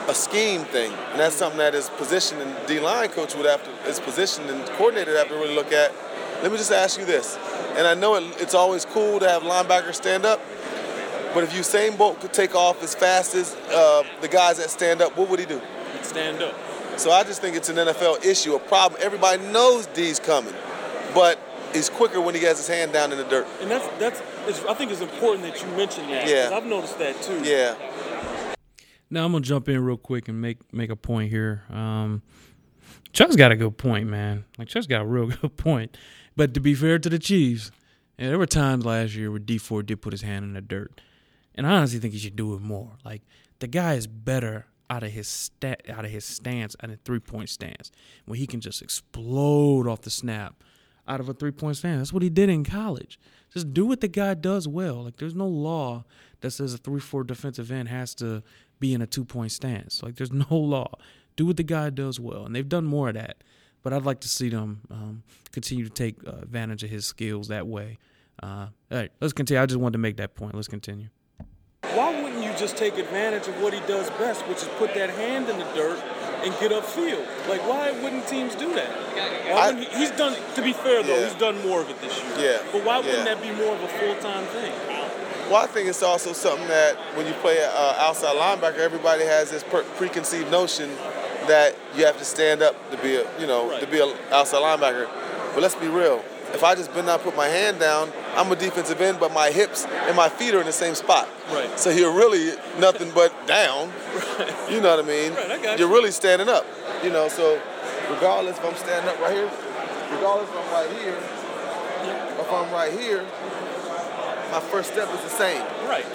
a 0.06 0.14
scheme 0.14 0.64
thing, 0.64 0.92
and 1.10 1.18
that's 1.18 1.34
something 1.34 1.58
that 1.58 1.74
his 1.74 1.88
position 1.90 2.40
and 2.40 2.54
D 2.66 2.78
line 2.78 3.08
coach 3.08 3.34
would 3.34 3.46
have 3.46 3.64
to, 3.64 3.70
his 3.88 4.00
position 4.00 4.44
and 4.50 4.64
coordinator 4.76 5.16
have 5.16 5.28
to 5.28 5.34
really 5.34 5.54
look 5.54 5.72
at. 5.72 5.92
Let 6.42 6.52
me 6.52 6.58
just 6.58 6.72
ask 6.72 6.98
you 6.98 7.06
this, 7.06 7.38
and 7.76 7.86
I 7.86 7.94
know 7.94 8.16
it, 8.16 8.24
it's 8.38 8.54
always 8.54 8.84
cool 8.84 9.18
to 9.20 9.28
have 9.28 9.42
linebackers 9.42 9.94
stand 9.94 10.26
up, 10.26 10.40
but 11.34 11.44
if 11.44 11.52
Usain 11.52 11.98
Bolt 11.98 12.20
could 12.20 12.32
take 12.32 12.54
off 12.54 12.82
as 12.82 12.94
fast 12.94 13.34
as 13.34 13.54
uh, 13.70 14.04
the 14.20 14.28
guys 14.28 14.58
that 14.58 14.70
stand 14.70 15.02
up, 15.02 15.16
what 15.16 15.28
would 15.28 15.40
he 15.40 15.46
do? 15.46 15.60
He'd 15.92 16.04
stand 16.04 16.42
up. 16.42 16.54
So 16.96 17.10
I 17.10 17.24
just 17.24 17.40
think 17.40 17.56
it's 17.56 17.68
an 17.68 17.76
NFL 17.76 18.24
issue, 18.24 18.54
a 18.54 18.58
problem. 18.60 19.00
Everybody 19.02 19.42
knows 19.48 19.86
D's 19.86 20.20
coming, 20.20 20.54
but 21.12 21.38
he's 21.72 21.90
quicker 21.90 22.20
when 22.20 22.34
he 22.34 22.42
has 22.42 22.58
his 22.58 22.68
hand 22.68 22.92
down 22.92 23.10
in 23.12 23.18
the 23.18 23.24
dirt. 23.24 23.46
And 23.60 23.70
that's 23.70 23.86
that's 23.98 24.64
I 24.64 24.74
think 24.74 24.92
it's 24.92 25.00
important 25.00 25.42
that 25.42 25.60
you 25.60 25.66
mention 25.76 26.06
that. 26.08 26.28
Yeah. 26.28 26.56
I've 26.56 26.66
noticed 26.66 26.98
that 26.98 27.20
too. 27.20 27.42
Yeah. 27.42 27.74
Now 29.10 29.24
I'm 29.24 29.32
gonna 29.32 29.42
jump 29.42 29.68
in 29.68 29.84
real 29.84 29.96
quick 29.96 30.28
and 30.28 30.40
make 30.40 30.58
make 30.72 30.90
a 30.90 30.96
point 30.96 31.30
here. 31.30 31.64
Um, 31.70 32.22
Chuck's 33.12 33.36
got 33.36 33.52
a 33.52 33.56
good 33.56 33.76
point, 33.76 34.08
man. 34.08 34.44
Like 34.58 34.68
Chuck's 34.68 34.86
got 34.86 35.02
a 35.02 35.06
real 35.06 35.26
good 35.40 35.56
point. 35.56 35.96
But 36.36 36.54
to 36.54 36.60
be 36.60 36.74
fair 36.74 36.98
to 36.98 37.08
the 37.08 37.18
Chiefs, 37.18 37.70
yeah, 38.18 38.28
there 38.28 38.38
were 38.38 38.46
times 38.46 38.84
last 38.84 39.14
year 39.14 39.30
where 39.30 39.38
Dee 39.38 39.58
Ford 39.58 39.86
did 39.86 40.00
put 40.02 40.12
his 40.12 40.22
hand 40.22 40.44
in 40.44 40.54
the 40.54 40.60
dirt, 40.60 41.00
and 41.54 41.66
I 41.66 41.72
honestly 41.72 41.98
think 41.98 42.12
he 42.12 42.18
should 42.18 42.36
do 42.36 42.54
it 42.54 42.60
more. 42.60 42.92
Like 43.04 43.22
the 43.58 43.66
guy 43.66 43.94
is 43.94 44.06
better 44.06 44.66
out 44.90 45.02
of 45.02 45.12
his 45.12 45.28
stat, 45.28 45.82
out 45.88 46.04
of 46.04 46.10
his 46.10 46.24
stance 46.24 46.76
and 46.80 46.92
a 46.92 46.96
three 46.96 47.20
point 47.20 47.48
stance 47.48 47.90
when 48.26 48.38
he 48.38 48.46
can 48.46 48.60
just 48.60 48.82
explode 48.82 49.88
off 49.88 50.02
the 50.02 50.10
snap 50.10 50.62
out 51.06 51.20
of 51.20 51.28
a 51.28 51.34
three 51.34 51.50
point 51.50 51.76
stance. 51.76 51.98
That's 51.98 52.12
what 52.12 52.22
he 52.22 52.30
did 52.30 52.48
in 52.48 52.64
college. 52.64 53.18
Just 53.52 53.72
do 53.72 53.86
what 53.86 54.00
the 54.00 54.08
guy 54.08 54.34
does 54.34 54.66
well. 54.66 55.04
Like 55.04 55.16
there's 55.16 55.34
no 55.34 55.46
law 55.46 56.04
that 56.40 56.50
says 56.50 56.74
a 56.74 56.78
three 56.78 57.00
four 57.00 57.24
defensive 57.24 57.70
end 57.70 57.88
has 57.88 58.14
to 58.16 58.42
be 58.80 58.94
in 58.94 59.02
a 59.02 59.06
two 59.06 59.24
point 59.24 59.52
stance. 59.52 60.02
Like 60.02 60.16
there's 60.16 60.32
no 60.50 60.56
law. 60.56 60.92
Do 61.36 61.46
what 61.46 61.56
the 61.56 61.64
guy 61.64 61.90
does 61.90 62.20
well, 62.20 62.46
and 62.46 62.54
they've 62.54 62.68
done 62.68 62.84
more 62.84 63.08
of 63.08 63.14
that. 63.14 63.38
But 63.82 63.92
I'd 63.92 64.04
like 64.04 64.20
to 64.20 64.28
see 64.28 64.48
them 64.48 64.80
um, 64.90 65.22
continue 65.52 65.84
to 65.84 65.90
take 65.90 66.16
uh, 66.26 66.36
advantage 66.42 66.84
of 66.84 66.90
his 66.90 67.06
skills 67.06 67.48
that 67.48 67.66
way. 67.66 67.98
Uh, 68.42 68.68
all 68.90 68.98
right, 68.98 69.10
let's 69.20 69.32
continue. 69.32 69.60
I 69.60 69.66
just 69.66 69.80
wanted 69.80 69.94
to 69.94 69.98
make 69.98 70.16
that 70.18 70.36
point. 70.36 70.54
Let's 70.54 70.68
continue. 70.68 71.08
Why 71.94 72.20
wouldn't 72.22 72.42
you 72.42 72.52
just 72.58 72.76
take 72.76 72.98
advantage 72.98 73.46
of 73.46 73.60
what 73.62 73.72
he 73.72 73.80
does 73.80 74.10
best, 74.10 74.46
which 74.48 74.58
is 74.58 74.68
put 74.78 74.94
that 74.94 75.10
hand 75.10 75.48
in 75.48 75.58
the 75.58 75.64
dirt 75.74 75.98
and 76.42 76.52
get 76.58 76.72
upfield? 76.72 77.24
Like, 77.48 77.60
why 77.68 77.92
wouldn't 78.02 78.26
teams 78.26 78.54
do 78.54 78.72
that? 78.74 78.90
I, 79.54 79.74
he, 79.74 79.84
he's 79.98 80.10
done. 80.12 80.36
To 80.56 80.62
be 80.62 80.72
fair, 80.72 81.02
though, 81.02 81.16
Yeah. 81.18 81.24
he's 81.28 81.38
done 81.38 81.60
more 81.66 81.80
of 81.82 81.90
it 81.90 82.00
this 82.00 82.16
year. 82.38 82.52
Yeah. 82.52 82.62
But 82.72 82.84
why 82.84 82.96
wouldn't 82.98 83.18
Yeah. 83.18 83.24
that 83.34 83.42
be 83.42 83.52
more 83.52 83.74
of 83.74 83.82
a 83.82 83.88
full 83.88 84.14
time 84.16 84.44
thing? 84.46 84.72
Well, 85.50 85.56
I 85.62 85.66
think 85.66 85.88
it's 85.88 86.02
also 86.02 86.32
something 86.32 86.66
that 86.68 86.96
when 87.16 87.26
you 87.26 87.34
play 87.34 87.62
uh, 87.62 87.94
outside 87.98 88.34
linebacker, 88.34 88.78
everybody 88.78 89.24
has 89.24 89.50
this 89.50 89.62
per- 89.62 89.82
preconceived 89.98 90.50
notion 90.50 90.88
that 91.46 91.76
you 91.94 92.06
have 92.06 92.16
to 92.18 92.24
stand 92.24 92.62
up 92.62 92.74
to 92.90 92.96
be 92.96 93.16
a, 93.16 93.40
you 93.40 93.46
know, 93.46 93.78
to 93.78 93.86
be 93.86 94.00
an 94.00 94.14
outside 94.32 94.62
linebacker. 94.62 95.06
But 95.52 95.62
let's 95.62 95.74
be 95.74 95.86
real. 95.88 96.24
If 96.54 96.64
I 96.64 96.74
just 96.74 96.92
bend 96.94 97.08
down, 97.08 97.18
put 97.18 97.36
my 97.36 97.48
hand 97.48 97.78
down, 97.78 98.10
I'm 98.36 98.50
a 98.50 98.56
defensive 98.56 99.00
end, 99.00 99.20
but 99.20 99.32
my 99.32 99.50
hips 99.50 99.84
and 99.84 100.16
my 100.16 100.28
feet 100.28 100.54
are 100.54 100.60
in 100.60 100.66
the 100.66 100.72
same 100.72 100.94
spot. 100.94 101.28
Right. 101.50 101.78
So 101.78 101.90
you're 101.90 102.12
really 102.12 102.52
nothing 102.78 103.10
but 103.14 103.32
down. 103.46 103.90
Right. 104.38 104.70
You 104.70 104.80
know 104.80 104.96
what 104.96 105.04
I 105.04 105.08
mean? 105.08 105.34
Right, 105.34 105.50
I 105.50 105.62
got 105.62 105.78
you're 105.78 105.88
you. 105.88 105.94
really 105.94 106.10
standing 106.10 106.48
up. 106.48 106.66
You 107.02 107.10
know, 107.10 107.28
so 107.28 107.60
regardless 108.10 108.58
if 108.58 108.64
I'm 108.64 108.76
standing 108.76 109.08
up 109.10 109.20
right 109.20 109.34
here, 109.34 109.50
regardless 110.12 110.48
if 110.48 110.56
I'm 110.56 110.72
right 110.72 110.90
here, 111.00 111.16
or 112.36 112.44
if 112.44 112.52
I'm 112.52 112.72
right 112.72 112.92
here, 112.92 113.22
my 114.50 114.60
first 114.60 114.92
step 114.92 115.12
is 115.12 115.20
the 115.20 115.28
same. 115.28 115.62
Right. 115.88 116.06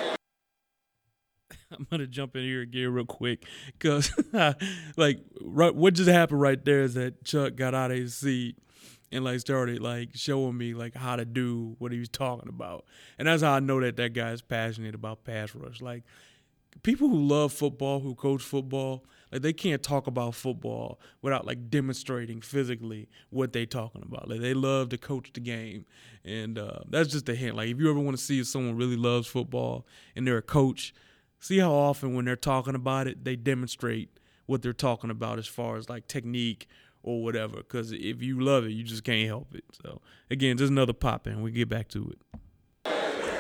I'm 1.72 1.88
gonna 1.90 2.08
jump 2.08 2.36
in 2.36 2.44
here 2.44 2.62
again 2.62 2.92
real 2.94 3.06
quick 3.06 3.46
because, 3.68 4.12
like, 4.98 5.20
right, 5.42 5.76
what 5.76 5.94
just 5.94 6.10
happened 6.10 6.42
right 6.42 6.64
there 6.64 6.82
is 6.82 6.96
that 6.96 7.24
Chuck 7.24 7.56
got 7.56 7.76
out 7.76 7.92
of 7.92 7.98
his 7.98 8.16
seat 8.16 8.58
and 9.12 9.24
like 9.24 9.40
started 9.40 9.82
like 9.82 10.10
showing 10.14 10.58
me 10.58 10.74
like 10.74 10.96
how 10.96 11.16
to 11.16 11.26
do 11.26 11.76
what 11.80 11.92
he 11.92 12.00
was 12.00 12.10
talking 12.10 12.50
about, 12.50 12.86
and 13.18 13.28
that's 13.28 13.44
how 13.44 13.54
I 13.54 13.60
know 13.60 13.80
that 13.82 13.98
that 13.98 14.14
guy 14.14 14.32
is 14.32 14.42
passionate 14.42 14.96
about 14.96 15.24
pass 15.24 15.54
rush. 15.56 15.82
Like, 15.82 16.04
people 16.84 17.10
who 17.10 17.22
love 17.22 17.52
football, 17.54 18.00
who 18.00 18.16
coach 18.16 18.42
football, 18.42 19.06
like 19.32 19.42
they 19.42 19.54
can't 19.54 19.84
talk 19.84 20.08
about 20.08 20.36
football 20.36 21.00
without 21.22 21.46
like 21.46 21.70
demonstrating 21.70 22.42
physically 22.42 23.10
what 23.30 23.54
they 23.54 23.66
talking 23.66 24.02
about. 24.02 24.30
Like 24.30 24.42
they 24.42 24.54
love 24.54 24.90
to 24.90 24.98
coach 24.98 25.32
the 25.34 25.40
game, 25.40 25.86
and 26.24 26.58
uh, 26.58 26.80
that's 26.90 27.10
just 27.10 27.30
a 27.30 27.36
hint. 27.36 27.56
Like 27.56 27.70
if 27.70 27.80
you 27.80 27.90
ever 27.90 28.00
want 28.00 28.18
to 28.18 28.24
see 28.24 28.40
if 28.40 28.48
someone 28.48 28.76
really 28.76 28.98
loves 28.98 29.28
football 29.28 29.86
and 30.16 30.26
they're 30.26 30.38
a 30.38 30.42
coach, 30.42 30.94
see 31.40 31.60
how 31.60 31.72
often 31.72 32.16
when 32.16 32.26
they're 32.26 32.36
talking 32.36 32.76
about 32.76 33.08
it, 33.08 33.24
they 33.24 33.36
demonstrate 33.36 34.10
what 34.46 34.64
they're 34.64 34.74
talking 34.74 35.12
about 35.12 35.38
as 35.38 35.46
far 35.46 35.78
as 35.78 35.90
like 35.90 36.08
technique 36.08 36.68
or 37.04 37.24
whatever. 37.24 37.58
Because 37.58 37.92
if 37.92 38.22
you 38.22 38.40
love 38.40 38.66
it, 38.66 38.72
you 38.72 38.84
just 38.84 39.04
can't 39.04 39.28
help 39.28 39.54
it. 39.56 39.64
So 39.84 40.02
again, 40.30 40.58
just 40.58 40.72
another 40.72 40.94
pop 40.94 41.28
in. 41.28 41.42
We 41.42 41.52
get 41.52 41.70
back 41.70 41.88
to 41.90 42.12
it. 42.12 42.40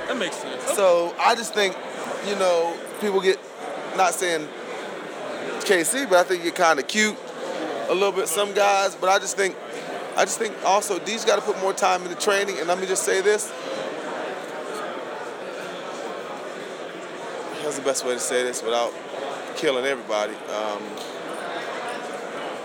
That 0.08 0.18
makes 0.18 0.36
sense. 0.36 0.64
So 0.76 1.14
I 1.20 1.36
just 1.36 1.54
think, 1.54 1.76
you 2.28 2.36
know, 2.36 2.76
people 3.00 3.22
get 3.22 3.40
not 3.96 4.14
saying 4.14 4.48
KC, 5.60 6.10
but 6.10 6.18
I 6.18 6.24
think 6.24 6.44
you're 6.44 6.54
kind 6.54 6.80
of 6.80 6.88
cute 6.88 7.18
a 7.90 7.94
little 7.94 8.12
bit. 8.12 8.28
Some 8.28 8.54
guys, 8.54 8.96
but 8.96 9.10
I 9.10 9.20
just 9.20 9.38
think, 9.38 9.56
I 10.16 10.26
just 10.26 10.40
think 10.40 10.56
also 10.66 11.00
D's 11.00 11.26
got 11.26 11.36
to 11.36 11.42
put 11.42 11.60
more 11.62 11.74
time 11.74 12.04
into 12.04 12.16
training. 12.16 12.58
And 12.60 12.68
let 12.68 12.80
me 12.80 12.88
just 12.88 13.04
say 13.04 13.22
this. 13.22 13.52
That's 17.64 17.78
the 17.78 17.86
best 17.86 18.04
way 18.04 18.14
to 18.14 18.20
say 18.20 18.44
this 18.44 18.64
without 18.64 18.92
killing 19.56 19.86
everybody. 19.86 20.34
Um, 20.34 20.82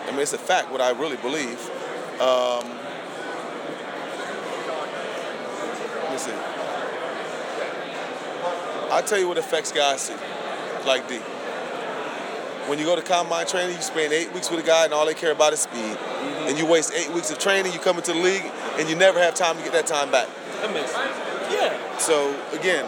I 0.06 0.10
mean, 0.10 0.20
it's 0.20 0.32
a 0.32 0.38
fact 0.38 0.70
what 0.70 0.80
I 0.80 0.90
really 0.90 1.16
believe. 1.16 1.58
Um, 2.20 2.68
let 6.02 6.12
me 6.12 6.18
see. 6.18 6.32
I'll 8.90 9.02
tell 9.02 9.18
you 9.18 9.26
what 9.26 9.38
affects 9.38 9.72
guys 9.72 10.02
see, 10.02 10.14
like 10.86 11.08
D. 11.08 11.18
When 12.68 12.78
you 12.78 12.84
go 12.84 12.96
to 12.96 13.02
combine 13.02 13.46
training, 13.46 13.76
you 13.76 13.82
spend 13.82 14.12
eight 14.12 14.32
weeks 14.32 14.50
with 14.50 14.60
a 14.60 14.66
guy 14.66 14.84
and 14.84 14.94
all 14.94 15.04
they 15.04 15.14
care 15.14 15.32
about 15.32 15.52
is 15.52 15.60
speed. 15.60 15.98
And 16.46 16.58
you 16.58 16.64
waste 16.64 16.92
eight 16.94 17.10
weeks 17.10 17.30
of 17.30 17.38
training, 17.38 17.72
you 17.72 17.78
come 17.78 17.96
into 17.96 18.12
the 18.12 18.18
league, 18.20 18.44
and 18.78 18.88
you 18.88 18.96
never 18.96 19.18
have 19.18 19.34
time 19.34 19.56
to 19.56 19.62
get 19.62 19.72
that 19.72 19.86
time 19.86 20.10
back. 20.10 20.28
That 20.62 20.72
makes 20.72 20.90
sense. 20.90 21.16
Yeah. 21.50 21.98
So 21.98 22.34
again, 22.52 22.86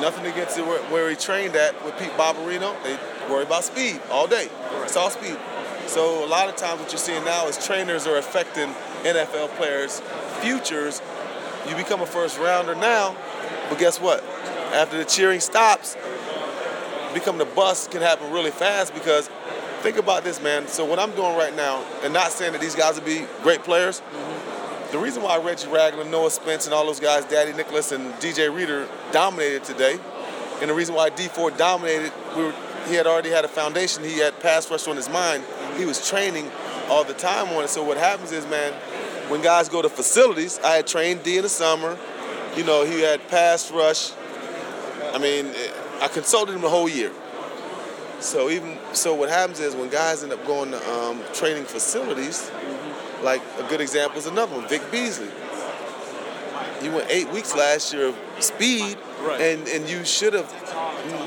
nothing 0.00 0.24
against 0.26 0.56
where, 0.58 0.80
where 0.84 1.10
he 1.10 1.16
trained 1.16 1.56
at 1.56 1.84
with 1.84 1.98
Pete 1.98 2.12
Bommarito. 2.12 2.74
They 2.82 2.96
worry 3.30 3.44
about 3.44 3.64
speed 3.64 4.00
all 4.10 4.26
day. 4.26 4.48
It's 4.84 4.96
all 4.96 5.10
speed. 5.10 5.36
So 5.90 6.24
a 6.24 6.28
lot 6.28 6.48
of 6.48 6.54
times 6.54 6.80
what 6.80 6.92
you're 6.92 7.00
seeing 7.00 7.24
now 7.24 7.48
is 7.48 7.66
trainers 7.66 8.06
are 8.06 8.16
affecting 8.16 8.68
NFL 9.02 9.48
players' 9.56 10.00
futures. 10.38 11.02
You 11.68 11.74
become 11.74 12.00
a 12.00 12.06
first 12.06 12.38
rounder 12.38 12.76
now, 12.76 13.16
but 13.68 13.76
guess 13.80 14.00
what? 14.00 14.22
After 14.72 14.98
the 14.98 15.04
cheering 15.04 15.40
stops, 15.40 15.96
becoming 17.12 17.40
the 17.40 17.52
bust 17.56 17.90
can 17.90 18.02
happen 18.02 18.30
really 18.30 18.52
fast 18.52 18.94
because 18.94 19.28
think 19.80 19.96
about 19.96 20.22
this, 20.22 20.40
man. 20.40 20.68
So 20.68 20.84
what 20.84 21.00
I'm 21.00 21.10
doing 21.16 21.36
right 21.36 21.56
now, 21.56 21.84
and 22.04 22.14
not 22.14 22.30
saying 22.30 22.52
that 22.52 22.60
these 22.60 22.76
guys 22.76 22.96
will 22.96 23.04
be 23.04 23.26
great 23.42 23.64
players, 23.64 24.00
the 24.92 24.98
reason 24.98 25.24
why 25.24 25.38
Reggie 25.38 25.66
Ragland, 25.66 26.12
Noah 26.12 26.30
Spence, 26.30 26.66
and 26.66 26.72
all 26.72 26.86
those 26.86 27.00
guys, 27.00 27.24
Daddy 27.24 27.52
Nicholas 27.52 27.90
and 27.90 28.14
DJ 28.14 28.54
Reader, 28.54 28.86
dominated 29.10 29.64
today, 29.64 29.98
and 30.60 30.70
the 30.70 30.74
reason 30.74 30.94
why 30.94 31.10
Dee 31.10 31.26
Ford 31.26 31.56
dominated, 31.56 32.12
we 32.36 32.44
were, 32.44 32.54
he 32.86 32.94
had 32.94 33.08
already 33.08 33.30
had 33.30 33.44
a 33.44 33.48
foundation. 33.48 34.04
He 34.04 34.18
had 34.18 34.38
pass 34.38 34.70
rush 34.70 34.86
on 34.86 34.94
his 34.94 35.08
mind. 35.08 35.42
He 35.76 35.84
was 35.84 36.06
training 36.08 36.50
all 36.88 37.04
the 37.04 37.14
time 37.14 37.48
on 37.56 37.64
it. 37.64 37.68
So 37.68 37.82
what 37.82 37.96
happens 37.96 38.32
is, 38.32 38.46
man, 38.46 38.72
when 39.30 39.42
guys 39.42 39.68
go 39.68 39.80
to 39.82 39.88
facilities, 39.88 40.58
I 40.60 40.76
had 40.76 40.86
trained 40.86 41.22
D 41.22 41.36
in 41.36 41.42
the 41.42 41.48
summer. 41.48 41.96
You 42.56 42.64
know, 42.64 42.84
he 42.84 43.00
had 43.00 43.26
pass 43.28 43.70
rush. 43.70 44.12
I 45.12 45.18
mean, 45.18 45.46
I 46.00 46.08
consulted 46.08 46.54
him 46.54 46.60
the 46.62 46.68
whole 46.68 46.88
year. 46.88 47.12
So 48.20 48.50
even 48.50 48.76
so, 48.92 49.14
what 49.14 49.28
happens 49.30 49.60
is 49.60 49.74
when 49.74 49.88
guys 49.88 50.22
end 50.22 50.32
up 50.32 50.44
going 50.46 50.72
to 50.72 50.90
um, 50.90 51.22
training 51.32 51.64
facilities, 51.64 52.50
like 53.22 53.40
a 53.58 53.62
good 53.68 53.80
example 53.80 54.18
is 54.18 54.26
another 54.26 54.56
one, 54.56 54.68
Vic 54.68 54.82
Beasley. 54.90 55.30
He 56.82 56.88
went 56.88 57.06
eight 57.10 57.30
weeks 57.30 57.54
last 57.54 57.92
year 57.92 58.08
of 58.08 58.18
speed, 58.40 58.98
Right. 59.22 59.40
and 59.40 59.68
and 59.68 59.88
you 59.88 60.04
should 60.04 60.32
have 60.32 60.50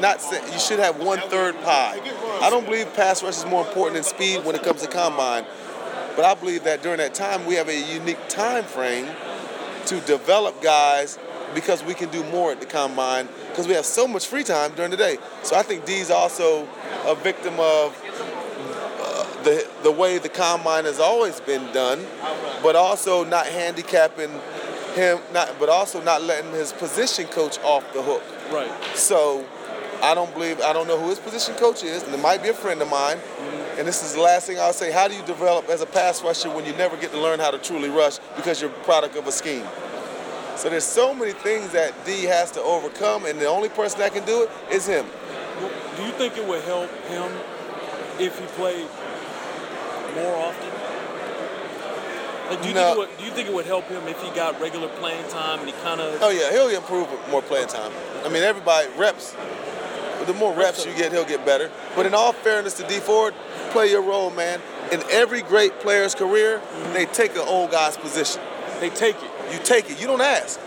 not 0.02 0.20
said 0.22 0.44
you 0.52 0.60
should 0.60 0.80
have 0.80 1.00
one 1.02 1.20
third 1.30 1.56
pie. 1.62 2.00
I 2.44 2.50
don't 2.50 2.66
believe 2.66 2.94
pass 2.94 3.24
rush 3.24 3.38
is 3.38 3.46
more 3.46 3.66
important 3.66 3.94
than 3.94 4.04
speed 4.04 4.44
when 4.44 4.54
it 4.54 4.64
comes 4.64 4.82
to 4.82 4.90
combine, 4.90 5.46
but 6.18 6.26
I 6.26 6.34
believe 6.34 6.66
that 6.66 6.84
during 6.84 6.98
that 6.98 7.14
time 7.14 7.46
we 7.46 7.56
have 7.56 7.70
a 7.70 7.94
unique 7.94 8.20
time 8.28 8.66
frame 8.66 9.08
to 9.86 10.02
develop 10.02 10.62
guys 10.62 11.18
because 11.56 11.82
we 11.86 11.94
can 11.94 12.10
do 12.10 12.22
more 12.26 12.52
at 12.52 12.60
the 12.60 12.66
combine 12.66 13.30
because 13.48 13.66
we 13.66 13.74
have 13.76 13.86
so 13.86 14.06
much 14.10 14.28
free 14.28 14.44
time 14.44 14.74
during 14.76 14.92
the 14.92 14.98
day. 14.98 15.20
So 15.44 15.56
I 15.56 15.64
think 15.64 15.86
D's 15.86 16.12
also 16.12 16.68
a 17.06 17.16
victim 17.16 17.54
of 17.62 17.98
uh, 19.00 19.44
the 19.44 19.66
the 19.84 19.92
way 19.92 20.18
the 20.18 20.28
combine 20.28 20.84
has 20.84 21.00
always 21.00 21.40
been 21.40 21.72
done, 21.72 22.06
but 22.62 22.76
also 22.76 23.24
not 23.24 23.46
handicapping 23.46 24.32
him, 24.96 25.20
not 25.32 25.58
but 25.62 25.70
also 25.70 26.02
not 26.02 26.22
letting 26.22 26.52
his 26.52 26.74
position 26.74 27.26
coach 27.28 27.58
off 27.60 27.86
the 27.94 28.02
hook. 28.02 28.22
Right. 28.52 28.70
So 28.98 29.46
I 30.04 30.14
don't 30.14 30.32
believe 30.34 30.60
I 30.60 30.74
don't 30.74 30.88
know 30.88 31.00
who 31.00 31.10
his 31.10 31.20
position 31.20 31.56
coach 31.56 31.82
is, 31.82 32.04
and 32.04 32.14
it 32.14 32.20
might 32.20 32.44
be 32.44 32.50
a 32.50 32.54
friend 32.54 32.82
of 32.82 32.90
mine. 32.90 33.18
Mm-hmm. 33.18 33.80
And 33.80 33.88
this 33.88 34.04
is 34.04 34.14
the 34.14 34.22
last 34.22 34.46
thing 34.46 34.60
I'll 34.60 34.74
say. 34.74 34.92
How 34.92 35.08
do 35.08 35.16
you 35.16 35.24
develop 35.24 35.70
as 35.70 35.82
a 35.82 35.86
pass 35.86 36.22
rusher 36.22 36.50
when 36.50 36.66
you 36.66 36.74
never 36.74 36.98
get 36.98 37.12
to 37.12 37.20
learn 37.20 37.40
how 37.40 37.52
to 37.52 37.58
truly 37.58 37.90
rush 37.90 38.20
because 38.36 38.62
you're 38.62 38.70
a 38.70 38.84
product 38.84 39.16
of 39.16 39.26
a 39.28 39.32
scheme? 39.32 39.66
So 40.58 40.70
there's 40.70 40.84
so 40.84 41.14
many 41.14 41.32
things 41.32 41.72
that 41.72 41.94
D 42.06 42.24
has 42.26 42.52
to 42.52 42.62
overcome, 42.62 43.26
and 43.26 43.40
the 43.40 43.48
only 43.48 43.70
person 43.70 44.00
that 44.00 44.14
can 44.14 44.26
do 44.26 44.44
it 44.44 44.50
is 44.72 44.86
him. 44.86 45.06
Do 45.96 46.04
you 46.04 46.12
think 46.12 46.38
it 46.38 46.46
would 46.46 46.64
help 46.64 46.92
him 47.08 47.32
if 48.20 48.38
he 48.38 48.46
played 48.58 48.88
more 50.16 50.36
often? 50.36 50.70
Like, 52.50 52.62
do 52.62 52.68
you, 52.68 52.74
No. 52.76 52.84
think 52.84 52.96
it 52.96 53.00
would, 53.00 53.18
do 53.18 53.24
you 53.24 53.32
think 53.32 53.48
it 53.48 53.54
would 53.54 53.66
help 53.66 53.88
him 53.88 54.08
if 54.08 54.22
he 54.22 54.30
got 54.32 54.60
regular 54.60 54.90
playing 55.00 55.28
time 55.30 55.60
and 55.60 55.70
he 55.70 55.74
kind 55.82 56.02
of 56.02 56.22
Oh 56.22 56.30
yeah, 56.30 56.52
he'll 56.52 56.68
improve 56.70 57.10
with 57.10 57.32
more 57.32 57.42
playing 57.42 57.68
time. 57.68 57.92
I 58.26 58.30
mean, 58.30 58.44
everybody 58.44 58.90
reps. 58.98 59.36
The 60.26 60.34
more 60.34 60.54
reps 60.54 60.86
you 60.86 60.94
get, 60.94 61.12
he'll 61.12 61.26
get 61.26 61.46
better. 61.46 61.70
But 61.96 62.06
in 62.06 62.14
all 62.14 62.34
fairness 62.34 62.74
to 62.76 62.88
Dee 62.88 63.00
Ford, 63.00 63.34
play 63.72 63.90
your 63.92 64.02
role, 64.02 64.30
man. 64.32 64.62
In 64.92 65.02
every 65.10 65.42
great 65.42 65.80
player's 65.80 66.14
career, 66.16 66.62
they 66.94 67.06
take 67.06 67.32
an 67.34 67.44
old 67.48 67.72
guy's 67.72 67.98
position. 67.98 68.42
they 68.80 68.90
take 68.90 69.16
it? 69.16 69.32
You 69.52 69.60
take 69.64 69.90
it. 69.90 70.00
You 70.00 70.08
don't 70.08 70.22
ask. 70.22 70.60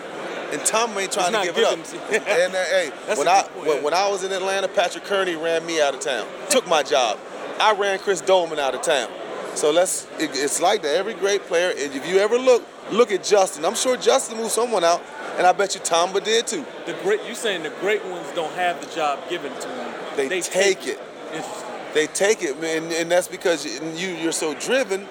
And 0.53 0.65
Tom 0.65 0.97
ain't 0.97 1.11
trying 1.13 1.33
to 1.33 1.43
give 1.43 1.59
it 1.59 1.65
up. 1.65 1.83
to- 1.85 1.97
and 2.45 2.55
uh, 2.55 2.65
hey, 2.65 2.93
That's 3.07 3.19
when 3.19 3.29
I 3.29 3.43
point. 3.43 3.67
when, 3.67 3.83
when 3.83 3.95
I 3.95 4.09
was 4.09 4.23
in 4.25 4.33
Atlanta, 4.33 4.69
Patrick 4.69 5.05
Kerney 5.05 5.35
ran 5.35 5.67
me 5.67 5.81
out 5.81 5.95
of 5.95 6.01
town. 6.01 6.27
Took 6.51 6.67
my 6.69 6.83
job. 6.83 7.19
I 7.59 7.73
ran 7.73 7.99
Chris 7.99 8.21
Doleman 8.21 8.59
out 8.59 8.75
of 8.75 8.83
town. 8.83 9.11
So 9.55 9.71
let's. 9.71 10.07
It, 10.19 10.31
it's 10.35 10.61
like 10.61 10.83
that. 10.83 10.95
Every 10.95 11.15
great 11.15 11.43
player. 11.45 11.71
And 11.71 11.93
if 11.95 12.07
you 12.09 12.19
ever 12.19 12.39
look, 12.39 12.63
look 12.93 13.11
at 13.11 13.25
Justin. 13.25 13.65
I'm 13.65 13.75
sure 13.75 13.97
Justin 13.97 14.37
moved 14.39 14.53
someone 14.53 14.85
out, 14.85 15.03
and 15.37 15.47
I 15.47 15.53
bet 15.53 15.75
you 15.75 15.81
Tamba 15.81 16.21
did 16.21 16.47
too. 16.47 16.65
The 16.87 16.95
great 17.03 17.21
you 17.27 17.35
saying 17.35 17.63
the 17.63 17.71
great 17.81 18.05
ones 18.07 18.27
don't 18.35 18.53
have 18.55 18.81
the 18.81 18.95
job 18.95 19.19
given 19.29 19.53
to 19.53 19.69
them. 19.69 19.95
They 20.17 20.41
take 20.41 20.87
it. 20.87 20.99
Interesting. 21.33 21.71
They 21.95 22.07
take 22.09 22.43
it, 22.43 22.61
man, 22.61 22.93
and 22.93 23.11
that's 23.11 23.29
because 23.29 23.65
you 24.01 24.09
you're 24.09 24.33
so 24.33 24.55
driven. 24.55 25.07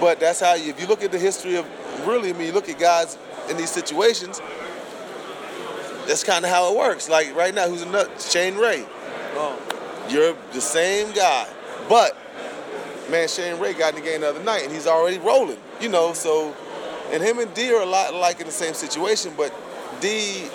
But 0.00 0.20
that's 0.20 0.40
how 0.40 0.54
you. 0.54 0.70
If 0.70 0.80
you 0.80 0.86
look 0.86 1.02
at 1.02 1.10
the 1.10 1.18
history 1.18 1.56
of 1.56 1.66
really, 2.06 2.30
I 2.30 2.32
mean, 2.32 2.46
you 2.46 2.52
look 2.52 2.68
at 2.68 2.78
guys 2.78 3.18
in 3.50 3.56
these 3.56 3.70
situations. 3.70 4.40
That's 6.06 6.24
kind 6.24 6.44
of 6.44 6.50
how 6.50 6.72
it 6.72 6.78
works. 6.78 7.08
Like 7.08 7.34
right 7.34 7.54
now, 7.54 7.68
who's 7.68 7.82
another 7.82 8.10
Shane 8.18 8.56
Ray? 8.56 8.84
Oh, 9.34 10.06
You're 10.08 10.34
the 10.52 10.60
same 10.60 11.12
guy, 11.12 11.48
but 11.88 12.16
man, 13.10 13.28
Shane 13.28 13.60
Ray 13.60 13.74
got 13.74 13.94
in 13.94 14.00
the 14.00 14.08
game 14.08 14.22
the 14.22 14.30
other 14.30 14.42
night, 14.42 14.62
and 14.64 14.72
he's 14.72 14.86
already 14.86 15.18
rolling. 15.18 15.58
You 15.80 15.88
know, 15.88 16.12
so 16.12 16.54
and 17.10 17.22
him 17.22 17.38
and 17.38 17.52
D 17.54 17.72
are 17.72 17.82
a 17.82 17.86
lot 17.86 18.14
like 18.14 18.40
in 18.40 18.46
the 18.46 18.52
same 18.52 18.74
situation, 18.74 19.32
but 19.36 19.52
D, 20.00 20.48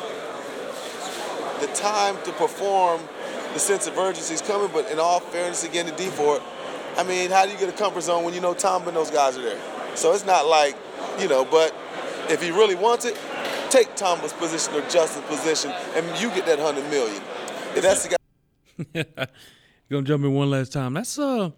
the 1.60 1.68
time 1.74 2.18
to 2.24 2.32
perform, 2.34 3.02
the 3.54 3.60
sense 3.60 3.88
of 3.88 3.98
urgency 3.98 4.34
is 4.34 4.42
coming. 4.42 4.70
But 4.74 4.90
in 4.92 5.00
all 5.00 5.20
fairness, 5.20 5.64
again, 5.64 5.86
to 5.86 5.92
D 5.96 6.08
for 6.08 6.38
it, 6.38 6.44
I 6.98 7.04
mean, 7.04 7.32
how 7.32 7.46
do 7.46 7.52
you 7.52 7.58
get 7.58 7.70
a 7.70 7.78
comfort 7.78 8.02
zone 8.02 8.24
when 8.24 8.34
you 8.34 8.42
know 8.42 8.54
Tom 8.54 8.88
and 8.88 8.96
those 8.96 9.12
guys 9.12 9.38
are 9.38 9.44
there? 9.44 9.60
So 9.96 10.14
it's 10.14 10.26
not 10.26 10.46
like, 10.48 10.76
you 11.20 11.28
know, 11.28 11.46
but 11.46 11.76
if 12.30 12.42
he 12.42 12.52
really 12.52 12.76
wants 12.76 13.06
it, 13.06 13.18
take 13.70 13.96
Tamba's 13.96 14.34
position 14.34 14.74
or 14.76 14.82
Justin's 14.90 15.26
position, 15.26 15.72
and 15.96 16.06
you 16.22 16.30
get 16.30 16.46
that 16.46 16.60
hundred 16.60 16.90
million. 16.90 17.22
If 17.76 17.82
that's 17.82 18.08
the 18.08 18.10
guy. 18.10 19.28
Gonna 19.90 20.04
jump 20.04 20.24
in 20.24 20.34
one 20.34 20.50
last 20.50 20.72
time. 20.72 20.94
That's 20.94 21.18
uh, 21.20 21.52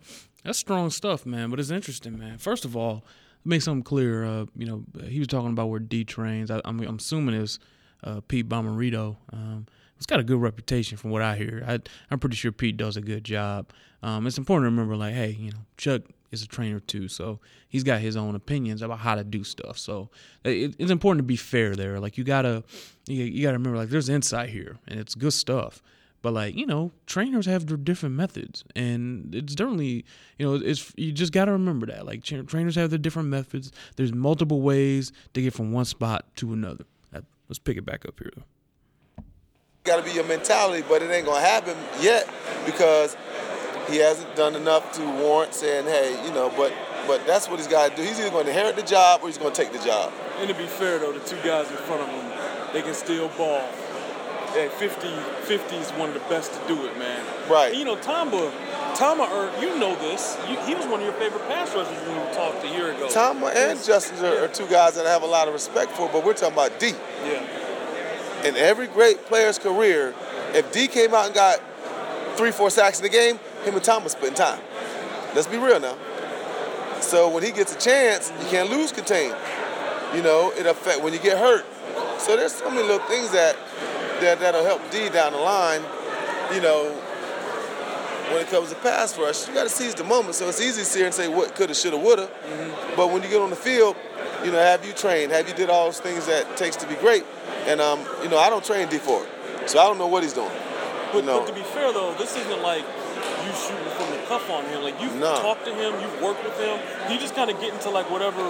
that's 0.44 0.60
strong 0.60 0.90
stuff, 0.90 1.26
man. 1.26 1.50
But 1.50 1.60
it's 1.60 1.70
interesting, 1.70 2.18
man. 2.18 2.38
First 2.38 2.66
of 2.66 2.76
all, 2.76 3.04
make 3.46 3.62
something 3.62 3.84
clear. 3.84 4.26
Uh, 4.26 4.46
you 4.58 4.66
know, 4.66 4.84
he 5.08 5.20
was 5.20 5.28
talking 5.28 5.52
about 5.52 5.68
where 5.70 5.80
D 5.80 6.04
trains. 6.04 6.52
I, 6.52 6.62
I'm, 6.66 6.80
I'm 6.82 6.98
assuming 6.98 7.36
it's 7.36 7.60
uh, 8.04 8.22
Pete 8.28 8.50
Bommarito. 8.50 9.16
Um, 9.32 9.68
it's 9.98 10.06
got 10.06 10.20
a 10.20 10.24
good 10.24 10.42
reputation 10.42 10.98
from 10.98 11.12
what 11.12 11.22
I 11.22 11.38
hear. 11.38 11.64
I, 11.66 11.80
I'm 12.12 12.20
pretty 12.20 12.36
sure 12.36 12.52
Pete 12.52 12.76
does 12.76 12.98
a 12.98 13.02
good 13.02 13.24
job. 13.24 13.72
Um, 14.04 14.28
it's 14.28 14.38
important 14.38 14.66
to 14.66 14.72
remember, 14.72 14.96
like, 14.98 15.14
hey, 15.14 15.38
you 15.40 15.52
know, 15.52 15.60
Chuck 15.78 16.02
is 16.32 16.44
a 16.44 16.48
trainer 16.48 16.82
too, 16.82 17.08
so 17.08 17.40
he's 17.70 17.84
got 17.84 18.02
his 18.02 18.18
own 18.18 18.36
opinions 18.36 18.82
about 18.82 19.00
how 19.00 19.16
to 19.16 19.24
do 19.24 19.44
stuff. 19.44 19.78
So 19.78 20.10
it, 20.44 20.76
it's 20.78 20.92
important 20.92 21.20
to 21.20 21.24
be 21.24 21.38
fair 21.38 21.76
there. 21.76 22.00
Like, 22.00 22.18
you 22.18 22.24
gotta, 22.24 22.64
you, 23.08 23.24
you 23.24 23.44
gotta 23.44 23.58
remember, 23.58 23.78
like, 23.78 23.90
there's 23.90 24.10
insight 24.10 24.50
here, 24.50 24.78
and 24.88 25.00
it's 25.00 25.16
good 25.16 25.34
stuff. 25.34 25.82
But 26.26 26.34
like 26.34 26.56
you 26.56 26.66
know, 26.66 26.92
trainers 27.06 27.46
have 27.46 27.68
their 27.68 27.78
different 27.78 28.16
methods, 28.16 28.64
and 28.76 29.36
it's 29.36 29.54
definitely 29.54 30.06
you 30.40 30.48
know 30.48 30.56
it's 30.56 30.92
you 30.98 31.12
just 31.12 31.32
got 31.32 31.46
to 31.46 31.52
remember 31.52 31.86
that 31.86 32.04
like 32.04 32.24
tra- 32.24 32.42
trainers 32.42 32.74
have 32.78 32.90
their 32.90 32.98
different 32.98 33.30
methods. 33.30 33.72
There's 33.96 34.12
multiple 34.12 34.64
ways 34.64 35.12
to 35.36 35.42
get 35.44 35.54
from 35.54 35.72
one 35.72 35.86
spot 35.86 36.26
to 36.38 36.52
another. 36.52 36.86
Uh, 37.14 37.22
Let's 37.48 37.60
pick 37.60 37.78
it 37.78 37.86
back 37.86 38.08
up 38.08 38.20
here. 38.20 38.32
got 39.84 39.98
to 39.98 40.02
be 40.02 40.14
your 40.14 40.24
mentality, 40.24 40.84
but 40.90 41.04
it 41.04 41.12
ain't 41.12 41.28
gonna 41.28 41.46
happen 41.46 41.78
yet 42.02 42.28
because 42.66 43.16
he 43.88 43.98
hasn't 43.98 44.36
done 44.36 44.56
enough 44.56 44.94
to 44.94 45.06
warrant 45.22 45.54
saying, 45.54 45.86
hey, 45.86 46.20
you 46.26 46.34
know. 46.34 46.52
But 46.58 46.74
but 47.06 47.24
that's 47.28 47.48
what 47.48 47.60
he's 47.60 47.68
got 47.68 47.92
to 47.92 47.96
do. 47.96 48.02
He's 48.02 48.20
either 48.20 48.32
going 48.32 48.46
to 48.46 48.50
inherit 48.50 48.76
the 48.76 48.82
job 48.82 49.20
or 49.22 49.28
he's 49.28 49.38
going 49.38 49.54
to 49.54 49.64
take 49.64 49.72
the 49.72 49.86
job. 49.86 50.12
and 50.40 50.50
to 50.50 50.56
be 50.56 50.66
fair 50.66 50.98
though, 50.98 51.12
the 51.12 51.20
two 51.20 51.38
guys 51.44 51.70
in 51.70 51.78
front 51.78 52.02
of 52.02 52.08
him, 52.08 52.74
they 52.74 52.82
can 52.82 52.96
still 52.96 53.28
ball. 53.38 53.70
At 54.56 54.72
50, 54.72 55.10
50 55.44 55.76
is 55.76 55.92
one 55.92 56.10
of 56.10 56.14
the 56.14 56.22
best 56.30 56.54
to 56.54 56.68
do 56.68 56.86
it, 56.86 56.98
man. 56.98 57.26
Right. 57.50 57.72
And, 57.72 57.78
you 57.78 57.84
know, 57.84 57.98
Tamba, 57.98 58.54
Tamba, 58.96 59.24
er, 59.24 59.52
you 59.60 59.78
know 59.78 59.96
this. 59.96 60.38
You, 60.50 60.58
he 60.62 60.74
was 60.76 60.86
one 60.86 61.02
of 61.02 61.06
your 61.06 61.14
favorite 61.16 61.46
pass 61.50 61.76
rushers 61.76 61.98
when 62.08 62.26
we 62.26 62.34
talked 62.34 62.64
a 62.64 62.70
year 62.70 62.94
ago. 62.94 63.10
Tom 63.10 63.44
and 63.44 63.84
Justin 63.84 64.24
are, 64.24 64.46
are 64.46 64.48
two 64.48 64.68
guys 64.68 64.96
that 64.96 65.06
I 65.06 65.10
have 65.10 65.24
a 65.24 65.28
lot 65.28 65.50
of 65.50 65.54
respect 65.54 65.92
for, 65.92 66.08
but 66.08 66.26
we're 66.26 66.34
talking 66.34 66.54
about 66.54 66.80
D. 66.80 66.94
Yeah. 67.26 68.46
In 68.46 68.56
every 68.56 68.88
great 68.88 69.26
player's 69.26 69.60
career, 69.60 70.16
if 70.54 70.72
D 70.72 70.88
came 70.88 71.14
out 71.14 71.26
and 71.26 71.36
got 71.36 71.60
three, 72.38 72.52
four 72.52 72.70
sacks 72.70 73.00
in 73.00 73.04
the 73.04 73.10
game, 73.10 73.40
him 73.66 73.76
and 73.76 73.84
Tom 73.84 74.06
are 74.06 74.10
splitting 74.10 74.38
time. 74.38 74.62
Let's 75.34 75.48
be 75.48 75.58
real 75.58 75.82
now. 75.82 75.98
So 77.02 77.30
when 77.30 77.44
he 77.44 77.52
gets 77.52 77.76
a 77.76 77.78
chance, 77.78 78.32
you 78.40 78.48
can't 78.48 78.70
lose 78.70 78.94
contain. 78.94 79.34
You 80.16 80.22
know, 80.22 80.54
it 80.58 80.66
affect 80.66 81.02
when 81.02 81.12
you 81.12 81.20
get 81.20 81.38
hurt. 81.38 81.66
So 82.20 82.38
there's 82.38 82.54
so 82.54 82.70
many 82.70 82.84
little 82.84 83.06
things 83.08 83.32
that 83.32 83.58
that 84.22 84.40
that'll 84.40 84.64
help 84.64 84.82
D 84.92 85.10
down 85.10 85.34
the 85.34 85.40
line. 85.40 85.82
You 86.54 86.62
know, 86.62 86.92
when 88.32 88.42
it 88.42 88.48
comes 88.48 88.70
to 88.70 88.76
pass 88.76 89.18
rush, 89.18 89.48
you 89.48 89.54
got 89.54 89.64
to 89.64 89.70
seize 89.70 89.94
the 89.96 90.04
moment. 90.04 90.36
So 90.36 90.48
it's 90.50 90.62
easy 90.62 90.82
to 90.82 90.86
sit 90.86 90.98
here 91.00 91.06
and 91.06 91.14
say 91.16 91.28
what 91.28 91.56
coulda, 91.56 91.74
shoulda, 91.74 91.98
woulda. 91.98 92.30
But 92.96 93.12
when 93.12 93.22
you 93.24 93.30
get 93.30 93.42
on 93.42 93.50
the 93.50 93.56
field, 93.56 93.96
you 94.44 94.52
know, 94.52 94.58
have 94.60 94.86
you 94.86 94.94
trained? 94.94 95.32
Have 95.32 95.48
you 95.48 95.56
did 95.56 95.70
all 95.70 95.86
those 95.86 96.00
things 96.00 96.26
that 96.28 96.48
it 96.50 96.58
takes 96.58 96.76
to 96.78 96.88
be 96.88 96.96
great? 96.96 97.24
And 97.66 97.82
um, 97.82 98.00
you 98.24 98.30
know, 98.30 98.38
I 98.38 98.50
don't 98.50 98.64
train 98.64 98.88
Dee 98.90 98.98
Ford, 98.98 99.28
so 99.66 99.80
I 99.80 99.86
don't 99.86 99.98
know 99.98 100.08
what 100.08 100.24
he's 100.24 100.34
doing. 100.34 100.52
But, 101.12 101.20
You 101.20 101.22
know, 101.24 101.40
but 101.40 101.48
to 101.48 101.54
be 101.54 101.62
fair 101.62 101.92
though, 101.94 102.14
this 102.18 102.36
isn't 102.36 102.62
like 102.62 102.84
you 103.46 103.52
shooting 103.54 103.90
from 103.98 104.10
the 104.12 104.22
cuff 104.28 104.50
on 104.50 104.66
him. 104.66 104.84
Like 104.84 105.00
you've 105.02 105.16
No. 105.16 105.36
talked 105.42 105.66
to 105.66 105.74
him, 105.74 105.94
you've 106.02 106.22
worked 106.22 106.44
with 106.44 106.60
him. 106.60 106.78
You 107.12 107.20
just 107.20 107.36
kind 107.36 107.50
of 107.50 107.60
get 107.60 107.74
into 107.74 107.90
like 107.90 108.10
whatever. 108.12 108.42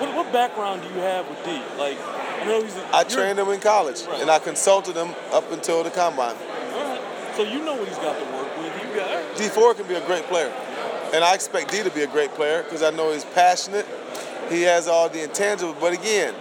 What, 0.00 0.14
what 0.14 0.32
background 0.32 0.82
do 0.82 0.88
you 0.88 1.00
have 1.00 1.28
with 1.28 1.42
D? 1.44 1.60
Like 1.78 1.98
I 2.44 2.46
know 2.46 2.62
he's. 2.62 2.76
A, 2.76 2.96
I 2.96 3.04
trained 3.04 3.38
him 3.38 3.48
in 3.48 3.60
college, 3.60 4.02
Right. 4.02 4.20
and 4.20 4.30
I 4.30 4.38
consulted 4.38 4.94
him 4.96 5.14
up 5.32 5.50
until 5.52 5.82
the 5.82 5.90
combine. 5.90 6.36
All 6.74 6.84
right. 6.84 7.00
So 7.36 7.42
you 7.42 7.64
know 7.64 7.74
what 7.74 7.88
he's 7.88 7.96
got 7.98 8.18
to 8.18 8.24
work 8.36 8.58
with. 8.58 8.82
You 8.82 8.96
got. 9.00 9.36
Dee 9.36 9.48
Ford 9.48 9.76
can 9.76 9.86
be 9.88 9.94
a 9.94 10.06
great 10.06 10.24
player, 10.24 10.52
and 11.12 11.24
I 11.24 11.34
expect 11.34 11.70
D 11.70 11.82
to 11.82 11.90
be 11.90 12.02
a 12.02 12.06
great 12.06 12.30
player 12.34 12.62
because 12.62 12.82
I 12.82 12.90
know 12.90 13.12
he's 13.12 13.24
passionate. 13.24 13.86
He 14.50 14.62
has 14.62 14.86
all 14.88 15.08
the 15.08 15.20
intangibles, 15.20 15.80
but 15.80 15.92
again, 15.94 16.34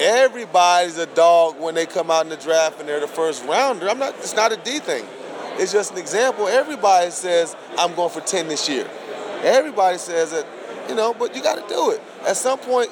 everybody's 0.00 0.98
a 0.98 1.06
dog 1.06 1.58
when 1.58 1.74
they 1.74 1.86
come 1.86 2.10
out 2.10 2.24
in 2.24 2.30
the 2.30 2.36
draft 2.36 2.78
and 2.80 2.88
they're 2.88 3.00
the 3.00 3.06
first 3.08 3.44
rounder. 3.46 3.88
I'm 3.88 3.98
not. 3.98 4.14
It's 4.18 4.36
not 4.36 4.52
a 4.52 4.56
D 4.56 4.78
thing. 4.78 5.04
It's 5.56 5.72
just 5.72 5.92
an 5.92 5.98
example. 5.98 6.48
Everybody 6.48 7.10
says 7.10 7.54
I'm 7.78 7.94
going 7.94 8.10
for 8.10 8.20
10 8.20 8.48
this 8.48 8.68
year. 8.68 8.88
Everybody 9.42 9.98
says 9.98 10.30
that, 10.30 10.46
you 10.88 10.94
know, 10.94 11.12
but 11.14 11.34
you 11.36 11.42
got 11.42 11.56
to 11.56 11.74
do 11.74 11.90
it. 11.90 12.00
At 12.26 12.36
some 12.36 12.58
point, 12.58 12.90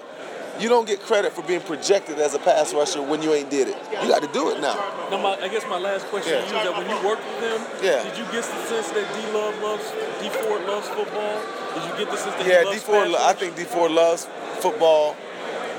you 0.60 0.68
don't 0.68 0.86
get 0.86 1.00
credit 1.00 1.32
for 1.32 1.42
being 1.42 1.60
projected 1.62 2.18
as 2.18 2.34
a 2.34 2.38
pass 2.38 2.74
rusher 2.74 3.00
when 3.02 3.22
you 3.22 3.32
ain't 3.32 3.50
did 3.50 3.68
it. 3.68 3.76
You 4.02 4.08
got 4.08 4.22
to 4.22 4.28
do 4.32 4.50
it 4.50 4.61
now. 4.61 4.74
Now, 5.11 5.16
my, 5.22 5.36
I 5.40 5.48
guess 5.48 5.64
my 5.68 5.78
last 5.78 6.06
question 6.06 6.34
Yeah. 6.34 6.44
to 6.44 6.50
you 6.50 6.56
is 6.58 6.64
that 6.64 6.76
when 6.76 6.88
you 6.90 7.08
worked 7.08 7.24
with 7.26 7.40
him, 7.50 7.61
Yeah. 7.82 8.02
did 8.04 8.18
you 8.18 8.24
get 8.24 8.44
the 8.44 8.62
sense 8.68 8.88
that 8.90 9.06
D 9.14 9.32
Love 9.32 9.56
loves 9.62 9.84
Dee 10.20 10.28
Ford 10.28 10.62
loves 10.66 10.88
football? 10.88 11.40
Did 11.74 11.84
you 11.84 12.04
get 12.04 12.11
the 12.11 12.16
sense 12.16 12.34
that 12.36 12.46
Yeah, 12.46 12.58
he 12.58 12.64
D 12.64 12.70
loves 12.70 12.82
Ford. 12.82 13.08
I 13.18 13.32
think 13.32 13.56
Dee 13.56 13.64
Ford 13.64 13.90
loves 13.92 14.26
football, 14.61 15.16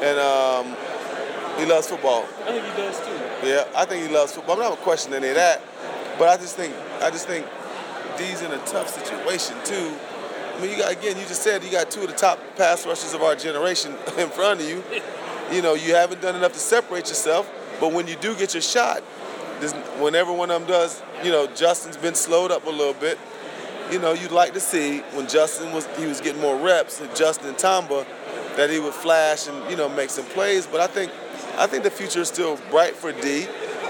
and 0.02 0.18
um, 0.20 0.76
he 1.60 1.66
loves 1.66 1.88
football. 1.88 2.26
I 2.48 2.52
think 2.52 2.66
he 2.66 2.72
does 2.82 2.98
too. 3.00 3.48
Yeah, 3.48 3.66
I 3.76 3.86
think 3.86 4.08
he 4.08 4.14
loves 4.14 4.32
football. 4.34 4.56
I'm 4.56 4.62
not 4.70 4.78
questioning 4.80 5.18
any 5.18 5.30
of 5.30 5.36
that, 5.36 5.62
but 6.18 6.28
I 6.30 6.38
just 6.38 6.56
think 6.56 6.74
I 7.02 7.12
just 7.12 7.28
think 7.28 7.46
D's 8.18 8.42
in 8.42 8.52
a 8.52 8.58
tough 8.66 8.90
situation 8.90 9.56
too. 9.64 9.94
I 10.62 10.64
mean, 10.66 10.74
you 10.74 10.78
got 10.78 10.92
again. 10.92 11.18
You 11.18 11.26
just 11.26 11.42
said 11.42 11.64
you 11.64 11.72
got 11.72 11.90
two 11.90 12.02
of 12.02 12.08
the 12.08 12.14
top 12.14 12.38
pass 12.56 12.86
rushers 12.86 13.16
of 13.16 13.24
our 13.24 13.36
generation 13.36 13.96
in 14.20 14.30
front 14.30 14.62
of 14.62 14.70
you. 14.70 14.84
You 15.52 15.64
know, 15.64 15.74
you 15.74 15.96
haven't 15.96 16.22
done 16.22 16.36
enough 16.36 16.54
to 16.54 16.60
separate 16.60 17.08
yourself, 17.08 17.52
but 17.80 17.92
when 17.92 18.08
you 18.08 18.16
do 18.18 18.36
get 18.36 18.54
your 18.54 18.62
shot, 18.62 19.00
whenever 20.00 20.32
one 20.32 20.52
of 20.52 20.62
them 20.62 20.70
does, 20.70 21.02
you 21.24 21.32
know, 21.32 21.48
Justin's 21.48 21.98
been 21.98 22.14
slowed 22.14 22.52
up 22.52 22.68
a 22.68 22.70
little 22.70 22.94
bit. 22.94 23.18
You 23.90 23.98
know, 23.98 24.14
you'd 24.14 24.32
like 24.32 24.54
to 24.54 24.60
see 24.60 25.00
when 25.16 25.28
Justin 25.28 25.74
was 25.74 25.88
he 25.98 26.06
was 26.06 26.22
getting 26.22 26.40
more 26.40 26.56
reps, 26.56 27.02
Justin 27.16 27.56
Tamba, 27.56 28.06
that 28.56 28.70
he 28.70 28.78
would 28.78 28.94
flash 28.94 29.48
and 29.48 29.68
you 29.68 29.76
know 29.76 29.90
make 29.90 30.12
some 30.12 30.26
plays. 30.26 30.68
But 30.68 30.80
I 30.80 30.86
think 30.86 31.12
I 31.58 31.66
think 31.66 31.84
the 31.84 31.90
future 31.90 32.20
is 32.20 32.28
still 32.28 32.60
bright 32.70 32.96
for 32.96 33.12
D 33.12 33.48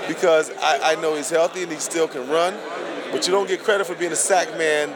because 0.07 0.49
I, 0.61 0.93
I 0.93 1.01
know 1.01 1.15
he's 1.15 1.30
healthy 1.30 1.63
and 1.63 1.72
he 1.72 1.80
still 1.80 2.07
can 2.07 2.30
run. 2.30 2.57
But 3.11 3.28
you 3.28 3.34
don't 3.34 3.49
get 3.49 3.61
credit 3.61 3.86
for 3.86 3.95
being 3.95 4.13
a 4.13 4.15
sack 4.15 4.57
man 4.57 4.95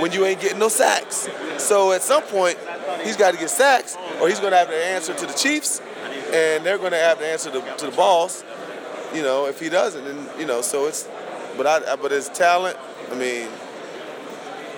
when 0.00 0.12
you 0.12 0.24
ain't 0.24 0.40
getting 0.40 0.58
no 0.58 0.68
sacks. 0.68 1.28
So 1.58 1.92
at 1.92 2.02
some 2.02 2.22
point, 2.22 2.58
he's 3.02 3.16
got 3.16 3.32
to 3.32 3.38
get 3.38 3.50
sacks, 3.50 3.96
or 4.20 4.28
he's 4.28 4.40
going 4.40 4.52
to 4.52 4.58
have 4.58 4.68
to 4.68 4.86
answer 4.86 5.14
to 5.14 5.26
the 5.26 5.32
Chiefs, 5.32 5.80
and 6.32 6.64
they're 6.64 6.78
going 6.78 6.92
to 6.92 6.98
have 6.98 7.18
to 7.18 7.26
answer 7.26 7.50
to, 7.50 7.60
to 7.78 7.86
the 7.86 7.96
boss. 7.96 8.44
You 9.14 9.22
know, 9.22 9.46
if 9.46 9.60
he 9.60 9.68
doesn't, 9.68 10.06
and 10.06 10.28
you 10.38 10.46
know, 10.46 10.62
so 10.62 10.86
it's. 10.86 11.08
But 11.56 11.66
I, 11.66 11.96
but 11.96 12.10
his 12.10 12.30
talent, 12.30 12.78
I 13.10 13.14
mean, 13.14 13.46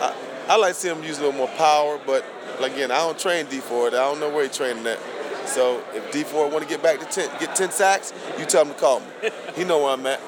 I, 0.00 0.14
I 0.48 0.56
like 0.56 0.74
to 0.74 0.80
see 0.80 0.88
him 0.88 1.04
use 1.04 1.18
a 1.18 1.22
little 1.22 1.38
more 1.38 1.48
power. 1.56 2.00
But 2.04 2.24
again, 2.60 2.90
I 2.90 2.96
don't 2.96 3.18
train 3.18 3.46
Dee 3.46 3.60
Ford. 3.60 3.94
I 3.94 3.98
don't 3.98 4.18
know 4.18 4.28
where 4.28 4.42
he's 4.44 4.56
training 4.56 4.84
at. 4.86 4.98
So 5.46 5.84
if 5.94 6.10
Dee 6.10 6.24
Ford 6.24 6.52
want 6.52 6.64
to 6.64 6.68
get 6.68 6.82
back 6.82 6.98
to 6.98 7.06
ten, 7.06 7.30
get 7.38 7.54
ten 7.54 7.70
sacks, 7.70 8.12
you 8.38 8.44
tell 8.44 8.64
him 8.64 8.74
to 8.74 8.80
call 8.80 9.00
me. 9.00 9.06
he 9.54 9.64
know 9.64 9.84
where 9.84 9.92
I'm 9.92 10.04
at. 10.06 10.20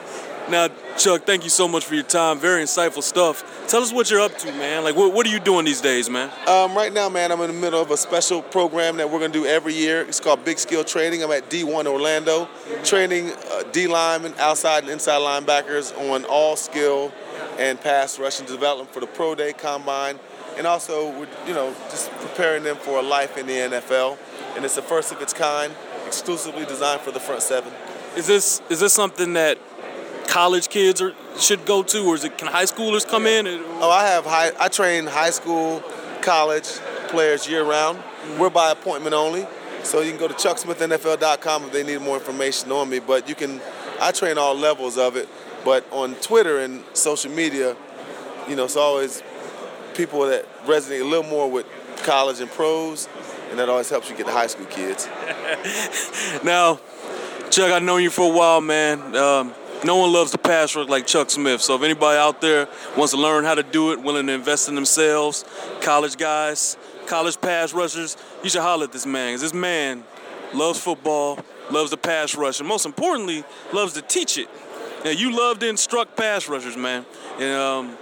Now, 0.49 0.68
Chuck, 0.97 1.24
thank 1.24 1.42
you 1.42 1.51
so 1.51 1.66
much 1.66 1.84
for 1.84 1.97
your 1.97 2.05
time. 2.05 2.38
Very 2.38 2.62
insightful 2.62 3.03
stuff. 3.03 3.66
Tell 3.66 3.82
us 3.82 3.92
what 3.92 4.09
you're 4.11 4.20
up 4.20 4.38
to, 4.38 4.53
man. 4.53 4.84
Like, 4.84 4.94
what, 4.94 5.12
what 5.12 5.26
are 5.26 5.28
you 5.28 5.40
doing 5.40 5.64
these 5.64 5.80
days, 5.80 6.09
man? 6.09 6.30
Um, 6.47 6.76
right 6.76 6.92
now, 6.92 7.09
man, 7.09 7.32
I'm 7.32 7.40
in 7.40 7.49
the 7.49 7.61
middle 7.61 7.82
of 7.82 7.90
a 7.90 7.97
special 7.97 8.42
program 8.42 8.97
that 8.99 9.11
we're 9.11 9.18
going 9.18 9.32
to 9.32 9.38
do 9.40 9.44
every 9.44 9.74
year. 9.74 10.03
It's 10.03 10.20
called 10.20 10.44
Big 10.44 10.61
Skill 10.61 10.84
Training. 10.84 11.24
I'm 11.24 11.32
at 11.32 11.51
D1 11.51 11.86
Orlando, 11.86 12.49
training 12.84 13.32
uh, 13.51 13.64
D 13.72 13.88
linemen, 13.88 14.34
outside 14.38 14.84
and 14.84 14.92
inside 14.92 15.18
linebackers 15.18 15.92
on 16.12 16.24
all 16.26 16.55
skill 16.55 17.12
and 17.59 17.80
pass 17.80 18.18
rushing 18.20 18.47
development 18.47 18.92
for 18.92 19.01
the 19.01 19.07
Pro 19.09 19.34
Day 19.34 19.53
Combine. 19.53 20.20
And 20.57 20.66
also, 20.66 21.11
we're, 21.11 21.28
you 21.49 21.55
know, 21.55 21.74
just 21.90 22.11
preparing 22.12 22.62
them 22.62 22.76
for 22.76 23.01
a 23.01 23.03
life 23.03 23.36
in 23.36 23.49
the 23.49 23.55
NFL. 23.55 24.16
And 24.55 24.64
it's 24.64 24.76
the 24.76 24.82
first 24.82 25.11
of 25.11 25.20
its 25.20 25.32
kind, 25.32 25.74
exclusively 26.07 26.64
designed 26.66 27.01
for 27.01 27.11
the 27.11 27.20
front 27.20 27.42
seven. 27.42 27.72
Is 28.16 28.26
this 28.26 28.62
is 28.70 28.80
this 28.80 28.94
something 28.94 29.34
that 29.34 29.59
college 30.27 30.68
kids 30.68 31.01
are, 31.01 31.14
should 31.39 31.64
go 31.64 31.83
to, 31.83 32.07
or 32.07 32.14
is 32.14 32.24
it 32.24 32.39
can 32.39 32.49
high 32.49 32.64
schoolers 32.64 33.07
come 33.07 33.27
in? 33.27 33.47
Oh, 33.47 33.91
I 33.91 34.07
have 34.07 34.24
high. 34.24 34.53
I 34.59 34.68
train 34.68 35.07
high 35.07 35.31
school, 35.31 35.83
college 36.22 36.68
players 37.09 37.49
year 37.49 37.64
round. 37.64 37.99
Mm-hmm. 37.99 38.41
We're 38.41 38.51
by 38.51 38.70
appointment 38.70 39.14
only, 39.14 39.47
so 39.83 40.01
you 40.01 40.11
can 40.11 40.18
go 40.18 40.29
to 40.29 40.35
chucksmithnfl.com 40.35 41.64
if 41.64 41.72
they 41.72 41.83
need 41.83 42.01
more 42.01 42.16
information 42.16 42.72
on 42.72 42.89
me. 42.89 42.99
But 42.99 43.29
you 43.29 43.35
can. 43.35 43.61
I 43.99 44.12
train 44.12 44.37
all 44.37 44.55
levels 44.55 44.99
of 44.99 45.16
it, 45.16 45.27
but 45.64 45.87
on 45.91 46.14
Twitter 46.16 46.59
and 46.59 46.85
social 46.93 47.31
media, 47.31 47.74
you 48.47 48.57
know, 48.57 48.64
it's 48.64 48.77
always 48.77 49.22
people 49.95 50.27
that 50.27 50.45
resonate 50.66 51.01
a 51.01 51.05
little 51.05 51.29
more 51.31 51.51
with 51.51 51.66
college 52.05 52.41
and 52.41 52.51
pros, 52.51 53.09
and 53.51 53.59
that 53.59 53.68
always 53.68 53.89
helps 53.89 54.11
you 54.11 54.16
get 54.16 54.27
the 54.27 54.33
high 54.33 54.49
school 54.49 54.66
kids. 54.66 55.09
now, 56.45 56.79
Chuck, 57.51 57.72
I've 57.72 57.83
known 57.83 58.03
you 58.03 58.11
for 58.11 58.31
a 58.31 58.37
while, 58.37 58.61
man. 58.61 59.16
Um, 59.16 59.55
no 59.87 59.97
one 59.97 60.12
loves 60.12 60.32
the 60.32 60.39
pass 60.39 60.74
rush 60.74 60.89
like 60.89 61.07
Chuck 61.07 61.30
Smith. 61.30 61.62
So 61.62 61.76
if 61.76 61.82
anybody 61.82 62.18
out 62.18 62.41
there 62.41 62.68
wants 62.97 63.12
to 63.12 63.20
learn 63.20 63.45
how 63.45 63.55
to 63.55 63.62
do 63.62 63.93
it, 63.93 64.03
willing 64.03 64.26
to 64.26 64.32
invest 64.32 64.68
in 64.68 64.74
themselves, 64.74 65.45
college 65.80 66.16
guys, 66.16 66.76
college 67.07 67.41
pass 67.41 67.72
rushers, 67.72 68.16
you 68.43 68.51
should 68.51 68.62
holler 68.62 68.84
at 68.84 68.93
this 68.93 69.07
man. 69.07 69.30
Because 69.30 69.43
this 69.43 69.55
man 69.55 70.05
loves 70.53 70.80
football, 70.80 71.39
loves 71.70 71.91
the 71.91 71.97
pass 71.97 72.34
rush, 72.34 72.59
and 72.59 72.68
most 72.68 72.84
importantly, 72.84 73.45
loves 73.72 73.93
to 73.95 74.03
teach 74.03 74.39
it. 74.39 74.49
Now, 75.05 75.11
you 75.11 75.37
love 75.37 75.61
to 75.61 75.68
instruct 75.68 76.16
pass 76.16 76.49
rushers, 76.49 76.76
man. 76.76 77.07
And 77.39 77.55
um, 77.55 77.99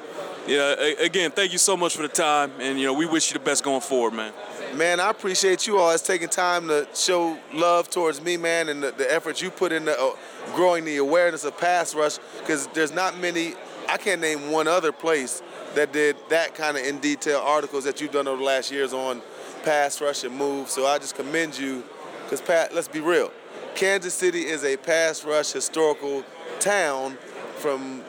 yeah, 0.47 0.75
again, 1.01 1.31
thank 1.31 1.53
you 1.53 1.59
so 1.59 1.77
much 1.77 1.97
for 1.97 2.03
the 2.03 2.09
time, 2.09 2.53
and 2.61 2.79
you 2.79 2.87
know 2.87 2.93
we 2.93 3.07
wish 3.07 3.31
you 3.31 3.39
the 3.39 3.45
best 3.45 3.65
going 3.65 3.81
forward, 3.81 4.13
man. 4.13 4.33
Man, 4.77 4.99
I 4.99 5.11
appreciate 5.11 5.67
you 5.67 5.79
all. 5.79 5.85
always 5.85 6.03
taking 6.03 6.29
time 6.29 6.67
to 6.69 6.89
show 6.95 7.39
love 7.53 7.89
towards 7.89 8.21
me, 8.21 8.37
man, 8.37 8.69
and 8.69 8.83
the, 8.83 8.91
the 8.91 9.13
effort 9.13 9.41
you 9.41 9.51
put 9.51 9.71
into 9.71 9.99
uh, 9.99 10.17
growing 10.55 10.85
the 10.85 10.97
awareness 10.97 11.45
of 11.45 11.57
pass 11.57 11.95
rush. 11.95 12.19
Because 12.41 12.67
there's 12.69 12.93
not 12.93 13.17
many, 13.19 13.55
I 13.89 13.97
can't 13.97 14.21
name 14.21 14.51
one 14.51 14.67
other 14.67 14.91
place 14.91 15.43
that 15.77 15.93
did 15.93 16.17
that 16.29 16.55
kind 16.57 16.77
of 16.77 16.85
in 16.85 16.99
detail 16.99 17.39
articles 17.39 17.85
that 17.85 18.01
you've 18.01 18.11
done 18.11 18.27
over 18.27 18.39
the 18.39 18.45
last 18.45 18.73
years 18.73 18.93
on 18.93 19.23
pass 19.63 20.01
rush 20.01 20.25
and 20.25 20.37
move. 20.37 20.69
So 20.69 20.87
I 20.87 20.99
just 20.99 21.15
commend 21.15 21.57
you. 21.57 21.85
Because 22.25 22.41
Pat, 22.41 22.75
let's 22.75 22.89
be 22.89 23.01
real, 23.01 23.31
Kansas 23.77 24.15
City 24.15 24.47
is 24.47 24.65
a 24.65 24.77
pass 24.77 25.25
rush 25.25 25.53
historical 25.53 26.25
town 26.59 27.17
from 27.59 28.03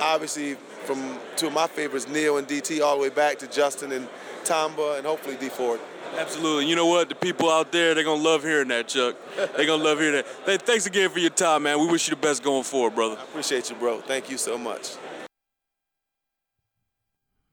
obviously 0.00 0.56
from 0.88 1.18
two 1.36 1.48
of 1.48 1.52
my 1.52 1.66
favorites, 1.66 2.08
Neil 2.08 2.38
and 2.38 2.48
DT, 2.48 2.80
all 2.80 2.96
the 2.96 3.02
way 3.02 3.10
back 3.10 3.38
to 3.40 3.46
Justin 3.46 3.92
and 3.92 4.08
Tamba 4.44 4.94
and 4.96 5.06
hopefully 5.06 5.36
Dee 5.38 5.50
Ford. 5.50 5.78
Absolutely. 6.16 6.66
You 6.66 6.76
know 6.76 6.86
what? 6.86 7.10
The 7.10 7.14
people 7.14 7.50
out 7.50 7.70
there, 7.72 7.94
they're 7.94 8.04
going 8.04 8.22
to 8.22 8.26
love 8.26 8.42
hearing 8.42 8.68
that, 8.68 8.88
Chuck. 8.88 9.14
They're 9.36 9.66
going 9.66 9.80
to 9.80 9.84
love 9.84 9.98
hearing 9.98 10.14
that. 10.14 10.26
Hey, 10.46 10.56
thanks 10.56 10.86
again 10.86 11.10
for 11.10 11.18
your 11.18 11.28
time, 11.28 11.64
man. 11.64 11.78
We 11.78 11.88
wish 11.88 12.08
you 12.08 12.14
the 12.14 12.20
best 12.22 12.42
going 12.42 12.64
forward, 12.64 12.94
brother. 12.94 13.18
I 13.20 13.22
appreciate 13.22 13.68
you, 13.68 13.76
bro. 13.76 14.00
Thank 14.00 14.30
you 14.30 14.38
so 14.38 14.56
much. 14.56 14.96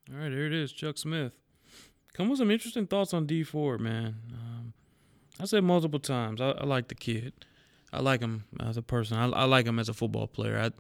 All 0.10 0.18
right, 0.18 0.32
here 0.32 0.46
it 0.46 0.54
is, 0.54 0.72
Chuck 0.72 0.98
Smith. 0.98 1.34
Come 2.14 2.30
with 2.30 2.40
some 2.40 2.50
interesting 2.50 2.88
thoughts 2.88 3.14
on 3.14 3.26
Dee 3.26 3.44
Ford, 3.44 3.82
man. 3.82 4.16
Um, 4.32 4.74
I 5.42 5.44
said 5.44 5.66
multiple 5.66 6.00
times, 6.00 6.40
I, 6.40 6.52
I, 6.52 6.64
like 6.64 6.88
the 6.88 6.96
kid. 6.96 7.34
I 7.92 8.00
like 8.00 8.22
him 8.22 8.46
as 8.62 8.78
a 8.78 8.82
person. 8.82 9.18
I, 9.18 9.28
I 9.28 9.44
like 9.44 9.66
him 9.66 9.78
as 9.78 9.90
a 9.90 9.94
football 9.94 10.28
player. 10.28 10.58
I, 10.58 10.72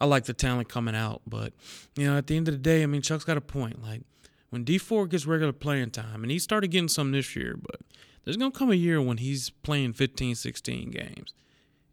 I 0.00 0.06
like 0.06 0.24
the 0.24 0.32
talent 0.32 0.68
coming 0.68 0.94
out, 0.94 1.22
but 1.26 1.52
you 1.96 2.06
know, 2.06 2.16
at 2.16 2.26
the 2.26 2.36
end 2.36 2.48
of 2.48 2.54
the 2.54 2.58
day, 2.58 2.82
I 2.82 2.86
mean, 2.86 3.02
Chuck's 3.02 3.24
got 3.24 3.36
a 3.36 3.42
point. 3.42 3.82
Like 3.82 4.02
when 4.48 4.64
Dee 4.64 4.78
Ford 4.78 5.10
gets 5.10 5.26
regular 5.26 5.52
playing 5.52 5.90
time, 5.90 6.22
and 6.22 6.30
he 6.30 6.38
started 6.38 6.68
getting 6.68 6.88
some 6.88 7.12
this 7.12 7.36
year, 7.36 7.56
but 7.60 7.80
there's 8.24 8.36
gonna 8.36 8.50
come 8.50 8.70
a 8.70 8.76
year 8.76 9.00
when 9.00 9.18
he's 9.18 9.50
playing 9.50 9.92
15, 9.92 10.34
16 10.34 10.90
games, 10.90 11.34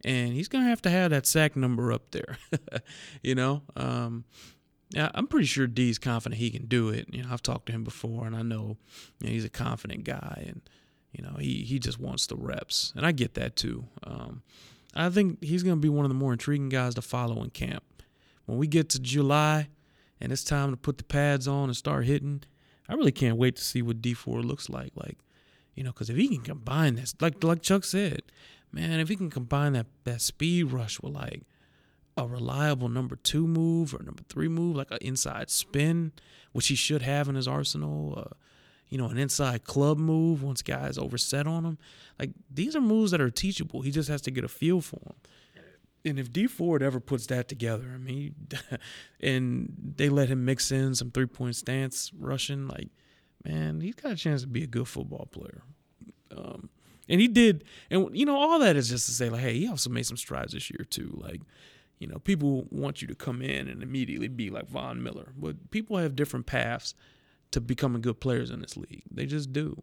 and 0.04 0.32
he's 0.32 0.48
gonna 0.48 0.68
have 0.68 0.82
to 0.82 0.90
have 0.90 1.10
that 1.10 1.26
sack 1.26 1.54
number 1.54 1.92
up 1.92 2.10
there. 2.12 2.38
you 3.22 3.34
know, 3.34 3.62
um, 3.76 4.24
yeah, 4.90 5.10
I'm 5.14 5.26
pretty 5.26 5.46
sure 5.46 5.66
D's 5.66 5.98
confident 5.98 6.40
he 6.40 6.50
can 6.50 6.66
do 6.66 6.88
it. 6.88 7.08
You 7.12 7.24
know, 7.24 7.28
I've 7.30 7.42
talked 7.42 7.66
to 7.66 7.72
him 7.72 7.84
before, 7.84 8.26
and 8.26 8.34
I 8.34 8.42
know, 8.42 8.78
you 9.20 9.26
know 9.26 9.32
he's 9.32 9.44
a 9.44 9.50
confident 9.50 10.04
guy, 10.04 10.44
and 10.46 10.62
you 11.12 11.22
know 11.22 11.36
he 11.38 11.62
he 11.62 11.78
just 11.78 12.00
wants 12.00 12.26
the 12.26 12.36
reps, 12.36 12.94
and 12.96 13.04
I 13.04 13.12
get 13.12 13.34
that 13.34 13.54
too. 13.54 13.84
Um, 14.02 14.42
I 14.94 15.10
think 15.10 15.44
he's 15.44 15.62
going 15.62 15.76
to 15.76 15.80
be 15.80 15.88
one 15.88 16.04
of 16.04 16.08
the 16.08 16.14
more 16.14 16.32
intriguing 16.32 16.70
guys 16.70 16.94
to 16.94 17.02
follow 17.02 17.42
in 17.42 17.50
camp 17.50 17.84
when 18.48 18.56
we 18.56 18.66
get 18.66 18.88
to 18.88 18.98
July 18.98 19.68
and 20.22 20.32
it's 20.32 20.42
time 20.42 20.70
to 20.70 20.76
put 20.76 20.96
the 20.96 21.04
pads 21.04 21.46
on 21.46 21.64
and 21.64 21.76
start 21.76 22.06
hitting, 22.06 22.42
I 22.88 22.94
really 22.94 23.12
can't 23.12 23.36
wait 23.36 23.56
to 23.56 23.62
see 23.62 23.82
what 23.82 24.00
Dee 24.00 24.14
Ford 24.14 24.46
looks 24.46 24.70
like. 24.70 24.92
Like, 24.94 25.18
you 25.74 25.84
know, 25.84 25.92
because 25.92 26.08
if 26.08 26.16
he 26.16 26.28
can 26.28 26.40
combine 26.40 26.94
this, 26.94 27.14
like 27.20 27.44
like 27.44 27.60
Chuck 27.60 27.84
said, 27.84 28.22
man, 28.72 29.00
if 29.00 29.10
he 29.10 29.16
can 29.16 29.28
combine 29.28 29.74
that 29.74 29.86
that 30.04 30.22
speed 30.22 30.72
rush 30.72 30.98
with 30.98 31.12
like 31.12 31.42
a 32.16 32.26
reliable 32.26 32.88
number 32.88 33.16
two 33.16 33.46
move 33.46 33.94
or 33.94 34.02
number 34.02 34.22
three 34.30 34.48
move, 34.48 34.76
like 34.76 34.90
an 34.90 34.98
inside 35.02 35.50
spin, 35.50 36.12
which 36.52 36.68
he 36.68 36.74
should 36.74 37.02
have 37.02 37.28
in 37.28 37.34
his 37.34 37.46
arsenal. 37.46 38.14
Uh, 38.16 38.34
you 38.88 38.96
know, 38.96 39.08
an 39.08 39.18
inside 39.18 39.64
club 39.64 39.98
move 39.98 40.42
once 40.42 40.62
guys 40.62 40.96
overset 40.96 41.46
on 41.46 41.66
him. 41.66 41.76
Like 42.18 42.30
these 42.50 42.74
are 42.74 42.80
moves 42.80 43.10
that 43.10 43.20
are 43.20 43.28
teachable. 43.28 43.82
He 43.82 43.90
just 43.90 44.08
has 44.08 44.22
to 44.22 44.30
get 44.30 44.44
a 44.44 44.48
feel 44.48 44.80
for 44.80 44.96
them 45.00 45.16
and 46.08 46.18
if 46.18 46.32
Dee 46.32 46.46
Ford 46.46 46.82
ever 46.82 47.00
puts 47.00 47.26
that 47.26 47.48
together, 47.48 47.92
I 47.94 47.98
mean, 47.98 48.34
and 49.20 49.72
they 49.96 50.08
let 50.08 50.28
him 50.28 50.44
mix 50.44 50.72
in 50.72 50.94
some 50.94 51.10
three 51.10 51.26
point 51.26 51.56
stance 51.56 52.10
rushing, 52.18 52.66
like, 52.66 52.88
man, 53.44 53.80
he's 53.80 53.94
got 53.94 54.12
a 54.12 54.16
chance 54.16 54.42
to 54.42 54.48
be 54.48 54.64
a 54.64 54.66
good 54.66 54.88
football 54.88 55.26
player. 55.30 55.62
Um, 56.36 56.70
and 57.08 57.20
he 57.20 57.28
did, 57.28 57.64
and 57.90 58.08
you 58.16 58.26
know, 58.26 58.36
all 58.36 58.58
that 58.58 58.76
is 58.76 58.88
just 58.88 59.06
to 59.06 59.12
say, 59.12 59.30
like, 59.30 59.40
hey, 59.40 59.54
he 59.54 59.68
also 59.68 59.90
made 59.90 60.06
some 60.06 60.16
strides 60.16 60.52
this 60.52 60.70
year 60.70 60.84
too. 60.88 61.18
Like, 61.22 61.40
you 61.98 62.06
know, 62.06 62.18
people 62.18 62.66
want 62.70 63.00
you 63.00 63.08
to 63.08 63.14
come 63.14 63.40
in 63.40 63.68
and 63.68 63.82
immediately 63.82 64.28
be 64.28 64.50
like 64.50 64.68
Von 64.68 65.02
Miller, 65.02 65.32
but 65.36 65.70
people 65.70 65.96
have 65.96 66.16
different 66.16 66.46
paths 66.46 66.94
to 67.50 67.60
becoming 67.60 68.02
good 68.02 68.20
players 68.20 68.50
in 68.50 68.60
this 68.60 68.76
league. 68.76 69.04
They 69.10 69.26
just 69.26 69.52
do. 69.52 69.82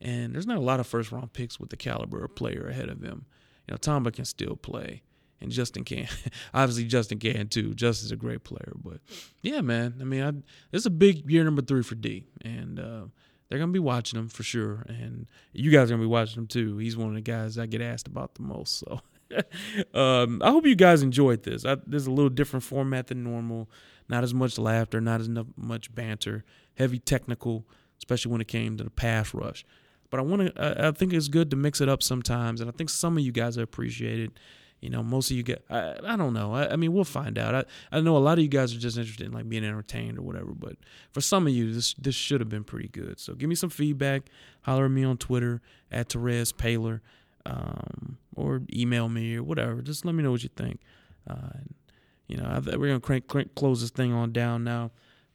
And 0.00 0.34
there's 0.34 0.46
not 0.46 0.56
a 0.56 0.62
lot 0.62 0.80
of 0.80 0.86
first 0.86 1.12
round 1.12 1.32
picks 1.32 1.60
with 1.60 1.70
the 1.70 1.76
caliber 1.76 2.24
of 2.24 2.34
player 2.34 2.66
ahead 2.68 2.88
of 2.88 3.02
him. 3.02 3.26
You 3.68 3.72
know, 3.72 3.76
Tamba 3.76 4.10
can 4.10 4.24
still 4.24 4.56
play 4.56 5.02
and 5.42 5.50
Justin 5.50 5.84
can. 5.84 6.08
Obviously, 6.54 6.84
Justin 6.84 7.18
can 7.18 7.48
too. 7.48 7.74
Justin's 7.74 8.12
a 8.12 8.16
great 8.16 8.44
player, 8.44 8.72
but 8.82 8.98
yeah, 9.42 9.60
man. 9.60 9.96
I 10.00 10.04
mean, 10.04 10.22
I, 10.22 10.32
it's 10.74 10.86
a 10.86 10.90
big 10.90 11.30
year 11.30 11.44
number 11.44 11.62
three 11.62 11.82
for 11.82 11.94
D, 11.94 12.24
and 12.42 12.78
uh, 12.78 13.02
they're 13.48 13.58
gonna 13.58 13.72
be 13.72 13.78
watching 13.78 14.18
him 14.18 14.28
for 14.28 14.42
sure. 14.42 14.86
And 14.88 15.26
you 15.52 15.70
guys 15.70 15.90
are 15.90 15.94
gonna 15.94 16.02
be 16.02 16.08
watching 16.08 16.42
him 16.42 16.46
too. 16.46 16.78
He's 16.78 16.96
one 16.96 17.08
of 17.08 17.14
the 17.14 17.20
guys 17.20 17.58
I 17.58 17.66
get 17.66 17.82
asked 17.82 18.06
about 18.06 18.34
the 18.36 18.42
most. 18.42 18.78
So. 18.78 19.00
um, 19.94 20.42
I 20.42 20.50
hope 20.50 20.66
you 20.66 20.74
guys 20.74 21.02
enjoyed 21.02 21.42
this. 21.42 21.64
I, 21.64 21.76
this 21.86 22.02
is 22.02 22.06
a 22.06 22.12
little 22.12 22.30
different 22.30 22.62
format 22.62 23.08
than 23.08 23.24
normal. 23.24 23.70
Not 24.08 24.24
as 24.24 24.34
much 24.34 24.58
laughter, 24.58 25.00
not 25.00 25.20
as 25.20 25.30
much 25.56 25.94
banter. 25.94 26.44
Heavy 26.74 26.98
technical, 26.98 27.66
especially 27.98 28.30
when 28.32 28.40
it 28.40 28.48
came 28.48 28.76
to 28.76 28.84
the 28.84 28.90
pass 28.90 29.32
rush. 29.32 29.64
But 30.10 30.20
I 30.20 30.22
want 30.24 30.54
to. 30.54 30.62
I, 30.62 30.88
I 30.88 30.90
think 30.92 31.14
it's 31.14 31.28
good 31.28 31.50
to 31.50 31.56
mix 31.56 31.80
it 31.80 31.88
up 31.88 32.02
sometimes, 32.02 32.60
and 32.60 32.68
I 32.68 32.72
think 32.72 32.90
some 32.90 33.16
of 33.16 33.24
you 33.24 33.32
guys 33.32 33.56
appreciate 33.56 34.20
it 34.20 34.32
you 34.82 34.90
know, 34.90 35.02
most 35.02 35.30
of 35.30 35.36
you 35.36 35.44
get, 35.44 35.64
I, 35.70 35.94
I 36.04 36.16
don't 36.16 36.34
know. 36.34 36.52
I, 36.52 36.72
I 36.72 36.76
mean, 36.76 36.92
we'll 36.92 37.04
find 37.04 37.38
out. 37.38 37.54
I, 37.54 37.64
I 37.96 38.00
know 38.00 38.16
a 38.16 38.18
lot 38.18 38.38
of 38.38 38.42
you 38.42 38.48
guys 38.48 38.74
are 38.74 38.78
just 38.80 38.98
interested 38.98 39.24
in 39.24 39.32
like 39.32 39.48
being 39.48 39.64
entertained 39.64 40.18
or 40.18 40.22
whatever, 40.22 40.52
but 40.52 40.74
for 41.12 41.20
some 41.20 41.46
of 41.46 41.52
you, 41.52 41.72
this 41.72 41.94
this 41.94 42.16
should 42.16 42.40
have 42.40 42.48
been 42.48 42.64
pretty 42.64 42.88
good. 42.88 43.20
So 43.20 43.34
give 43.34 43.48
me 43.48 43.54
some 43.54 43.70
feedback. 43.70 44.24
Holler 44.62 44.86
at 44.86 44.90
me 44.90 45.04
on 45.04 45.18
Twitter 45.18 45.62
at 45.92 46.08
Terez 46.08 46.52
Paylor, 46.52 47.00
um, 47.46 48.18
or 48.34 48.62
email 48.74 49.08
me 49.08 49.36
or 49.36 49.44
whatever. 49.44 49.82
Just 49.82 50.04
let 50.04 50.16
me 50.16 50.22
know 50.24 50.32
what 50.32 50.42
you 50.42 50.50
think. 50.56 50.80
Uh, 51.30 51.60
you 52.26 52.36
know, 52.36 52.44
I, 52.44 52.58
we're 52.76 52.88
gonna 52.88 52.98
crank, 52.98 53.28
crank, 53.28 53.54
close 53.54 53.82
this 53.82 53.90
thing 53.90 54.12
on 54.12 54.32
down 54.32 54.64
now. 54.64 54.90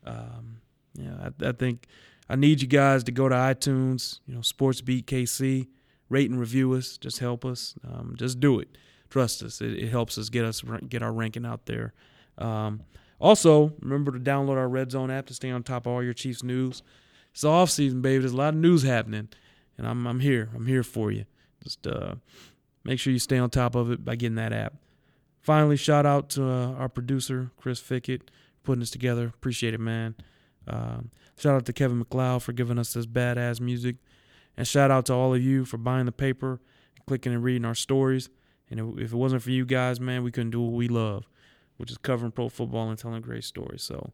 Um, 0.05 0.59
yeah, 0.93 1.29
I, 1.41 1.49
I 1.49 1.51
think 1.53 1.87
I 2.27 2.35
need 2.35 2.61
you 2.61 2.67
guys 2.67 3.05
to 3.05 3.13
go 3.13 3.29
to 3.29 3.35
iTunes, 3.35 4.19
you 4.27 4.35
know, 4.35 4.41
Sports 4.41 4.81
Beat 4.81 5.07
KC, 5.07 5.67
rate 6.09 6.29
and 6.29 6.37
review 6.37 6.73
us. 6.73 6.97
Just 6.97 7.19
help 7.19 7.45
us. 7.45 7.75
Um, 7.87 8.15
just 8.17 8.41
do 8.41 8.59
it. 8.59 8.77
Trust 9.09 9.43
us. 9.43 9.61
It, 9.61 9.73
it, 9.73 9.89
helps 9.89 10.17
us 10.17 10.29
get 10.29 10.45
us 10.45 10.61
get 10.89 11.01
our 11.01 11.13
ranking 11.13 11.45
out 11.45 11.65
there. 11.65 11.93
Um, 12.37 12.81
also, 13.19 13.73
remember 13.79 14.11
to 14.11 14.19
download 14.19 14.57
our 14.57 14.67
Red 14.67 14.91
Zone 14.91 15.09
app 15.09 15.25
to 15.27 15.33
stay 15.33 15.49
on 15.49 15.63
top 15.63 15.85
of 15.85 15.93
all 15.93 16.03
your 16.03 16.13
Chiefs 16.13 16.43
news. 16.43 16.83
It's 17.31 17.41
the 17.41 17.49
off 17.49 17.69
season, 17.69 18.01
baby. 18.01 18.19
There's 18.19 18.33
a 18.33 18.37
lot 18.37 18.53
of 18.53 18.59
news 18.59 18.83
happening, 18.83 19.29
and 19.77 19.87
I'm 19.87 20.05
I'm 20.05 20.19
here. 20.19 20.49
I'm 20.55 20.67
here 20.67 20.83
for 20.83 21.11
you. 21.11 21.25
Just 21.63 21.87
uh, 21.87 22.15
make 22.83 22.99
sure 22.99 23.13
you 23.13 23.19
stay 23.19 23.37
on 23.37 23.49
top 23.49 23.75
of 23.75 23.91
it 23.91 24.03
by 24.03 24.15
getting 24.15 24.35
that 24.35 24.53
app. 24.53 24.75
Finally, 25.41 25.77
shout 25.77 26.05
out 26.05 26.29
to 26.31 26.43
uh, 26.43 26.73
our 26.73 26.89
producer 26.89 27.51
Chris 27.57 27.79
Fickett 27.79 28.29
putting 28.63 28.81
this 28.81 28.91
together. 28.91 29.27
Appreciate 29.27 29.73
it, 29.73 29.79
man. 29.79 30.15
Um, 30.67 31.11
shout 31.37 31.55
out 31.55 31.65
to 31.65 31.73
Kevin 31.73 31.99
MacLeod 31.99 32.43
for 32.43 32.51
giving 32.51 32.77
us 32.77 32.93
this 32.93 33.05
badass 33.05 33.61
music. 33.61 33.95
And 34.57 34.67
shout 34.67 34.91
out 34.91 35.05
to 35.05 35.13
all 35.13 35.33
of 35.33 35.41
you 35.41 35.63
for 35.63 35.77
buying 35.77 36.05
the 36.05 36.11
paper, 36.11 36.59
clicking 37.07 37.33
and 37.33 37.43
reading 37.43 37.63
our 37.63 37.75
stories. 37.75 38.29
And 38.69 38.99
if 38.99 39.13
it 39.13 39.15
wasn't 39.15 39.43
for 39.43 39.51
you 39.51 39.65
guys, 39.65 39.99
man, 39.99 40.23
we 40.23 40.31
couldn't 40.31 40.51
do 40.51 40.61
what 40.61 40.73
we 40.73 40.87
love, 40.87 41.25
which 41.77 41.91
is 41.91 41.97
covering 41.97 42.31
pro 42.31 42.49
football 42.49 42.89
and 42.89 42.97
telling 42.97 43.21
great 43.21 43.43
stories. 43.43 43.83
So 43.83 44.11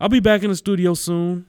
I'll 0.00 0.08
be 0.08 0.20
back 0.20 0.42
in 0.42 0.50
the 0.50 0.56
studio 0.56 0.94
soon. 0.94 1.46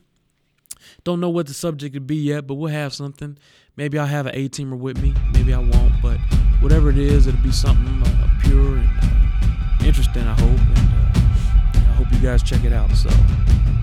Don't 1.04 1.20
know 1.20 1.28
what 1.28 1.46
the 1.46 1.54
subject 1.54 1.94
would 1.94 2.06
be 2.06 2.16
yet, 2.16 2.46
but 2.46 2.54
we'll 2.54 2.72
have 2.72 2.94
something. 2.94 3.38
Maybe 3.76 3.98
I'll 3.98 4.06
have 4.06 4.26
an 4.26 4.34
A 4.34 4.48
teamer 4.48 4.78
with 4.78 5.00
me. 5.02 5.14
Maybe 5.32 5.52
I 5.52 5.58
won't, 5.58 5.92
but 6.02 6.18
whatever 6.60 6.90
it 6.90 6.98
is, 6.98 7.26
it'll 7.26 7.40
be 7.42 7.52
something 7.52 8.02
uh, 8.04 8.28
pure 8.42 8.76
and 8.76 8.88
uh, 8.88 9.84
interesting, 9.84 10.22
I 10.22 10.34
hope. 10.34 10.58
And 10.58 10.78
uh, 10.78 11.78
I 11.78 11.94
hope 11.94 12.12
you 12.12 12.18
guys 12.18 12.42
check 12.42 12.64
it 12.64 12.72
out. 12.72 12.90
So 12.92 13.10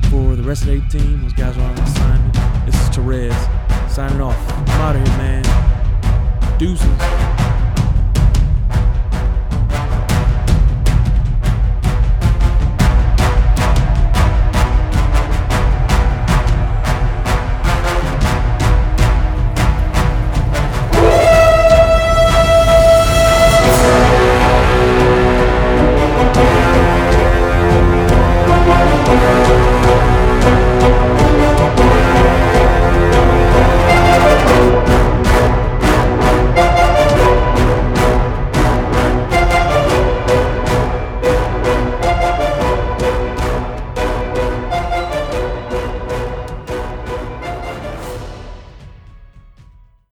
for 0.09 0.35
the 0.35 0.43
rest 0.43 0.63
of 0.63 0.67
the 0.67 0.83
18, 0.85 1.21
those 1.21 1.33
guys 1.33 1.57
are 1.57 1.61
on 1.61 1.77
assignment. 1.79 2.33
This 2.65 2.75
is 2.75 2.89
Terez 2.89 3.89
signing 3.89 4.21
off. 4.21 4.37
I'm 4.51 4.81
out 4.81 4.95
of 4.95 5.07
here, 5.07 5.17
man. 5.17 6.57
Deuces. 6.59 7.24